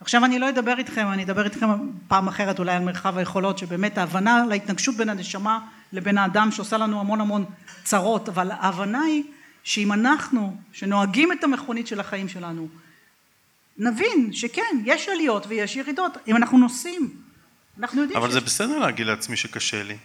עכשיו 0.00 0.24
אני 0.24 0.38
לא 0.38 0.48
אדבר 0.48 0.78
איתכם, 0.78 1.06
אני 1.12 1.24
אדבר 1.24 1.44
איתכם 1.44 1.66
פעם 2.08 2.28
אחרת 2.28 2.58
אולי 2.58 2.72
על 2.72 2.82
מרחב 2.82 3.18
היכולות, 3.18 3.58
שבאמת 3.58 3.98
ההבנה 3.98 4.44
להתנגשות 4.48 4.96
בין 4.96 5.08
הנשמה 5.08 5.58
לבין 5.92 6.18
האדם 6.18 6.50
שעושה 6.50 6.76
לנו 6.78 7.00
המון 7.00 7.20
המון 7.20 7.44
צרות, 7.84 8.28
אבל 8.28 8.50
ההבנה 8.50 9.02
היא 9.02 9.24
שאם 9.64 9.92
אנחנו, 9.92 10.56
שנוהגים 10.72 11.32
את 11.32 11.44
המכונית 11.44 11.86
של 11.86 12.00
החיים 12.00 12.28
שלנו, 12.28 12.68
נבין 13.78 14.32
שכן, 14.32 14.82
יש 14.84 15.08
עליות 15.08 15.46
ויש 15.48 15.76
ירידות, 15.76 16.18
אם 16.28 16.36
אנחנו 16.36 16.58
נוסעים, 16.58 17.10
אנחנו 17.78 18.00
יודעים 18.00 18.18
אבל 18.18 18.30
ש... 18.30 18.32
זה 18.32 18.40
בסדר 18.40 18.78
להגיד 18.78 19.06
לעצמי 19.06 19.36
שקשה 19.36 19.82
לי. 19.82 19.96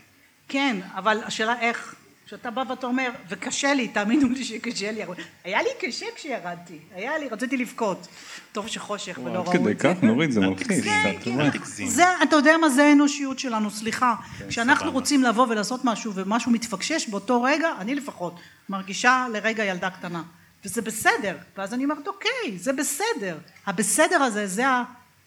כן, 0.48 0.78
אבל 0.96 1.24
השאלה 1.24 1.60
איך, 1.60 1.96
כשאתה 2.26 2.52
בא 2.52 2.64
ואתה 2.70 2.88
אומר, 2.88 3.10
וקשה 3.30 3.74
לי, 3.74 3.88
תאמינו 3.88 4.30
לי 4.30 4.44
שקשה 4.44 4.92
לי, 4.92 5.02
היה 5.44 5.62
לי 5.62 5.70
קשה 5.80 6.06
כשירדתי, 6.16 6.80
היה 6.96 7.18
לי, 7.18 7.30
רציתי 7.30 7.58
לבכות, 7.58 8.08
טוב 8.52 8.68
שחושך 8.68 9.20
ולא 9.24 9.40
ראו 9.40 9.52
עד 9.52 9.58
כדי 9.58 9.72
את 9.72 9.80
זה. 9.80 9.94
כך 9.96 10.04
נורית 10.04 10.32
זה 10.32 10.40
מלחיץ. 10.40 10.84
כן. 10.84 11.16
כן, 11.24 11.42
אל 11.42 11.50
תגזים. 11.50 11.88
זה, 11.88 12.04
אתה 12.24 12.36
יודע 12.36 12.58
מה 12.58 12.70
זה 12.70 12.84
האנושיות 12.84 13.40
שלנו, 13.40 13.72
סליחה. 13.72 14.16
כשאנחנו 14.50 14.86
סבבה. 14.86 14.94
רוצים 14.94 15.24
לבוא 15.24 15.48
ולעשות 15.50 15.82
משהו 15.84 16.14
ומשהו 16.16 16.52
מתפקשש 16.52 17.10
באותו 17.10 17.44
רגע, 17.44 17.70
אני 17.80 17.96
לפחות 17.96 18.40
מרגישה 18.70 19.28
לרגע 19.34 19.66
ילדה 19.66 19.90
קטנה. 19.90 20.24
וזה 20.66 20.82
בסדר. 20.82 21.38
ואז 21.58 21.74
אני 21.74 21.84
אומרת, 21.84 22.08
אוקיי, 22.08 22.58
זה 22.58 22.74
בסדר. 22.74 23.38
הבסדר 23.66 24.24
הזה, 24.24 24.48
זה 24.48 24.64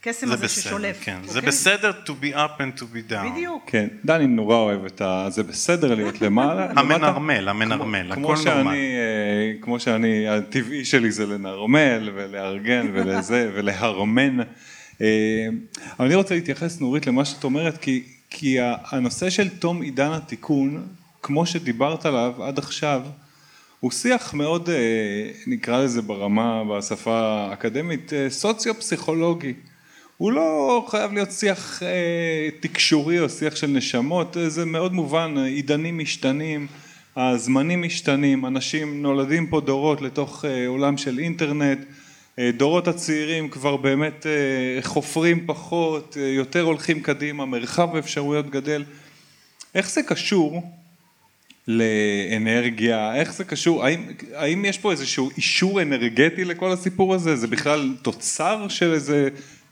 הקסם 0.01 0.27
זה 0.27 0.35
הזה 0.35 0.45
בסדר, 0.45 0.63
ששולף. 0.63 0.99
כן. 1.01 1.19
זה 1.25 1.39
אוקיי? 1.39 1.49
בסדר 1.49 1.91
to 2.07 2.09
be 2.09 2.35
up 2.35 2.61
and 2.61 2.81
to 2.81 2.83
be 2.83 3.13
down. 3.13 3.33
בדיוק. 3.33 3.63
כן, 3.67 3.89
דני 4.05 4.27
נורא 4.27 4.57
אוהב 4.57 4.85
את 4.85 5.01
ה... 5.01 5.27
זה 5.31 5.43
בסדר 5.43 5.95
להיות 5.95 6.21
למעלה. 6.21 6.71
המנרמל, 6.77 7.49
המנרמל, 7.49 8.15
כמו 8.15 8.33
הכל 8.33 8.43
שאני, 8.43 8.63
נורמלי. 8.63 8.79
אה, 8.79 9.53
כמו 9.61 9.81
שאני, 9.81 10.29
הטבעי 10.29 10.85
שלי 10.85 11.11
זה 11.11 11.27
לנרמל 11.27 12.11
ולארגן 12.15 12.87
ולזה 12.95 13.51
ולהרמן. 13.55 14.41
אה, 15.01 15.07
אבל 15.99 16.07
אני 16.07 16.15
רוצה 16.15 16.35
להתייחס 16.35 16.81
נורית 16.81 17.07
למה 17.07 17.25
שאת 17.25 17.45
אומרת, 17.45 17.79
כי, 17.79 18.03
כי 18.31 18.57
הנושא 18.61 19.31
של 19.31 19.49
תום 19.49 19.83
עידן 19.83 20.13
התיקון, 20.13 20.87
כמו 21.23 21.47
שדיברת 21.47 22.07
עליו 22.07 22.35
עד 22.45 22.59
עכשיו, 22.59 23.03
הוא 23.81 23.91
שיח 23.91 24.35
מאוד, 24.35 24.71
אה, 24.71 25.31
נקרא 25.47 25.85
לזה 25.85 26.03
ברמה, 26.03 26.63
בשפה 26.65 27.47
האקדמית, 27.51 28.13
סוציו-פסיכולוגי. 28.29 29.53
הוא 30.19 30.33
לא 30.33 30.87
חייב 30.89 31.13
להיות 31.13 31.33
שיח 31.33 31.83
אה, 31.83 32.49
תקשורי 32.61 33.21
או 33.21 33.29
שיח 33.29 33.57
של 33.57 33.67
נשמות, 33.67 34.37
אה, 34.37 34.49
זה 34.49 34.65
מאוד 34.65 34.93
מובן, 34.93 35.39
עידנים 35.39 35.99
משתנים, 35.99 36.67
הזמנים 37.17 37.83
משתנים, 37.83 38.47
אנשים 38.47 39.03
נולדים 39.03 39.47
פה 39.47 39.61
דורות 39.61 40.03
לתוך 40.03 40.45
אה, 40.45 40.67
עולם 40.67 40.97
של 40.97 41.19
אינטרנט, 41.19 41.79
אה, 42.39 42.51
דורות 42.57 42.89
הצעירים 42.89 43.49
כבר 43.49 43.77
באמת 43.77 44.27
אה, 44.27 44.83
חופרים 44.83 45.47
פחות, 45.47 46.17
אה, 46.21 46.29
יותר 46.29 46.61
הולכים 46.61 47.01
קדימה, 47.01 47.47
מרחב 47.47 47.97
האפשרויות 47.97 48.51
גדל. 48.51 48.85
איך 49.75 49.91
זה 49.91 50.03
קשור 50.03 50.63
לאנרגיה, 51.69 53.15
איך 53.15 53.33
זה 53.33 53.45
קשור, 53.45 53.85
האם, 53.85 54.03
האם 54.35 54.65
יש 54.65 54.79
פה 54.79 54.91
איזשהו 54.91 55.31
אישור 55.37 55.83
אנרגטי 55.83 56.45
לכל 56.45 56.73
הסיפור 56.73 57.15
הזה? 57.15 57.37
זה 57.37 57.47
בכלל 57.47 57.95
תוצר 58.03 58.69
של 58.69 58.93
איזה 58.93 59.29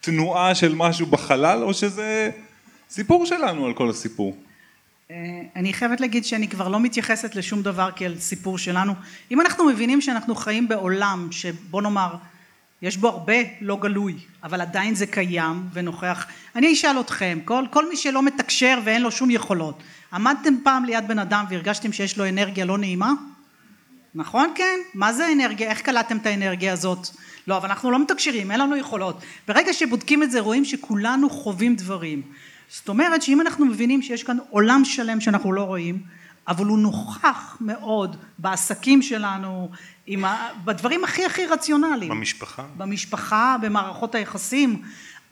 תנועה 0.07 0.55
של 0.55 0.75
משהו 0.75 1.07
בחלל, 1.07 1.63
או 1.63 1.75
שזה 1.75 2.31
סיפור 2.91 3.27
שלנו 3.27 3.67
על 3.67 3.73
כל 3.75 3.91
הסיפור? 3.91 4.37
אה, 5.11 5.17
אני 5.57 5.73
חייבת 5.73 6.01
להגיד 6.01 6.25
שאני 6.25 6.49
כבר 6.49 6.69
לא 6.69 6.81
מתייחסת 6.81 7.35
לשום 7.35 7.63
דבר 7.63 7.91
כאל 7.97 8.19
סיפור 8.19 8.59
שלנו. 8.59 8.93
אם 9.31 9.41
אנחנו 9.41 9.65
מבינים 9.65 10.01
שאנחנו 10.01 10.35
חיים 10.35 10.69
בעולם 10.69 11.29
שבוא 11.31 11.83
נאמר 11.83 12.15
יש 12.83 12.97
בו 12.97 13.09
הרבה 13.09 13.35
לא 13.61 13.77
גלוי, 13.77 14.15
אבל 14.43 14.61
עדיין 14.61 14.95
זה 14.95 15.07
קיים 15.07 15.63
ונוכח. 15.73 16.27
אני 16.57 16.73
אשאל 16.73 17.01
אתכם, 17.01 17.39
כל, 17.45 17.65
כל 17.71 17.89
מי 17.89 17.97
שלא 17.97 18.23
מתקשר 18.23 18.79
ואין 18.85 19.03
לו 19.03 19.11
שום 19.11 19.31
יכולות, 19.31 19.83
עמדתם 20.13 20.55
פעם 20.65 20.85
ליד 20.85 21.09
בן 21.09 21.19
אדם 21.19 21.45
והרגשתם 21.51 21.93
שיש 21.93 22.19
לו 22.19 22.29
אנרגיה 22.29 22.65
לא 22.65 22.79
נעימה? 22.79 23.13
נכון 24.15 24.53
כן? 24.55 24.79
מה 24.95 25.13
זה 25.13 25.33
אנרגיה? 25.33 25.71
איך 25.71 25.81
קלטתם 25.81 26.17
את 26.17 26.27
האנרגיה 26.27 26.73
הזאת? 26.73 27.09
לא, 27.47 27.57
אבל 27.57 27.69
אנחנו 27.69 27.91
לא 27.91 27.99
מתקשרים, 27.99 28.51
אין 28.51 28.61
לנו 28.61 28.77
יכולות. 28.77 29.23
ברגע 29.49 29.73
שבודקים 29.73 30.23
את 30.23 30.31
זה 30.31 30.41
רואים 30.41 30.65
שכולנו 30.65 31.31
חווים 31.31 31.77
דברים. 31.77 32.23
זאת 32.69 32.89
אומרת 32.89 33.23
שאם 33.23 33.41
אנחנו 33.41 33.67
מבינים 33.67 34.03
שיש 34.03 34.23
כאן 34.23 34.37
עולם 34.51 34.85
שלם 34.85 35.21
שאנחנו 35.21 35.53
לא 35.53 35.63
רואים, 35.63 36.03
אבל 36.49 36.67
הוא 36.67 36.79
נוכח 36.79 37.57
מאוד 37.61 38.17
בעסקים 38.39 39.03
שלנו, 39.03 39.71
עם 40.07 40.25
ה... 40.25 40.49
בדברים 40.65 41.05
הכי 41.05 41.25
הכי 41.25 41.47
רציונליים. 41.47 42.11
במשפחה. 42.11 42.65
במשפחה, 42.77 43.57
במערכות 43.61 44.15
היחסים, 44.15 44.83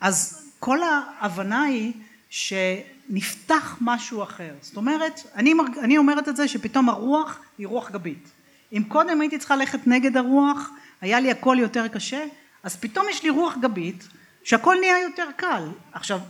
אז 0.01 0.45
כל 0.59 0.79
ההבנה 0.83 1.63
היא 1.63 1.93
שנפתח 2.31 3.77
משהו 3.81 4.23
אחר. 4.23 4.55
זאת 4.61 4.77
אומרת, 4.77 5.21
אני. 5.35 5.55
אני 5.79 5.99
אומרת 5.99 6.29
את 6.29 6.37
זה 6.37 6.49
שפתאום 6.49 6.89
הרוח 6.89 7.39
היא 7.59 7.67
רוח 7.67 7.91
גבית. 7.91 8.29
אם 8.73 8.83
קודם 8.89 9.21
הייתי 9.21 9.39
צריכה 9.39 9.57
ללכת 9.57 9.87
נגד 9.87 10.17
הרוח, 10.17 10.71
היה 11.01 11.21
לי 11.21 11.31
הכל 11.31 11.57
יותר 11.61 11.89
קשה, 11.89 12.25
אז 12.63 12.77
פתאום 12.77 13.07
יש 13.11 13.23
לי 13.23 13.31
רוח 13.31 13.57
גבית, 13.61 14.09
שהכל 14.45 14.77
נהיה 14.81 15.01
יותר 15.01 15.27
קל. 15.37 15.69
עכשיו, 15.93 16.21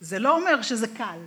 זה 0.00 0.18
לא 0.18 0.36
אומר 0.36 0.62
שזה 0.62 0.86
קל, 0.88 1.18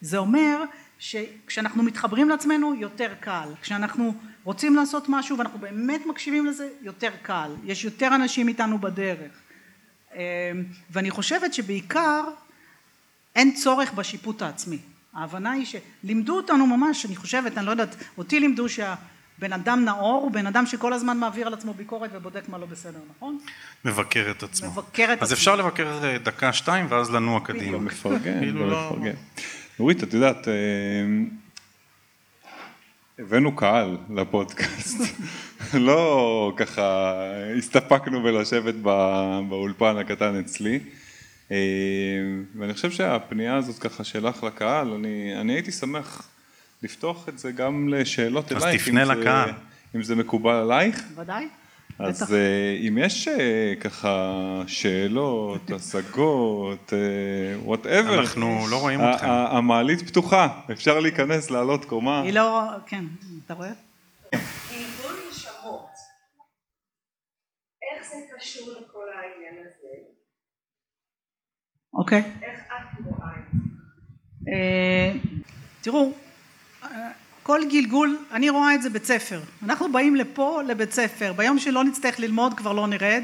זה 0.00 0.18
אומר 0.18 0.64
שכשאנחנו 0.98 1.82
מתחברים 1.82 2.28
לעצמנו 2.28 2.74
יותר 2.74 3.12
קל, 3.20 3.48
כשאנחנו 3.62 4.14
רוצים 4.44 4.76
לעשות 4.76 5.04
משהו 5.08 5.38
ואנחנו 5.38 5.58
באמת 5.58 6.06
מקשיבים 6.06 6.46
לזה 6.46 6.68
יותר 6.82 7.10
קל, 7.22 7.50
יש 7.64 7.84
יותר 7.84 8.14
אנשים 8.14 8.48
איתנו 8.48 8.78
בדרך. 8.78 9.32
אמ, 10.14 10.20
ואני 10.90 11.10
חושבת 11.10 11.54
שבעיקר 11.54 12.24
אין 13.34 13.54
צורך 13.54 13.92
בשיפוט 13.92 14.42
העצמי, 14.42 14.78
ההבנה 15.14 15.50
היא 15.50 15.66
שלימדו 15.66 16.36
אותנו 16.36 16.66
ממש, 16.66 17.06
אני 17.06 17.16
חושבת, 17.16 17.58
אני 17.58 17.66
לא 17.66 17.70
יודעת, 17.70 17.96
אותי 18.18 18.40
לימדו 18.40 18.68
שהבן 19.40 19.52
אדם 19.52 19.84
נאור 19.84 20.22
הוא 20.22 20.30
בן 20.30 20.46
אדם 20.46 20.66
שכל 20.66 20.92
הזמן 20.92 21.18
מעביר 21.18 21.46
על 21.46 21.54
עצמו 21.54 21.74
ביקורת 21.74 22.10
ובודק 22.14 22.48
מה 22.48 22.58
לא 22.58 22.66
בסדר, 22.66 22.98
נכון? 23.16 23.38
מבקר 23.84 24.30
את 24.30 24.42
עצמו. 24.42 24.70
מבקר 24.70 25.04
את 25.12 25.22
אז 25.22 25.32
עצמו. 25.32 25.34
אפשר 25.34 25.56
לבקר 25.56 26.16
דקה, 26.22 26.52
שתיים, 26.52 26.86
ואז 26.88 27.10
לנוע 27.10 27.40
קדימה. 27.40 27.72
לא 27.72 27.80
מפרגן, 27.80 28.38
כאילו 28.40 28.60
לא 28.60 28.70
לא- 28.70 28.90
מפרגן. 28.92 29.14
נורית, 29.78 30.02
את 30.04 30.14
יודעת, 30.14 30.48
אה, 30.48 30.52
הבאנו 33.18 33.56
קהל 33.56 33.96
לפודקאסט, 34.14 34.98
לא 35.74 36.52
ככה 36.56 37.12
הסתפקנו 37.58 38.22
בלשבת 38.22 38.74
ב- 38.82 39.40
באולפן 39.48 39.96
הקטן 39.96 40.38
אצלי, 40.40 40.80
אה, 41.50 41.56
ואני 42.58 42.74
חושב 42.74 42.90
שהפנייה 42.90 43.56
הזאת 43.56 43.78
ככה 43.78 44.04
שלך 44.04 44.42
לקהל, 44.44 44.92
אני, 44.92 45.32
אני 45.40 45.52
הייתי 45.52 45.72
שמח 45.72 46.28
לפתוח 46.84 47.28
את 47.28 47.38
זה 47.38 47.52
גם 47.52 47.88
לשאלות 47.88 48.52
אז 48.52 48.64
אלייך, 48.64 48.82
תפנה 48.82 49.02
אם 49.02 49.06
זה- 49.06 49.14
לקהל. 49.14 49.50
אם 49.96 50.02
זה 50.02 50.14
מקובל 50.16 50.54
עלייך. 50.54 51.04
ודאי? 51.16 51.48
אז 51.98 52.22
בטח. 52.22 52.32
אה, 52.32 52.76
אם 52.88 52.98
יש 53.00 53.28
אה, 53.28 53.72
ככה 53.80 54.32
שאלות, 54.66 55.70
השגות, 55.76 56.92
וואטאבר, 57.62 58.20
אנחנו 58.20 58.66
לא 58.70 58.80
רואים 58.80 59.00
אתכם. 59.00 59.26
המעלית 59.28 60.08
פתוחה, 60.08 60.60
אפשר 60.72 61.00
להיכנס, 61.00 61.50
לעלות 61.50 61.84
קומה. 61.84 62.22
היא 62.22 62.32
לא, 62.32 62.68
כן, 62.86 63.04
אתה 63.46 63.54
רואה? 63.54 63.70
גלגול 64.32 65.16
נשמות. 65.30 65.90
איך 67.82 68.08
זה 68.10 68.16
קשור 68.38 68.68
לכל 68.70 69.06
העניין 69.14 69.64
הזה? 69.66 69.88
אוקיי. 71.94 72.18
איך 72.42 72.60
את 72.68 73.04
רואה 73.06 73.30
את 73.38 73.44
זה? 73.52 73.58
אה, 74.52 75.12
תראו, 75.80 76.12
אה, 76.12 76.23
כל 77.42 77.60
גלגול, 77.70 78.18
אני 78.32 78.50
רואה 78.50 78.74
את 78.74 78.82
זה 78.82 78.90
בית 78.90 79.04
ספר. 79.04 79.40
אנחנו 79.62 79.92
באים 79.92 80.16
לפה 80.16 80.62
לבית 80.66 80.92
ספר, 80.92 81.32
ביום 81.32 81.58
שלא 81.58 81.84
נצטרך 81.84 82.20
ללמוד 82.20 82.54
כבר 82.54 82.72
לא 82.72 82.86
נרד, 82.86 83.22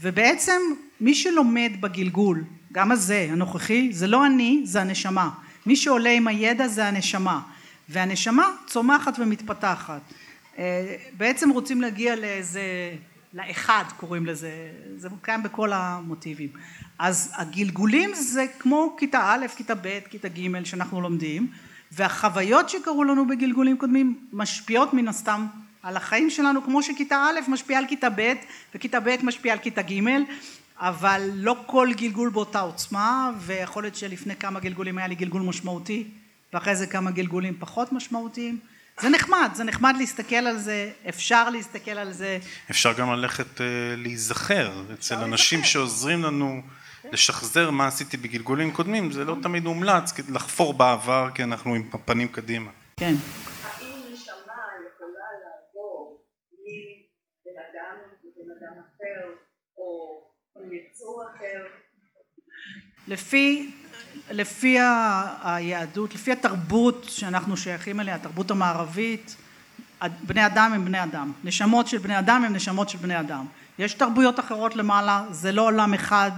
ובעצם 0.00 0.60
מי 1.00 1.14
שלומד 1.14 1.70
בגלגול, 1.80 2.44
גם 2.72 2.92
הזה, 2.92 3.28
הנוכחי, 3.30 3.92
זה 3.92 4.06
לא 4.06 4.26
אני, 4.26 4.60
זה 4.64 4.80
הנשמה. 4.80 5.30
מי 5.66 5.76
שעולה 5.76 6.10
עם 6.10 6.28
הידע 6.28 6.68
זה 6.68 6.86
הנשמה, 6.86 7.40
והנשמה 7.88 8.50
צומחת 8.66 9.18
ומתפתחת. 9.18 10.00
אה, 10.58 10.96
בעצם 11.16 11.50
רוצים 11.50 11.80
להגיע 11.80 12.16
לאיזה, 12.16 12.62
לאחד 13.34 13.84
קוראים 13.96 14.26
לזה, 14.26 14.50
זה 14.96 15.08
קיים 15.22 15.42
בכל 15.42 15.72
המוטיבים. 15.72 16.48
אז 16.98 17.32
הגלגולים 17.36 18.10
זה 18.14 18.46
כמו 18.58 18.96
כיתה 18.98 19.34
א', 19.34 19.46
כיתה 19.56 19.74
ב', 19.74 19.98
כיתה 20.10 20.28
ג' 20.28 20.64
שאנחנו 20.64 21.00
לומדים, 21.00 21.48
והחוויות 21.96 22.68
שקרו 22.68 23.04
לנו 23.04 23.28
בגלגולים 23.28 23.76
קודמים 23.76 24.18
משפיעות 24.32 24.94
מן 24.94 25.08
הסתם 25.08 25.46
על 25.82 25.96
החיים 25.96 26.30
שלנו, 26.30 26.64
כמו 26.64 26.82
שכיתה 26.82 27.16
א' 27.16 27.50
משפיעה 27.50 27.80
על 27.80 27.86
כיתה 27.86 28.08
ב', 28.16 28.32
וכיתה 28.74 29.00
ב' 29.00 29.16
משפיעה 29.22 29.54
על 29.56 29.60
כיתה 29.62 29.82
ג', 29.82 30.00
אבל 30.78 31.30
לא 31.34 31.56
כל 31.66 31.88
גלגול 31.96 32.28
באותה 32.28 32.60
עוצמה, 32.60 33.30
ויכול 33.38 33.82
להיות 33.82 33.96
שלפני 33.96 34.36
כמה 34.36 34.60
גלגולים 34.60 34.98
היה 34.98 35.06
לי 35.06 35.14
גלגול 35.14 35.42
משמעותי, 35.42 36.04
ואחרי 36.52 36.76
זה 36.76 36.86
כמה 36.86 37.10
גלגולים 37.10 37.56
פחות 37.58 37.92
משמעותיים. 37.92 38.58
זה 39.00 39.08
נחמד, 39.08 39.50
זה 39.54 39.64
נחמד 39.64 39.94
להסתכל 39.98 40.36
על 40.36 40.58
זה, 40.58 40.90
אפשר 41.08 41.50
להסתכל 41.50 41.90
על 41.90 42.12
זה. 42.12 42.38
אפשר 42.70 42.92
גם 42.92 43.12
ללכת 43.12 43.60
אה, 43.60 43.66
להיזכר 43.96 44.72
אצל 44.94 45.14
אנשים 45.14 45.64
שעוזרים 45.64 46.22
לנו 46.22 46.62
לשחזר 47.12 47.70
מה 47.70 47.86
עשיתי 47.86 48.16
בגלגולים 48.16 48.72
קודמים, 48.72 49.12
זה 49.12 49.24
לא 49.24 49.36
תמיד 49.42 49.64
מומלץ 49.64 50.12
לחפור 50.28 50.74
בעבר 50.74 51.28
כי 51.34 51.42
אנחנו 51.42 51.74
עם 51.74 51.90
הפנים 51.92 52.28
קדימה. 52.28 52.70
כן. 52.96 53.14
לפי, 63.08 63.70
לפי 64.30 64.78
היהדות, 65.42 66.14
לפי 66.14 66.32
התרבות 66.32 67.04
שאנחנו 67.08 67.56
שייכים 67.56 68.00
אליה, 68.00 68.14
התרבות 68.14 68.50
המערבית, 68.50 69.36
בני 70.02 70.46
אדם 70.46 70.72
הם 70.74 70.84
בני 70.84 71.02
אדם. 71.02 71.32
נשמות 71.44 71.86
של 71.86 71.98
בני 71.98 72.18
אדם 72.18 72.44
הם 72.44 72.52
נשמות 72.52 72.88
של 72.88 72.98
בני 72.98 73.20
אדם. 73.20 73.46
יש 73.78 73.94
תרבויות 73.94 74.40
אחרות 74.40 74.76
למעלה, 74.76 75.24
זה 75.30 75.52
לא 75.52 75.62
עולם 75.62 75.94
אחד, 75.94 76.30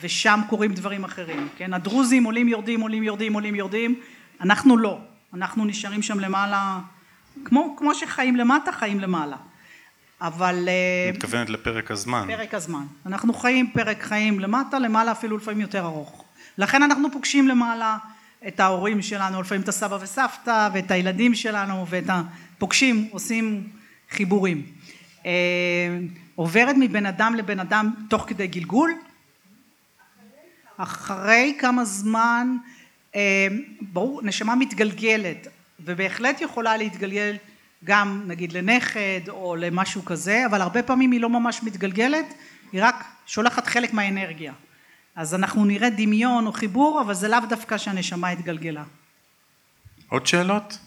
ושם 0.00 0.40
קורים 0.48 0.74
דברים 0.74 1.04
אחרים. 1.04 1.48
כן, 1.56 1.74
הדרוזים 1.74 2.24
עולים 2.24 2.48
יורדים 2.48 2.80
עולים 2.80 3.02
יורדים 3.02 3.32
עולים 3.32 3.54
יורדים, 3.54 4.00
אנחנו 4.40 4.76
לא. 4.76 4.98
אנחנו 5.34 5.64
נשארים 5.64 6.02
שם 6.02 6.20
למעלה, 6.20 6.78
כמו, 7.44 7.74
כמו 7.78 7.94
שחיים 7.94 8.36
למטה, 8.36 8.72
חיים 8.72 9.00
למעלה. 9.00 9.36
אבל... 10.20 10.68
אה, 10.68 11.10
מתכוונת 11.12 11.50
לפרק 11.50 11.90
הזמן. 11.90 12.24
פרק 12.28 12.54
הזמן. 12.54 12.84
אנחנו 13.06 13.34
חיים 13.34 13.70
פרק 13.70 14.02
חיים 14.02 14.40
למטה, 14.40 14.78
למעלה 14.78 15.12
אפילו 15.12 15.36
לפעמים 15.36 15.60
יותר 15.60 15.84
ארוך. 15.84 16.24
לכן 16.58 16.82
אנחנו 16.82 17.12
פוגשים 17.12 17.48
למעלה 17.48 17.96
את 18.48 18.60
ההורים 18.60 19.02
שלנו, 19.02 19.42
לפעמים 19.42 19.62
את 19.62 19.68
הסבא 19.68 19.98
וסבתא, 20.00 20.68
ואת 20.74 20.90
הילדים 20.90 21.34
שלנו, 21.34 21.86
ואת 21.88 22.10
ה... 22.10 22.22
פוגשים, 22.58 23.08
עושים 23.10 23.68
חיבורים. 24.10 24.62
אה, 25.26 25.30
עוברת 26.34 26.76
מבן 26.78 27.06
אדם 27.06 27.34
לבן 27.34 27.60
אדם 27.60 27.94
תוך 28.10 28.24
כדי 28.28 28.46
גלגול. 28.46 28.90
אחרי 30.76 31.56
כמה 31.60 31.84
זמן, 31.84 32.56
אה, 33.14 33.46
ברור, 33.80 34.22
נשמה 34.22 34.54
מתגלגלת, 34.54 35.46
ובהחלט 35.80 36.40
יכולה 36.40 36.76
להתגלגל 36.76 37.36
גם 37.84 38.22
נגיד 38.26 38.52
לנכד 38.52 39.28
או 39.28 39.56
למשהו 39.56 40.04
כזה, 40.04 40.46
אבל 40.46 40.60
הרבה 40.60 40.82
פעמים 40.82 41.10
היא 41.10 41.20
לא 41.20 41.30
ממש 41.30 41.62
מתגלגלת, 41.62 42.34
היא 42.72 42.80
רק 42.84 43.04
שולחת 43.26 43.66
חלק 43.66 43.92
מהאנרגיה. 43.92 44.52
אז 45.16 45.34
אנחנו 45.34 45.64
נראה 45.64 45.90
דמיון 45.90 46.46
או 46.46 46.52
חיבור, 46.52 47.00
אבל 47.00 47.14
זה 47.14 47.28
לאו 47.28 47.38
דווקא 47.48 47.78
שהנשמה 47.78 48.28
התגלגלה. 48.28 48.84
עוד 50.08 50.26
שאלות? 50.26 50.78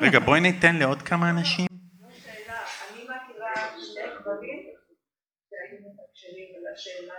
רגע, 0.00 0.18
בואי 0.18 0.40
ניתן 0.40 0.76
לעוד 0.76 1.02
כמה 1.02 1.30
אנשים. 1.30 1.66
שאלה, 2.24 2.58
אני 2.92 3.02
מכירה 3.02 3.54
שני 3.78 4.02
גברים 4.20 4.60
שהיו 5.50 5.78
מתקשרים 5.86 6.48
על 6.56 6.59
השאלה 6.59 6.59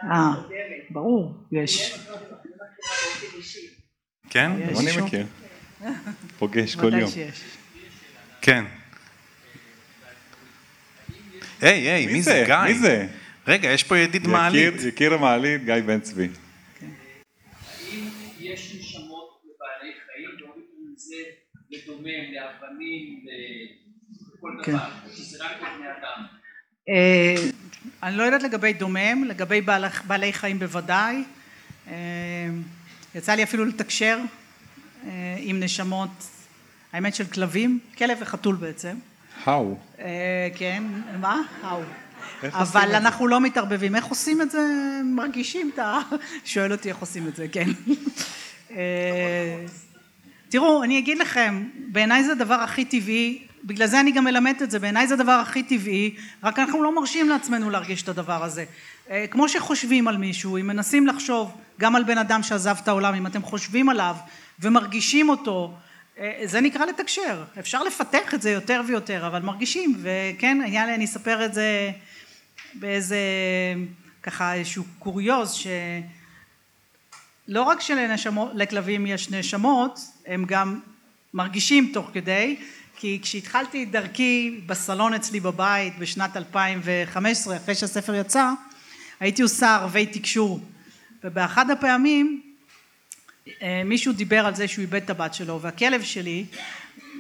אה, 0.03 0.31
הקודמת. 0.31 0.55
ברור, 0.89 1.33
יש. 1.51 1.97
כן? 4.29 4.51
יש. 4.71 4.77
אני? 4.97 5.05
מכיר. 5.05 5.25
פוגש 6.39 6.75
כל 6.75 6.93
יום. 6.93 7.11
כן. 8.41 8.65
היי, 11.61 11.89
היי, 11.89 12.05
מי 12.07 12.21
זה? 12.21 12.43
גיא. 12.45 12.55
מי 12.67 12.73
זה? 12.79 13.07
רגע, 13.47 13.69
יש 13.69 13.83
פה 13.83 13.97
ידיד 13.97 14.27
מעלית. 14.27 14.73
יקיר- 14.75 14.87
יקיר 14.87 15.13
המעלית, 15.13 15.65
גיא 15.65 15.75
בן 15.85 15.99
צבי. 15.99 16.27
האם 16.81 18.07
יש 18.39 18.75
נשמות 18.79 19.41
לבעלי 19.45 19.93
חיים, 20.05 20.29
ואומרים 20.39 20.65
אם 20.79 20.93
זה 20.95 21.15
לדומם, 21.69 22.33
לאבנים, 22.33 23.25
לכל 24.37 24.51
כן. 24.63 24.71
דבר, 24.71 24.89
שזה 25.15 25.43
רק 25.45 25.51
לבני 25.57 25.87
אדם. 25.99 26.25
אני 28.03 28.17
לא 28.17 28.23
יודעת 28.23 28.43
לגבי 28.43 28.73
דומם, 28.73 29.23
לגבי 29.23 29.61
בעל, 29.61 29.85
בעלי 30.07 30.33
חיים 30.33 30.59
בוודאי. 30.59 31.23
אה, 31.87 31.93
יצא 33.15 33.31
לי 33.31 33.43
אפילו 33.43 33.65
לתקשר 33.65 34.19
אה, 35.05 35.35
עם 35.37 35.59
נשמות, 35.59 36.27
האמת 36.93 37.15
של 37.15 37.25
כלבים, 37.25 37.79
כלב 37.97 38.17
וחתול 38.21 38.55
בעצם. 38.55 38.95
האו. 39.43 39.77
אה, 39.99 40.49
כן, 40.55 40.83
מה? 41.19 41.41
האו. 41.63 41.81
אבל? 42.43 42.95
אנחנו 42.95 43.27
לא 43.27 43.41
מתערבבים. 43.41 43.95
איך 43.95 44.05
עושים 44.05 44.41
את 44.41 44.51
זה? 44.51 44.59
מרגישים 45.05 45.71
את 45.73 45.79
ה... 45.79 45.99
שואל 46.45 46.71
אותי 46.71 46.89
איך 46.89 46.97
עושים 46.97 47.27
את 47.27 47.35
זה, 47.35 47.45
כן. 47.47 47.69
תראו, 50.49 50.83
אני 50.83 50.99
אגיד 50.99 51.17
לכם, 51.17 51.63
בעיניי 51.87 52.23
זה 52.23 52.31
הדבר 52.31 52.53
הכי 52.53 52.85
טבעי, 52.85 53.47
בגלל 53.63 53.87
זה 53.87 53.99
אני 53.99 54.11
גם 54.11 54.23
מלמדת 54.23 54.61
את 54.61 54.71
זה, 54.71 54.79
בעיניי 54.79 55.07
זה 55.07 55.13
הדבר 55.13 55.31
הכי 55.31 55.63
טבעי, 55.63 56.15
רק 56.43 56.59
אנחנו 56.59 56.83
לא 56.83 56.95
מרשים 56.95 57.29
לעצמנו 57.29 57.69
להרגיש 57.69 58.03
את 58.03 58.09
הדבר 58.09 58.43
הזה. 58.43 58.65
אה, 59.09 59.25
כמו 59.31 59.49
שחושבים 59.49 60.07
על 60.07 60.17
מישהו, 60.17 60.57
אם 60.57 60.67
מנסים 60.67 61.07
לחשוב 61.07 61.51
גם 61.79 61.95
על 61.95 62.03
בן 62.03 62.17
אדם 62.17 62.43
שעזב 62.43 62.75
את 62.83 62.87
העולם, 62.87 63.15
אם 63.15 63.27
אתם 63.27 63.41
חושבים 63.41 63.89
עליו 63.89 64.15
ומרגישים 64.59 65.29
אותו, 65.29 65.73
אה, 66.19 66.41
זה 66.45 66.61
נקרא 66.61 66.85
לתקשר. 66.85 67.43
אפשר 67.59 67.83
לפתח 67.83 68.33
את 68.33 68.41
זה 68.41 68.51
יותר 68.51 68.81
ויותר, 68.87 69.27
אבל 69.27 69.41
מרגישים, 69.41 69.95
וכן, 70.01 70.57
היה 70.65 70.85
לי, 70.85 70.95
אני 70.95 71.05
אספר 71.05 71.45
את 71.45 71.53
זה 71.53 71.91
באיזה, 72.73 73.17
ככה 74.23 74.53
איזשהו 74.53 74.83
קוריוז, 74.99 75.53
ש... 75.53 75.67
לא 77.47 77.63
רק 77.63 77.81
שלכלבים 77.81 79.05
יש 79.05 79.29
נשמות, 79.29 79.99
הם 80.25 80.45
גם 80.47 80.79
מרגישים 81.33 81.91
תוך 81.93 82.09
כדי, 82.13 82.57
כי 83.01 83.19
כשהתחלתי 83.21 83.83
את 83.83 83.91
דרכי 83.91 84.61
בסלון 84.65 85.13
אצלי 85.13 85.39
בבית 85.39 85.99
בשנת 85.99 86.37
2015, 86.37 87.57
אחרי 87.57 87.75
שהספר 87.75 88.15
יצא, 88.15 88.51
הייתי 89.19 89.41
עושה 89.41 89.75
ערבי 89.75 90.05
תקשור, 90.05 90.59
ובאחד 91.23 91.71
הפעמים 91.71 92.41
אה, 93.61 93.81
מישהו 93.85 94.13
דיבר 94.13 94.45
על 94.45 94.55
זה 94.55 94.67
שהוא 94.67 94.81
איבד 94.81 95.03
את 95.03 95.09
הבת 95.09 95.33
שלו, 95.33 95.61
והכלב 95.61 96.01
שלי 96.01 96.45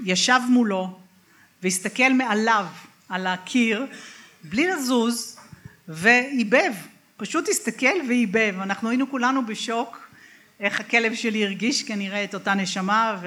ישב 0.05 0.39
מולו 0.49 0.99
והסתכל 1.63 2.13
מעליו 2.13 2.65
על 3.09 3.27
הקיר 3.27 3.85
בלי 4.43 4.67
לזוז 4.67 5.39
ועיבב, 5.87 6.73
פשוט 7.17 7.49
הסתכל 7.49 7.95
ועיבב, 8.07 8.55
אנחנו 8.61 8.89
היינו 8.89 9.11
כולנו 9.11 9.45
בשוק 9.45 10.09
איך 10.59 10.79
הכלב 10.79 11.13
שלי 11.15 11.45
הרגיש 11.45 11.83
כנראה 11.83 12.23
את 12.23 12.33
אותה 12.33 12.53
נשמה, 12.53 13.21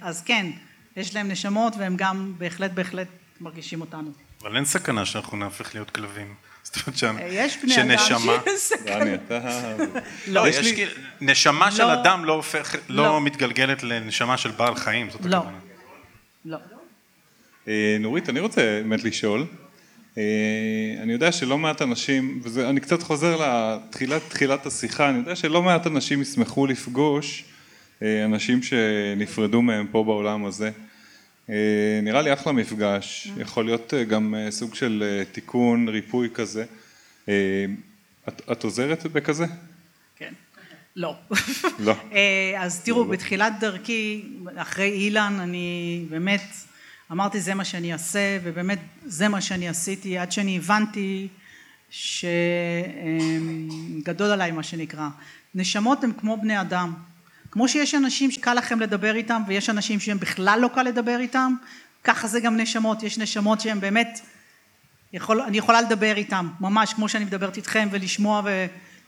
אז 0.00 0.22
כן, 0.22 0.46
יש 0.96 1.14
להם 1.14 1.28
נשמות 1.28 1.72
והם 1.78 1.96
גם 1.96 2.32
בהחלט 2.38 2.70
בהחלט 2.70 3.06
מרגישים 3.40 3.80
אותנו. 3.80 4.10
אבל 4.42 4.56
אין 4.56 4.64
סכנה 4.64 5.06
שאנחנו 5.06 5.36
נהפך 5.36 5.74
להיות 5.74 5.90
כלבים. 5.90 6.34
זאת 6.64 6.76
אומרת 6.76 6.98
שם, 6.98 7.16
אה, 7.18 7.26
יש 7.30 7.56
בני 7.62 7.74
אדם 7.76 7.98
שנשמה... 7.98 8.32
שיש 8.44 8.60
סכנה. 8.60 8.98
דני, 8.98 9.14
אתה... 9.14 9.38
לא, 10.26 10.48
יש 10.48 10.58
לי- 10.58 10.74
כאילו, 10.74 10.92
נשמה 11.20 11.70
של 11.72 11.84
לא. 11.84 11.92
אדם 11.92 12.24
לא 12.24 12.32
הופך, 12.32 12.76
לא. 12.88 13.04
לא 13.04 13.20
מתגלגלת 13.20 13.82
לנשמה 13.82 14.36
של 14.36 14.50
בעל 14.50 14.74
חיים, 14.74 15.10
זאת 15.10 15.20
לא. 15.24 15.36
הכוונה. 15.36 15.58
לא. 16.44 16.58
אה, 17.68 17.96
נורית, 18.00 18.28
אני 18.28 18.40
רוצה 18.40 18.60
באמת 18.60 19.04
לשאול. 19.04 19.46
אה, 20.18 20.22
אני 21.02 21.12
יודע 21.12 21.32
שלא 21.32 21.58
מעט 21.58 21.82
אנשים, 21.82 22.40
ואני 22.44 22.80
קצת 22.80 23.02
חוזר 23.02 23.36
לתחילת 23.40 24.22
תחילת 24.28 24.66
השיחה, 24.66 25.08
אני 25.10 25.18
יודע 25.18 25.36
שלא 25.36 25.62
מעט 25.62 25.86
אנשים 25.86 26.22
ישמחו 26.22 26.66
לפגוש 26.66 27.44
אנשים 28.02 28.62
שנפרדו 28.62 29.62
מהם 29.62 29.86
פה 29.90 30.04
בעולם 30.04 30.44
הזה. 30.44 30.70
אה, 31.50 32.00
נראה 32.02 32.22
לי 32.22 32.32
אחלה 32.32 32.52
מפגש, 32.52 33.28
יכול 33.36 33.64
להיות 33.64 33.94
אה, 33.94 34.04
גם 34.04 34.34
אה, 34.34 34.50
סוג 34.50 34.74
של 34.74 35.04
אה, 35.06 35.24
תיקון, 35.24 35.88
ריפוי 35.88 36.28
כזה. 36.34 36.64
אה, 37.28 37.64
את, 38.28 38.42
את 38.52 38.64
עוזרת 38.64 39.06
בכזה? 39.06 39.46
כן. 40.16 40.32
לא. 40.96 41.14
לא. 41.78 41.94
אה, 42.12 42.54
אז 42.58 42.80
תראו, 42.80 43.04
בתחילת 43.04 43.52
דרכי, 43.60 44.24
אחרי 44.56 44.90
אילן, 44.90 45.38
אני 45.40 46.04
באמת 46.10 46.42
אמרתי 47.12 47.40
זה 47.40 47.54
מה 47.54 47.64
שאני 47.64 47.92
אעשה, 47.92 48.38
ובאמת 48.42 48.78
זה 49.04 49.28
מה 49.28 49.40
שאני 49.40 49.68
עשיתי, 49.68 50.18
עד 50.18 50.32
שאני 50.32 50.56
הבנתי 50.56 51.28
שגדול 51.90 52.30
עליי 54.30 54.50
מה 54.50 54.62
שנקרא. 54.62 55.08
נשמות 55.54 56.04
הן 56.04 56.12
כמו 56.20 56.36
בני 56.36 56.60
אדם. 56.60 57.09
כמו 57.50 57.68
שיש 57.68 57.94
אנשים 57.94 58.30
שקל 58.30 58.54
לכם 58.54 58.80
לדבר 58.80 59.14
איתם, 59.14 59.42
ויש 59.46 59.70
אנשים 59.70 60.00
שהם 60.00 60.18
בכלל 60.18 60.58
לא 60.62 60.68
קל 60.74 60.82
לדבר 60.82 61.20
איתם, 61.20 61.54
ככה 62.04 62.28
זה 62.28 62.40
גם 62.40 62.56
נשמות. 62.56 63.02
יש 63.02 63.18
נשמות 63.18 63.60
שהן 63.60 63.80
באמת 63.80 64.20
יכול, 65.12 65.40
אני 65.40 65.58
יכולה 65.58 65.80
לדבר 65.80 66.16
איתם, 66.16 66.48
ממש 66.60 66.94
כמו 66.94 67.08
שאני 67.08 67.24
מדברת 67.24 67.56
איתכם 67.56 67.88
ולשמוע 67.90 68.42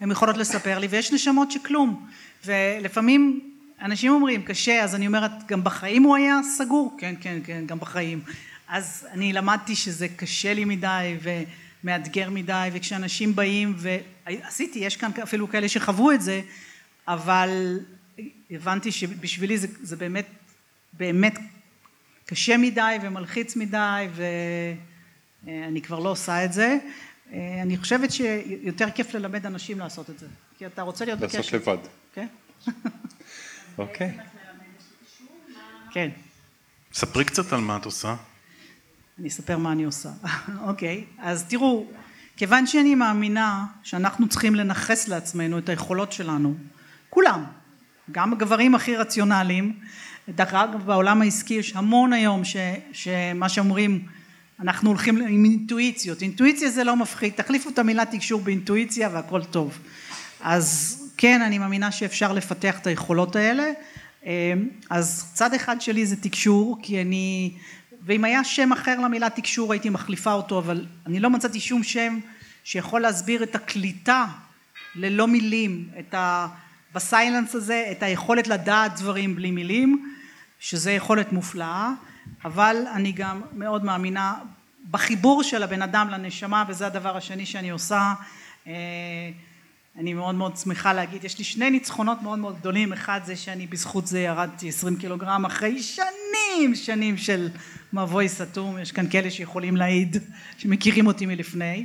הן 0.01 0.11
יכולות 0.11 0.37
לספר 0.37 0.79
לי, 0.79 0.87
ויש 0.87 1.13
נשמות 1.13 1.51
שכלום. 1.51 2.09
ולפעמים 2.45 3.41
אנשים 3.83 4.13
אומרים, 4.13 4.43
קשה, 4.43 4.85
אז 4.85 4.95
אני 4.95 5.07
אומרת, 5.07 5.47
גם 5.47 5.65
בחיים 5.65 6.03
הוא 6.03 6.17
היה 6.17 6.41
סגור? 6.59 6.97
כן, 6.99 7.15
כן, 7.21 7.39
כן, 7.45 7.65
גם 7.67 7.79
בחיים. 7.79 8.21
אז 8.69 9.07
אני 9.13 9.33
למדתי 9.33 9.77
שזה 9.77 10.09
קשה 10.09 10.55
לי 10.55 10.65
מדי 10.65 11.17
ומאתגר 11.85 12.31
מדי, 12.31 12.69
וכשאנשים 12.73 13.35
באים, 13.35 13.77
ועשיתי, 13.77 14.79
יש 14.79 14.97
כאן 14.97 15.11
אפילו 15.23 15.49
כאלה 15.49 15.69
שחוו 15.69 16.13
את 16.13 16.23
זה, 16.23 16.41
אבל 17.09 17.79
הבנתי 18.51 18.93
שבשבילי 18.93 19.59
זה, 19.59 19.67
זה 19.83 19.97
באמת, 19.97 20.27
באמת 20.93 21.39
קשה 22.27 22.57
מדי 22.57 22.97
ומלחיץ 23.03 23.57
מדי, 23.57 24.07
ואני 25.45 25.83
כבר 25.83 25.99
לא 25.99 26.09
עושה 26.09 26.45
את 26.45 26.53
זה. 26.53 26.79
אני 27.63 27.77
חושבת 27.77 28.13
שיותר 28.13 28.91
כיף 28.91 29.15
ללמד 29.15 29.47
אנשים 29.47 29.79
לעשות 29.79 30.11
את 30.11 30.19
זה, 30.19 30.27
כי 30.59 30.67
אתה 30.67 30.83
רוצה 30.83 31.05
להיות 31.05 31.21
בקשר. 31.21 31.39
לעשות 31.39 31.53
לבד. 31.53 31.79
כן. 32.15 32.27
אוקיי. 33.79 34.19
כן. 35.91 36.09
ספרי 36.93 37.25
קצת 37.25 37.53
על 37.53 37.61
מה 37.61 37.77
את 37.77 37.85
עושה. 37.85 38.17
אני 39.19 39.29
אספר 39.29 39.59
מה 39.59 39.73
אני 39.73 39.85
עושה. 39.85 40.11
אוקיי, 40.69 41.05
אז 41.19 41.45
תראו, 41.49 41.87
כיוון 42.37 42.67
שאני 42.67 42.95
מאמינה 42.95 43.67
שאנחנו 43.83 44.29
צריכים 44.29 44.55
לנכס 44.55 45.09
לעצמנו 45.09 45.59
את 45.59 45.69
היכולות 45.69 46.13
שלנו, 46.13 46.55
כולם, 47.11 47.45
גם 48.11 48.33
הגברים 48.33 48.75
הכי 48.75 48.97
רציונליים, 48.97 49.73
דרך 50.29 50.55
אגב 50.55 50.87
בעולם 50.87 51.23
העסקי 51.23 51.55
יש 51.55 51.73
המון 51.77 52.13
היום 52.13 52.45
ש, 52.45 52.57
שמה 52.93 53.49
שאומרים 53.49 54.07
אנחנו 54.61 54.89
הולכים 54.91 55.17
עם 55.17 55.45
אינטואיציות, 55.45 56.23
אינטואיציה 56.23 56.71
זה 56.71 56.85
לא 56.85 56.97
מפחיד, 56.97 57.33
תחליפו 57.33 57.71
את 57.71 57.79
המילה 57.79 58.05
תקשור 58.05 58.41
באינטואיציה 58.41 59.09
והכל 59.13 59.45
טוב. 59.45 59.79
אז 60.41 60.99
כן, 61.17 61.43
אני 61.43 61.59
מאמינה 61.59 61.93
שאפשר 61.93 62.33
לפתח 62.33 62.79
את 62.79 62.87
היכולות 62.87 63.37
האלה. 63.37 63.65
אז 64.91 65.31
צד 65.35 65.55
אחד 65.55 65.81
שלי 65.81 66.07
זה 66.07 66.17
תקשור, 66.17 66.79
כי 66.83 67.03
אני, 67.03 67.53
ואם 68.03 68.25
היה 68.25 68.45
שם 68.45 68.73
אחר 68.73 69.01
למילה 69.01 69.31
תקשור 69.31 69.73
הייתי 69.73 69.91
מחליפה 69.91 70.33
אותו, 70.33 70.59
אבל 70.59 70.87
אני 71.07 71.21
לא 71.21 71.31
מצאתי 71.31 71.61
שום 71.61 71.83
שם 71.83 72.19
שיכול 72.65 73.01
להסביר 73.01 73.43
את 73.43 73.55
הקליטה 73.55 74.27
ללא 74.95 75.27
מילים, 75.27 75.89
את 75.99 76.15
ה... 76.15 76.47
בסיילנס 76.95 77.55
הזה, 77.55 77.89
את 77.91 78.03
היכולת 78.03 78.49
לדעת 78.49 79.01
דברים 79.01 79.37
בלי 79.37 79.51
מילים, 79.51 80.15
שזה 80.61 80.93
יכולת 80.93 81.33
מופלאה, 81.33 81.93
אבל 82.45 82.77
אני 82.95 83.13
גם 83.13 83.41
מאוד 83.53 83.85
מאמינה 83.85 84.35
בחיבור 84.91 85.43
של 85.43 85.63
הבן 85.63 85.83
אדם 85.83 86.09
לנשמה, 86.11 86.65
וזה 86.69 86.87
הדבר 86.87 87.17
השני 87.17 87.47
שאני 87.47 87.71
עושה. 87.71 88.15
אני 89.99 90.15
מאוד 90.15 90.35
מאוד 90.35 90.57
שמחה 90.57 90.93
להגיד, 90.93 91.25
יש 91.25 91.39
לי 91.39 91.45
שני 91.45 91.71
ניצחונות 91.71 92.23
מאוד 92.23 92.39
מאוד 92.39 92.59
גדולים, 92.59 92.93
אחד 92.93 93.21
זה 93.25 93.37
שאני 93.37 93.67
בזכות 93.67 94.07
זה 94.07 94.21
ירדתי 94.21 94.69
עשרים 94.69 94.97
קילוגרם 94.97 95.45
אחרי 95.45 95.83
שנים 95.83 96.75
שנים 96.75 97.17
של 97.17 97.49
מבוי 97.93 98.29
סתום, 98.29 98.79
יש 98.79 98.93
כאן 98.93 99.11
כאלה 99.11 99.31
שיכולים 99.31 99.77
להעיד, 99.77 100.17
שמכירים 100.59 101.07
אותי 101.07 101.27
מלפני, 101.27 101.85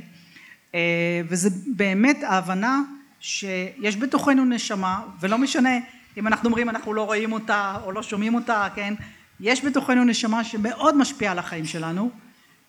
וזה 1.28 1.50
באמת 1.76 2.22
ההבנה 2.22 2.82
שיש 3.20 3.96
בתוכנו 3.96 4.44
נשמה, 4.44 5.02
ולא 5.20 5.38
משנה 5.38 5.70
אם 6.16 6.26
אנחנו 6.26 6.46
אומרים 6.48 6.68
אנחנו 6.68 6.94
לא 6.94 7.02
רואים 7.02 7.32
אותה 7.32 7.78
או 7.84 7.92
לא 7.92 8.02
שומעים 8.02 8.34
אותה, 8.34 8.68
כן, 8.74 8.94
יש 9.40 9.64
בתוכנו 9.64 10.04
נשמה 10.04 10.44
שמאוד 10.44 10.96
משפיעה 10.96 11.32
על 11.32 11.38
החיים 11.38 11.64
שלנו, 11.64 12.10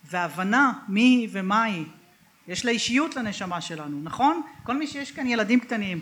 והבנה 0.04 0.74
מי 0.88 1.02
היא 1.02 1.30
ומה 1.32 1.64
היא 1.64 1.86
יש 2.48 2.66
לה 2.66 2.72
אישיות 2.72 3.16
לנשמה 3.16 3.62
שלנו, 3.62 4.00
נכון? 4.04 4.42
כל 4.64 4.78
מי 4.78 4.88
שיש 4.88 5.12
כאן 5.12 5.28
ילדים 5.28 5.60
קטנים, 5.60 6.00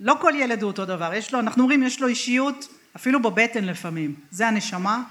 לא 0.00 0.14
כל 0.20 0.32
ילד 0.36 0.62
הוא 0.62 0.70
אותו 0.70 0.84
דבר, 0.84 1.14
יש 1.14 1.34
לו, 1.34 1.40
אנחנו 1.40 1.62
אומרים 1.62 1.82
יש 1.82 2.00
לו 2.00 2.08
אישיות 2.08 2.68
אפילו 2.96 3.22
בבטן 3.22 3.64
לפעמים, 3.64 4.14
זה 4.30 4.48
הנשמה, 4.48 5.02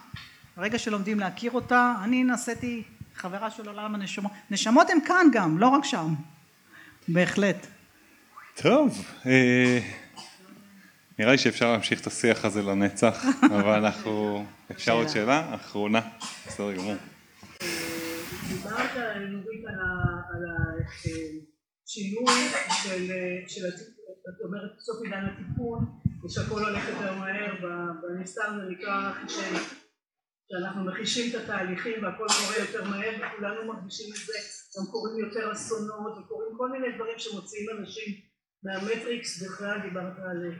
ברגע 0.58 0.80
שלומדים 0.80 1.20
להכיר 1.20 1.52
אותה, 1.52 1.96
אני 2.04 2.24
נעשיתי 2.24 2.84
חברה 3.16 3.52
של 3.52 3.68
עולם 3.68 3.96
הנשמות, 3.96 4.32
נשמות 4.52 4.90
הן 4.90 4.98
כאן 5.06 5.28
גם, 5.32 5.58
לא 5.58 5.68
רק 5.68 5.86
שם, 5.86 6.14
בהחלט. 7.08 7.68
טוב, 8.56 9.06
אה, 9.26 9.80
נראה 11.20 11.32
לי 11.32 11.38
שאפשר 11.38 11.72
להמשיך 11.72 12.02
את 12.02 12.08
השיח 12.08 12.46
הזה 12.46 12.62
לנצח, 12.62 13.24
אבל 13.56 13.86
אנחנו, 13.86 14.46
אפשר 14.72 14.92
עוד 14.92 15.08
שאלה? 15.08 15.56
אחרונה, 15.56 16.02
בסדר 16.48 16.76
גמור. 16.76 16.96
דיברת 18.48 18.92
נורית 19.30 19.66
על 19.68 20.44
השינוי 21.86 22.34
של, 23.48 23.68
את 23.68 24.42
אומרת 24.46 24.80
סוף 24.80 25.04
עידן 25.04 25.26
התיקון 25.26 25.86
ושהכל 26.26 26.64
הולך 26.64 26.90
יותר 26.90 27.14
מהר, 27.14 27.56
בנסתר 28.02 28.42
זה 28.42 28.72
נקרא 28.72 29.12
חישן, 29.14 29.56
שאנחנו 30.52 30.86
מחישים 30.86 31.30
את 31.30 31.44
התהליכים 31.44 32.04
והכל 32.04 32.28
קורה 32.28 32.58
יותר 32.60 32.84
מהר 32.84 33.12
וכולנו 33.18 33.74
מרגישים 33.74 34.14
את 34.14 34.26
זה, 34.28 34.34
גם 34.78 34.86
קורים 34.92 35.26
יותר 35.26 35.52
אסונות 35.52 36.18
וקורים 36.18 36.58
כל 36.58 36.72
מיני 36.72 36.96
דברים 36.96 37.20
שמוציאים 37.20 37.70
אנשים 37.80 38.31
מהמטריקס 38.64 39.44
בכלל 39.44 39.80
דיברת 39.80 40.20
על 40.20 40.52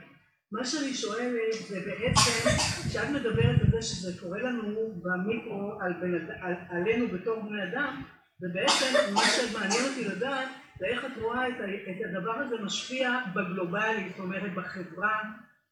מה 0.52 0.64
שאני 0.64 0.94
שואלת 0.94 1.54
זה 1.68 1.80
בעצם 1.80 2.48
כשאת 2.88 3.10
מדברת 3.10 3.60
על 3.60 3.70
זה 3.70 3.82
שזה 3.82 4.20
קורה 4.20 4.38
לנו 4.38 5.02
במיקרו 5.02 5.72
על 5.80 5.92
בן, 5.92 6.14
על, 6.40 6.54
עלינו 6.68 7.08
בתור 7.08 7.42
בני 7.42 7.64
אדם 7.64 8.02
ובעצם 8.42 9.14
מה 9.14 9.20
שמעניין 9.20 9.84
אותי 9.88 10.04
לדעת 10.04 10.48
זה 10.78 10.86
איך 10.86 11.04
את 11.04 11.22
רואה 11.22 11.48
את, 11.48 11.54
את 11.90 12.16
הדבר 12.16 12.32
הזה 12.32 12.56
משפיע 12.62 13.18
בגלובלי, 13.34 14.08
זאת 14.10 14.18
אומרת 14.18 14.54
בחברה, 14.54 15.22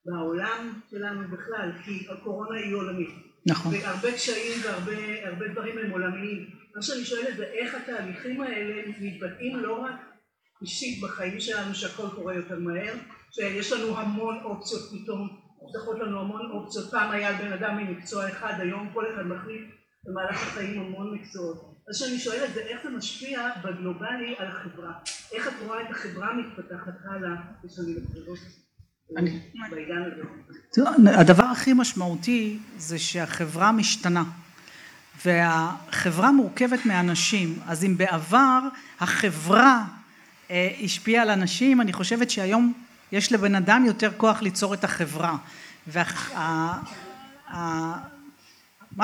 בעולם 0.06 0.80
שלנו 0.90 1.28
בכלל, 1.28 1.72
כי 1.84 2.06
הקורונה 2.10 2.58
היא 2.58 2.74
עולמית. 2.74 3.10
נכון. 3.46 3.74
והרבה 3.74 4.12
קשיים 4.12 4.60
והרבה 4.64 5.48
דברים 5.48 5.78
הם 5.78 5.90
עולמיים. 5.90 6.50
מה 6.76 6.82
שאני 6.82 7.04
שואלת 7.04 7.36
זה 7.36 7.44
איך 7.44 7.74
התהליכים 7.74 8.40
האלה 8.40 8.82
מתבטאים 9.00 9.56
לא 9.56 9.82
רק 9.84 10.09
אישית 10.62 11.02
בחיים 11.02 11.40
שלנו 11.40 11.74
שהכל 11.74 12.08
קורה 12.14 12.34
יותר 12.34 12.58
מהר, 12.58 12.94
שיש 13.30 13.72
לנו 13.72 13.98
המון 13.98 14.38
אופציות 14.44 14.82
פתאום, 14.90 15.28
נפתחות 15.62 15.98
לנו 15.98 16.20
המון 16.20 16.50
אופציות, 16.50 16.90
פעם 16.90 17.10
היה 17.10 17.32
בן 17.32 17.52
אדם 17.52 17.76
ממקצוע 17.76 18.28
אחד, 18.28 18.54
היום 18.58 18.90
כל 18.94 19.04
אחד 19.14 19.22
מחליט 19.22 19.62
במהלך 20.04 20.42
החיים 20.42 20.80
המון 20.80 21.14
מקצועות. 21.14 21.70
אז 21.88 21.96
שאני 21.96 22.18
שואלת 22.18 22.54
זה 22.54 22.60
איך 22.60 22.82
זה 22.82 22.90
משפיע 22.90 23.48
בגלובלי 23.64 24.34
על 24.38 24.46
החברה, 24.46 24.92
איך 25.32 25.48
את 25.48 25.52
רואה 25.66 25.82
את 25.82 25.90
החברה 25.90 26.28
מתפתחת 26.34 26.94
הלאה? 27.04 27.36
בשנים 27.64 27.96
הקרובות 27.96 28.38
הזה. 30.76 31.20
הדבר 31.20 31.44
הכי 31.44 31.72
משמעותי 31.72 32.58
זה 32.76 32.98
שהחברה 32.98 33.72
משתנה. 33.72 34.24
והחברה 35.24 36.32
מורכבת 36.32 36.86
מאנשים. 36.86 37.58
אז 37.66 37.84
אם 37.84 37.96
בעבר 37.96 38.60
החברה 39.00 39.84
השפיעה 40.84 41.22
על 41.22 41.30
אנשים 41.30 41.80
אני 41.80 41.92
חושבת 41.92 42.30
שהיום 42.30 42.72
יש 43.12 43.32
לבן 43.32 43.54
אדם 43.54 43.84
יותר 43.86 44.10
כוח 44.16 44.42
ליצור 44.42 44.74
את 44.74 44.84
החברה. 44.84 45.36
ומה 45.88 46.78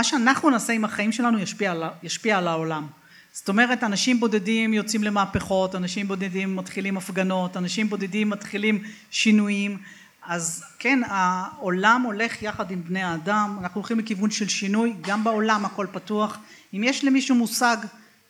שאנחנו 0.03 0.51
נעשה 0.51 0.73
עם 0.73 0.85
החיים 0.85 1.13
שלנו 1.13 1.39
ישפיע, 1.39 1.75
ישפיע 2.03 2.39
על 2.39 2.49
העולם. 2.49 2.87
זאת 3.33 3.49
אומרת 3.49 3.85
אנשים 3.85 4.21
בודדים 4.21 4.75
יוצאים 4.75 5.05
למהפכות 5.05 5.75
אנשים 5.75 6.09
בודדים 6.09 6.57
מתחילים 6.57 6.97
הפגנות 6.97 7.57
אנשים 7.57 7.89
בודדים 7.89 8.31
מתחילים 8.31 8.83
שינויים. 9.11 9.79
אז 10.27 10.65
כן 10.79 11.01
העולם 11.07 12.03
הולך 12.03 12.43
יחד 12.43 12.71
עם 12.71 12.83
בני 12.85 13.03
האדם. 13.03 13.57
אנחנו 13.61 13.81
הולכים 13.81 13.99
לכיוון 13.99 14.31
של 14.31 14.49
שינוי. 14.49 14.95
גם 15.01 15.25
בעולם 15.25 15.65
הכל 15.65 15.87
פתוח. 15.93 16.39
אם 16.75 16.85
יש 16.85 17.05
למישהו 17.05 17.35
מושג 17.35 17.77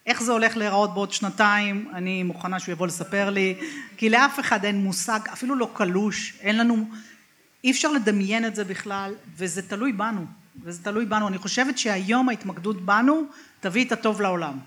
איך 0.06 0.22
זה 0.22 0.32
הולך 0.32 0.56
להיראות 0.56 0.94
בעוד 0.94 1.12
שנתיים, 1.12 1.88
אני 1.94 2.22
מוכנה 2.22 2.60
שהוא 2.60 2.72
יבוא 2.72 2.86
לספר 2.86 3.30
לי, 3.30 3.54
כי 3.96 4.10
לאף 4.10 4.40
אחד 4.40 4.64
אין 4.64 4.84
מושג, 4.84 5.20
אפילו 5.32 5.54
לא 5.54 5.70
קלוש, 5.74 6.34
אין 6.40 6.58
לנו, 6.58 6.88
אי 7.64 7.70
אפשר 7.70 7.92
לדמיין 7.92 8.46
את 8.46 8.54
זה 8.54 8.64
בכלל, 8.64 9.14
וזה 9.36 9.62
תלוי 9.62 9.92
בנו, 9.92 10.26
וזה 10.64 10.84
תלוי 10.84 11.06
בנו. 11.06 11.28
אני 11.28 11.38
חושבת 11.38 11.78
שהיום 11.78 12.28
ההתמקדות 12.28 12.80
בנו 12.80 13.22
תביא 13.60 13.84
את 13.84 13.92
הטוב 13.92 14.20
לעולם. 14.20 14.58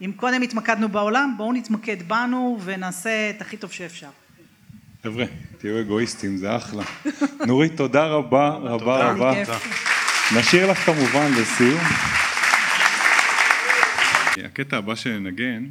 אם 0.00 0.12
קודם 0.16 0.42
התמקדנו 0.42 0.88
בעולם, 0.88 1.34
בואו 1.36 1.52
נתמקד 1.52 2.08
בנו 2.08 2.58
ונעשה 2.64 3.30
את 3.30 3.40
הכי 3.40 3.56
טוב 3.56 3.72
שאפשר. 3.72 4.08
חבר'ה, 5.02 5.24
תהיו 5.58 5.80
אגואיסטים, 5.80 6.36
זה 6.36 6.56
אחלה. 6.56 6.82
נורית, 7.46 7.76
תודה 7.76 8.06
רבה, 8.06 8.48
רבה 8.48 9.10
רבה. 9.10 9.32
נשאיר 10.36 10.70
לך 10.70 10.78
כמובן 10.78 11.32
לסיום. 11.32 11.80
הקטע 14.44 14.76
הבא 14.76 14.94
שנגן 14.94 15.70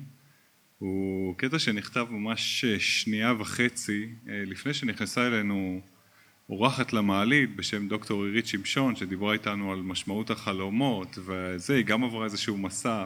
הוא 0.80 1.36
קטע 1.38 1.60
שנכתב 1.60 2.08
ממש 2.10 2.66
שנייה 2.66 3.34
וחצי 3.40 4.10
לפני 4.26 4.74
שנכנסה 4.74 5.28
אלינו 5.28 5.82
אורחת 6.50 6.94
למעלית 6.94 7.56
בשם 7.56 7.88
דוקטור 7.88 8.24
עירית 8.24 8.48
שמשון 8.48 8.96
שדיברה 8.96 9.34
איתנו 9.34 9.72
על 9.72 9.82
משמעות 9.82 10.30
החלומות 10.30 11.18
וזה, 11.26 11.76
היא 11.76 11.86
גם 11.86 12.04
עברה 12.04 12.26
איזשהו 12.26 12.58
מסע 12.58 13.06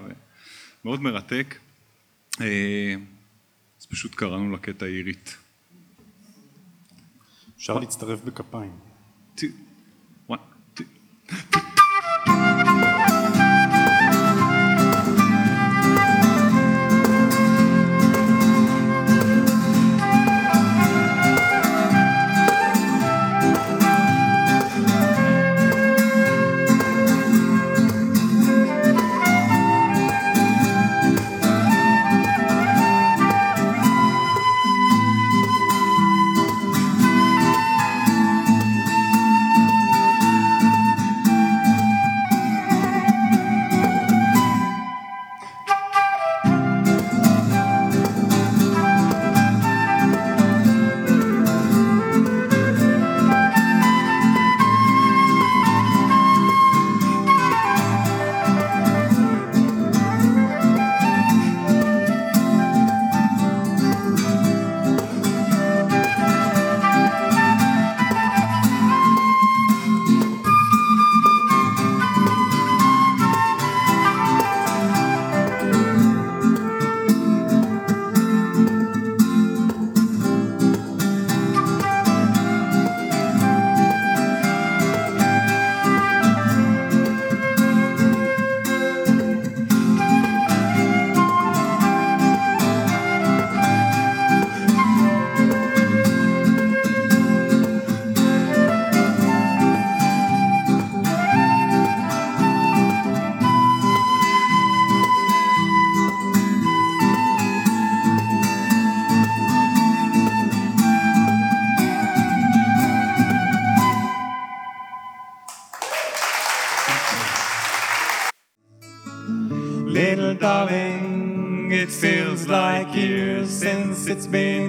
מאוד 0.86 1.02
מרתק 1.02 1.56
אז 3.80 3.86
פשוט 3.90 4.16
קראנו 4.16 4.54
לקטע 4.54 4.86
עירית 4.86 5.38
אפשר 7.58 7.80
להצטרף 7.80 8.22
בכפיים. 8.22 8.72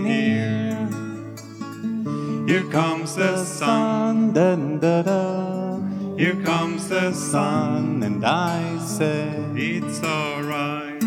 Here. 0.05 0.37
Comes 2.77 3.15
the 3.15 3.43
sun, 3.43 4.35
dun, 4.35 4.79
da, 4.81 5.01
da. 5.01 5.79
Here 6.19 6.37
comes 6.45 6.89
the 6.89 7.11
sun, 7.13 8.03
and 8.03 8.23
I 8.23 8.79
say, 8.81 9.31
It's 9.55 10.03
alright. 10.03 11.03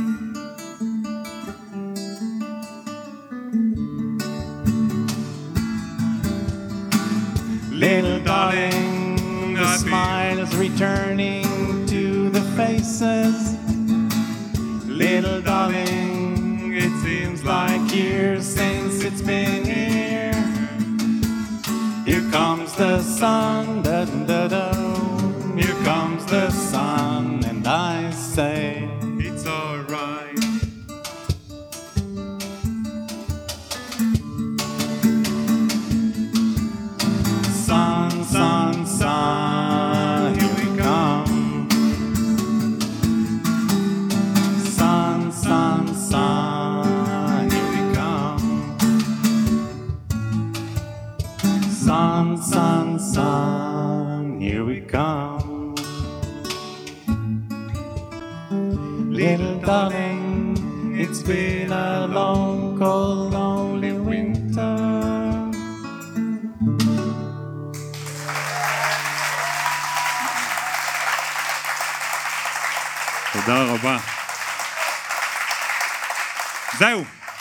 Little 7.72 8.20
darling, 8.22 9.54
the 9.54 9.78
smile 9.78 10.40
is 10.40 10.56
returning 10.56 11.86
to 11.86 12.32
the 12.32 12.42
faces. 12.58 13.56
Little 14.88 15.42
darling, 15.44 16.09
years 17.94 18.46
since 18.46 19.04
it's 19.04 19.22
been 19.22 19.66
here. 19.66 20.34
Here 22.06 22.30
comes 22.32 22.74
the 22.76 23.02
sun, 23.02 23.82
da 23.82 24.06
da 24.06 24.48
da. 24.48 24.74
Here 25.56 25.84
comes 25.84 26.26
the 26.26 26.50
sun, 26.52 26.69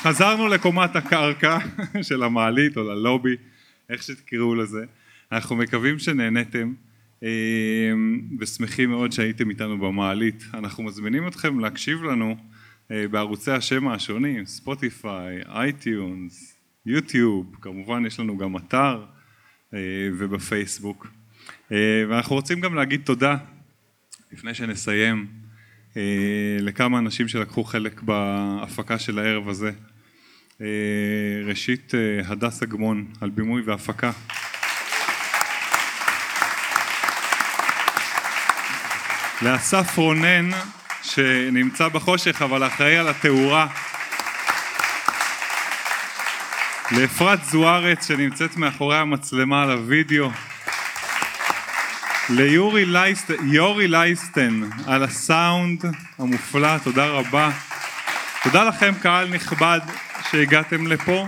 חזרנו 0.09 0.49
לקומת 0.49 0.97
הקרקע 0.97 1.59
של 2.09 2.23
המעלית 2.23 2.77
או 2.77 2.83
ללובי, 2.83 3.37
איך 3.91 4.03
שתקראו 4.03 4.55
לזה. 4.55 4.85
אנחנו 5.33 5.57
מקווים 5.57 5.99
שנהניתם 5.99 6.73
אה, 7.23 7.29
ושמחים 8.41 8.91
מאוד 8.91 9.13
שהייתם 9.13 9.51
איתנו 9.51 9.79
במעלית. 9.79 10.45
אנחנו 10.55 10.83
מזמינים 10.83 11.29
אתכם 11.29 11.61
להקשיב 11.61 12.03
לנו 12.03 12.37
אה, 12.91 13.09
בערוצי 13.09 13.51
השמע 13.51 13.95
השונים, 13.95 14.47
ספוטיפיי, 14.47 15.43
אייטיונס, 15.49 16.57
יוטיוב, 16.87 17.57
כמובן 17.61 18.07
יש 18.07 18.21
לנו 18.21 18.39
גם 18.39 18.57
אתר 18.57 19.05
אה, 19.75 19.79
ובפייסבוק. 20.19 21.07
אה, 21.73 22.05
ואנחנו 22.09 22.37
רוצים 22.37 22.61
גם 22.61 22.75
להגיד 22.75 23.01
תודה, 23.05 23.37
לפני 24.33 24.55
שנסיים, 24.55 25.27
לכמה 26.61 26.99
אנשים 26.99 27.29
שלקחו 27.29 27.65
חלק 27.65 28.03
בהפקה 28.03 28.99
של 28.99 29.19
הערב 29.19 29.49
הזה. 29.49 29.73
אה, 30.63 30.67
ראשית, 31.49 31.93
אה, 31.95 32.33
הדס 32.33 32.63
אגמון 32.63 33.05
על 33.21 33.31
בימוי 33.31 33.63
והפקה. 33.63 34.11
לאסף 39.43 39.97
רונן, 39.97 40.51
שנמצא 41.03 41.89
בחושך 41.89 42.43
אבל 42.43 42.67
אחראי 42.67 42.97
על 42.97 43.09
התאורה. 43.09 43.67
לאפרת 46.91 47.45
זוארץ 47.45 48.09
שנמצאת 48.09 48.57
מאחורי 48.57 48.99
המצלמה 48.99 49.63
על 49.63 49.71
הוידאו. 49.71 50.31
ליורי 52.31 52.85
לייסטן, 52.85 53.35
יורי 53.53 53.89
לייסטן 53.89 54.61
על 54.87 55.03
הסאונד 55.03 55.85
המופלא, 56.19 56.79
תודה 56.79 57.07
רבה. 57.07 57.51
תודה 58.43 58.65
לכם 58.65 58.95
קהל 59.03 59.29
נכבד 59.29 59.81
שהגעתם 60.31 60.87
לפה, 60.87 61.27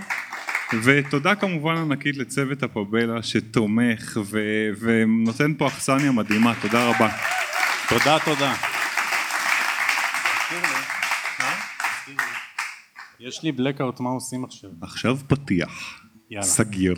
ותודה 0.82 1.34
כמובן 1.34 1.76
ענקית 1.76 2.16
לצוות 2.16 2.62
הפבלה 2.62 3.22
שתומך 3.22 4.18
ו- 4.24 4.68
ונותן 4.80 5.54
פה 5.58 5.66
אכסניה 5.68 6.12
מדהימה, 6.12 6.52
תודה 6.62 6.88
רבה. 6.88 7.08
תודה, 7.88 8.18
תודה. 8.24 8.54
יש 13.20 13.42
לי 13.42 13.52
בלקאוט, 13.52 14.00
מה 14.00 14.10
עושים 14.10 14.44
עכשיו? 14.44 14.70
עכשיו 14.82 15.18
פתיח, 15.28 16.00
יאללה. 16.30 16.46
סגיר. 16.46 16.96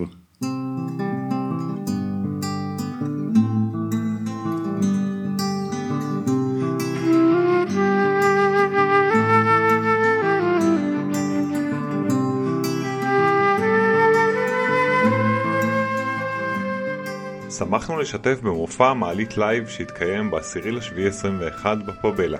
שמחנו 17.72 17.98
לשתף 17.98 18.40
במופע 18.42 18.90
המעלית 18.90 19.38
לייב 19.38 19.68
שהתקיים 19.68 20.30
ב-10 20.30 20.70
לשביעי 20.70 21.08
21 21.08 21.78
בפאבלה. 21.78 22.38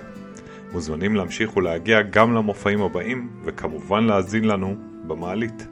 מוזמנים 0.71 1.15
להמשיך 1.15 1.57
ולהגיע 1.57 2.01
גם 2.01 2.33
למופעים 2.33 2.81
הבאים, 2.81 3.29
וכמובן 3.43 4.03
להאזין 4.03 4.45
לנו 4.45 4.75
במעלית. 5.07 5.67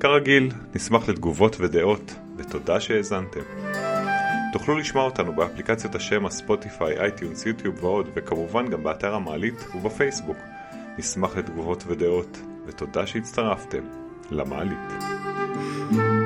כרגיל, 0.00 0.50
נשמח 0.74 1.08
לתגובות 1.08 1.56
ודעות, 1.60 2.14
ותודה 2.36 2.80
שהאזנתם. 2.80 3.40
תוכלו 4.52 4.78
לשמוע 4.78 5.04
אותנו 5.04 5.32
באפליקציות 5.32 5.94
השמע, 5.94 6.26
ספוטיפיי, 6.26 7.00
אייטיונס, 7.00 7.46
יוטיוב 7.46 7.84
ועוד, 7.84 8.08
וכמובן 8.14 8.68
גם 8.68 8.82
באתר 8.82 9.14
המעלית 9.14 9.66
ובפייסבוק. 9.74 10.38
נשמח 10.98 11.36
לתגובות 11.36 11.84
ודעות, 11.86 12.38
ותודה 12.66 13.06
שהצטרפתם 13.06 13.82
למעלית. 14.30 14.78
תודה 15.90 16.25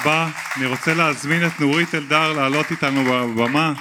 רבה. 0.00 0.28
אני 0.56 0.66
רוצה 0.66 0.94
להזמין 0.94 1.46
את 1.46 1.60
נורית 1.60 1.94
אלדר 1.94 2.32
לעלות 2.32 2.70
איתנו 2.70 3.04
בבמה. 3.04 3.72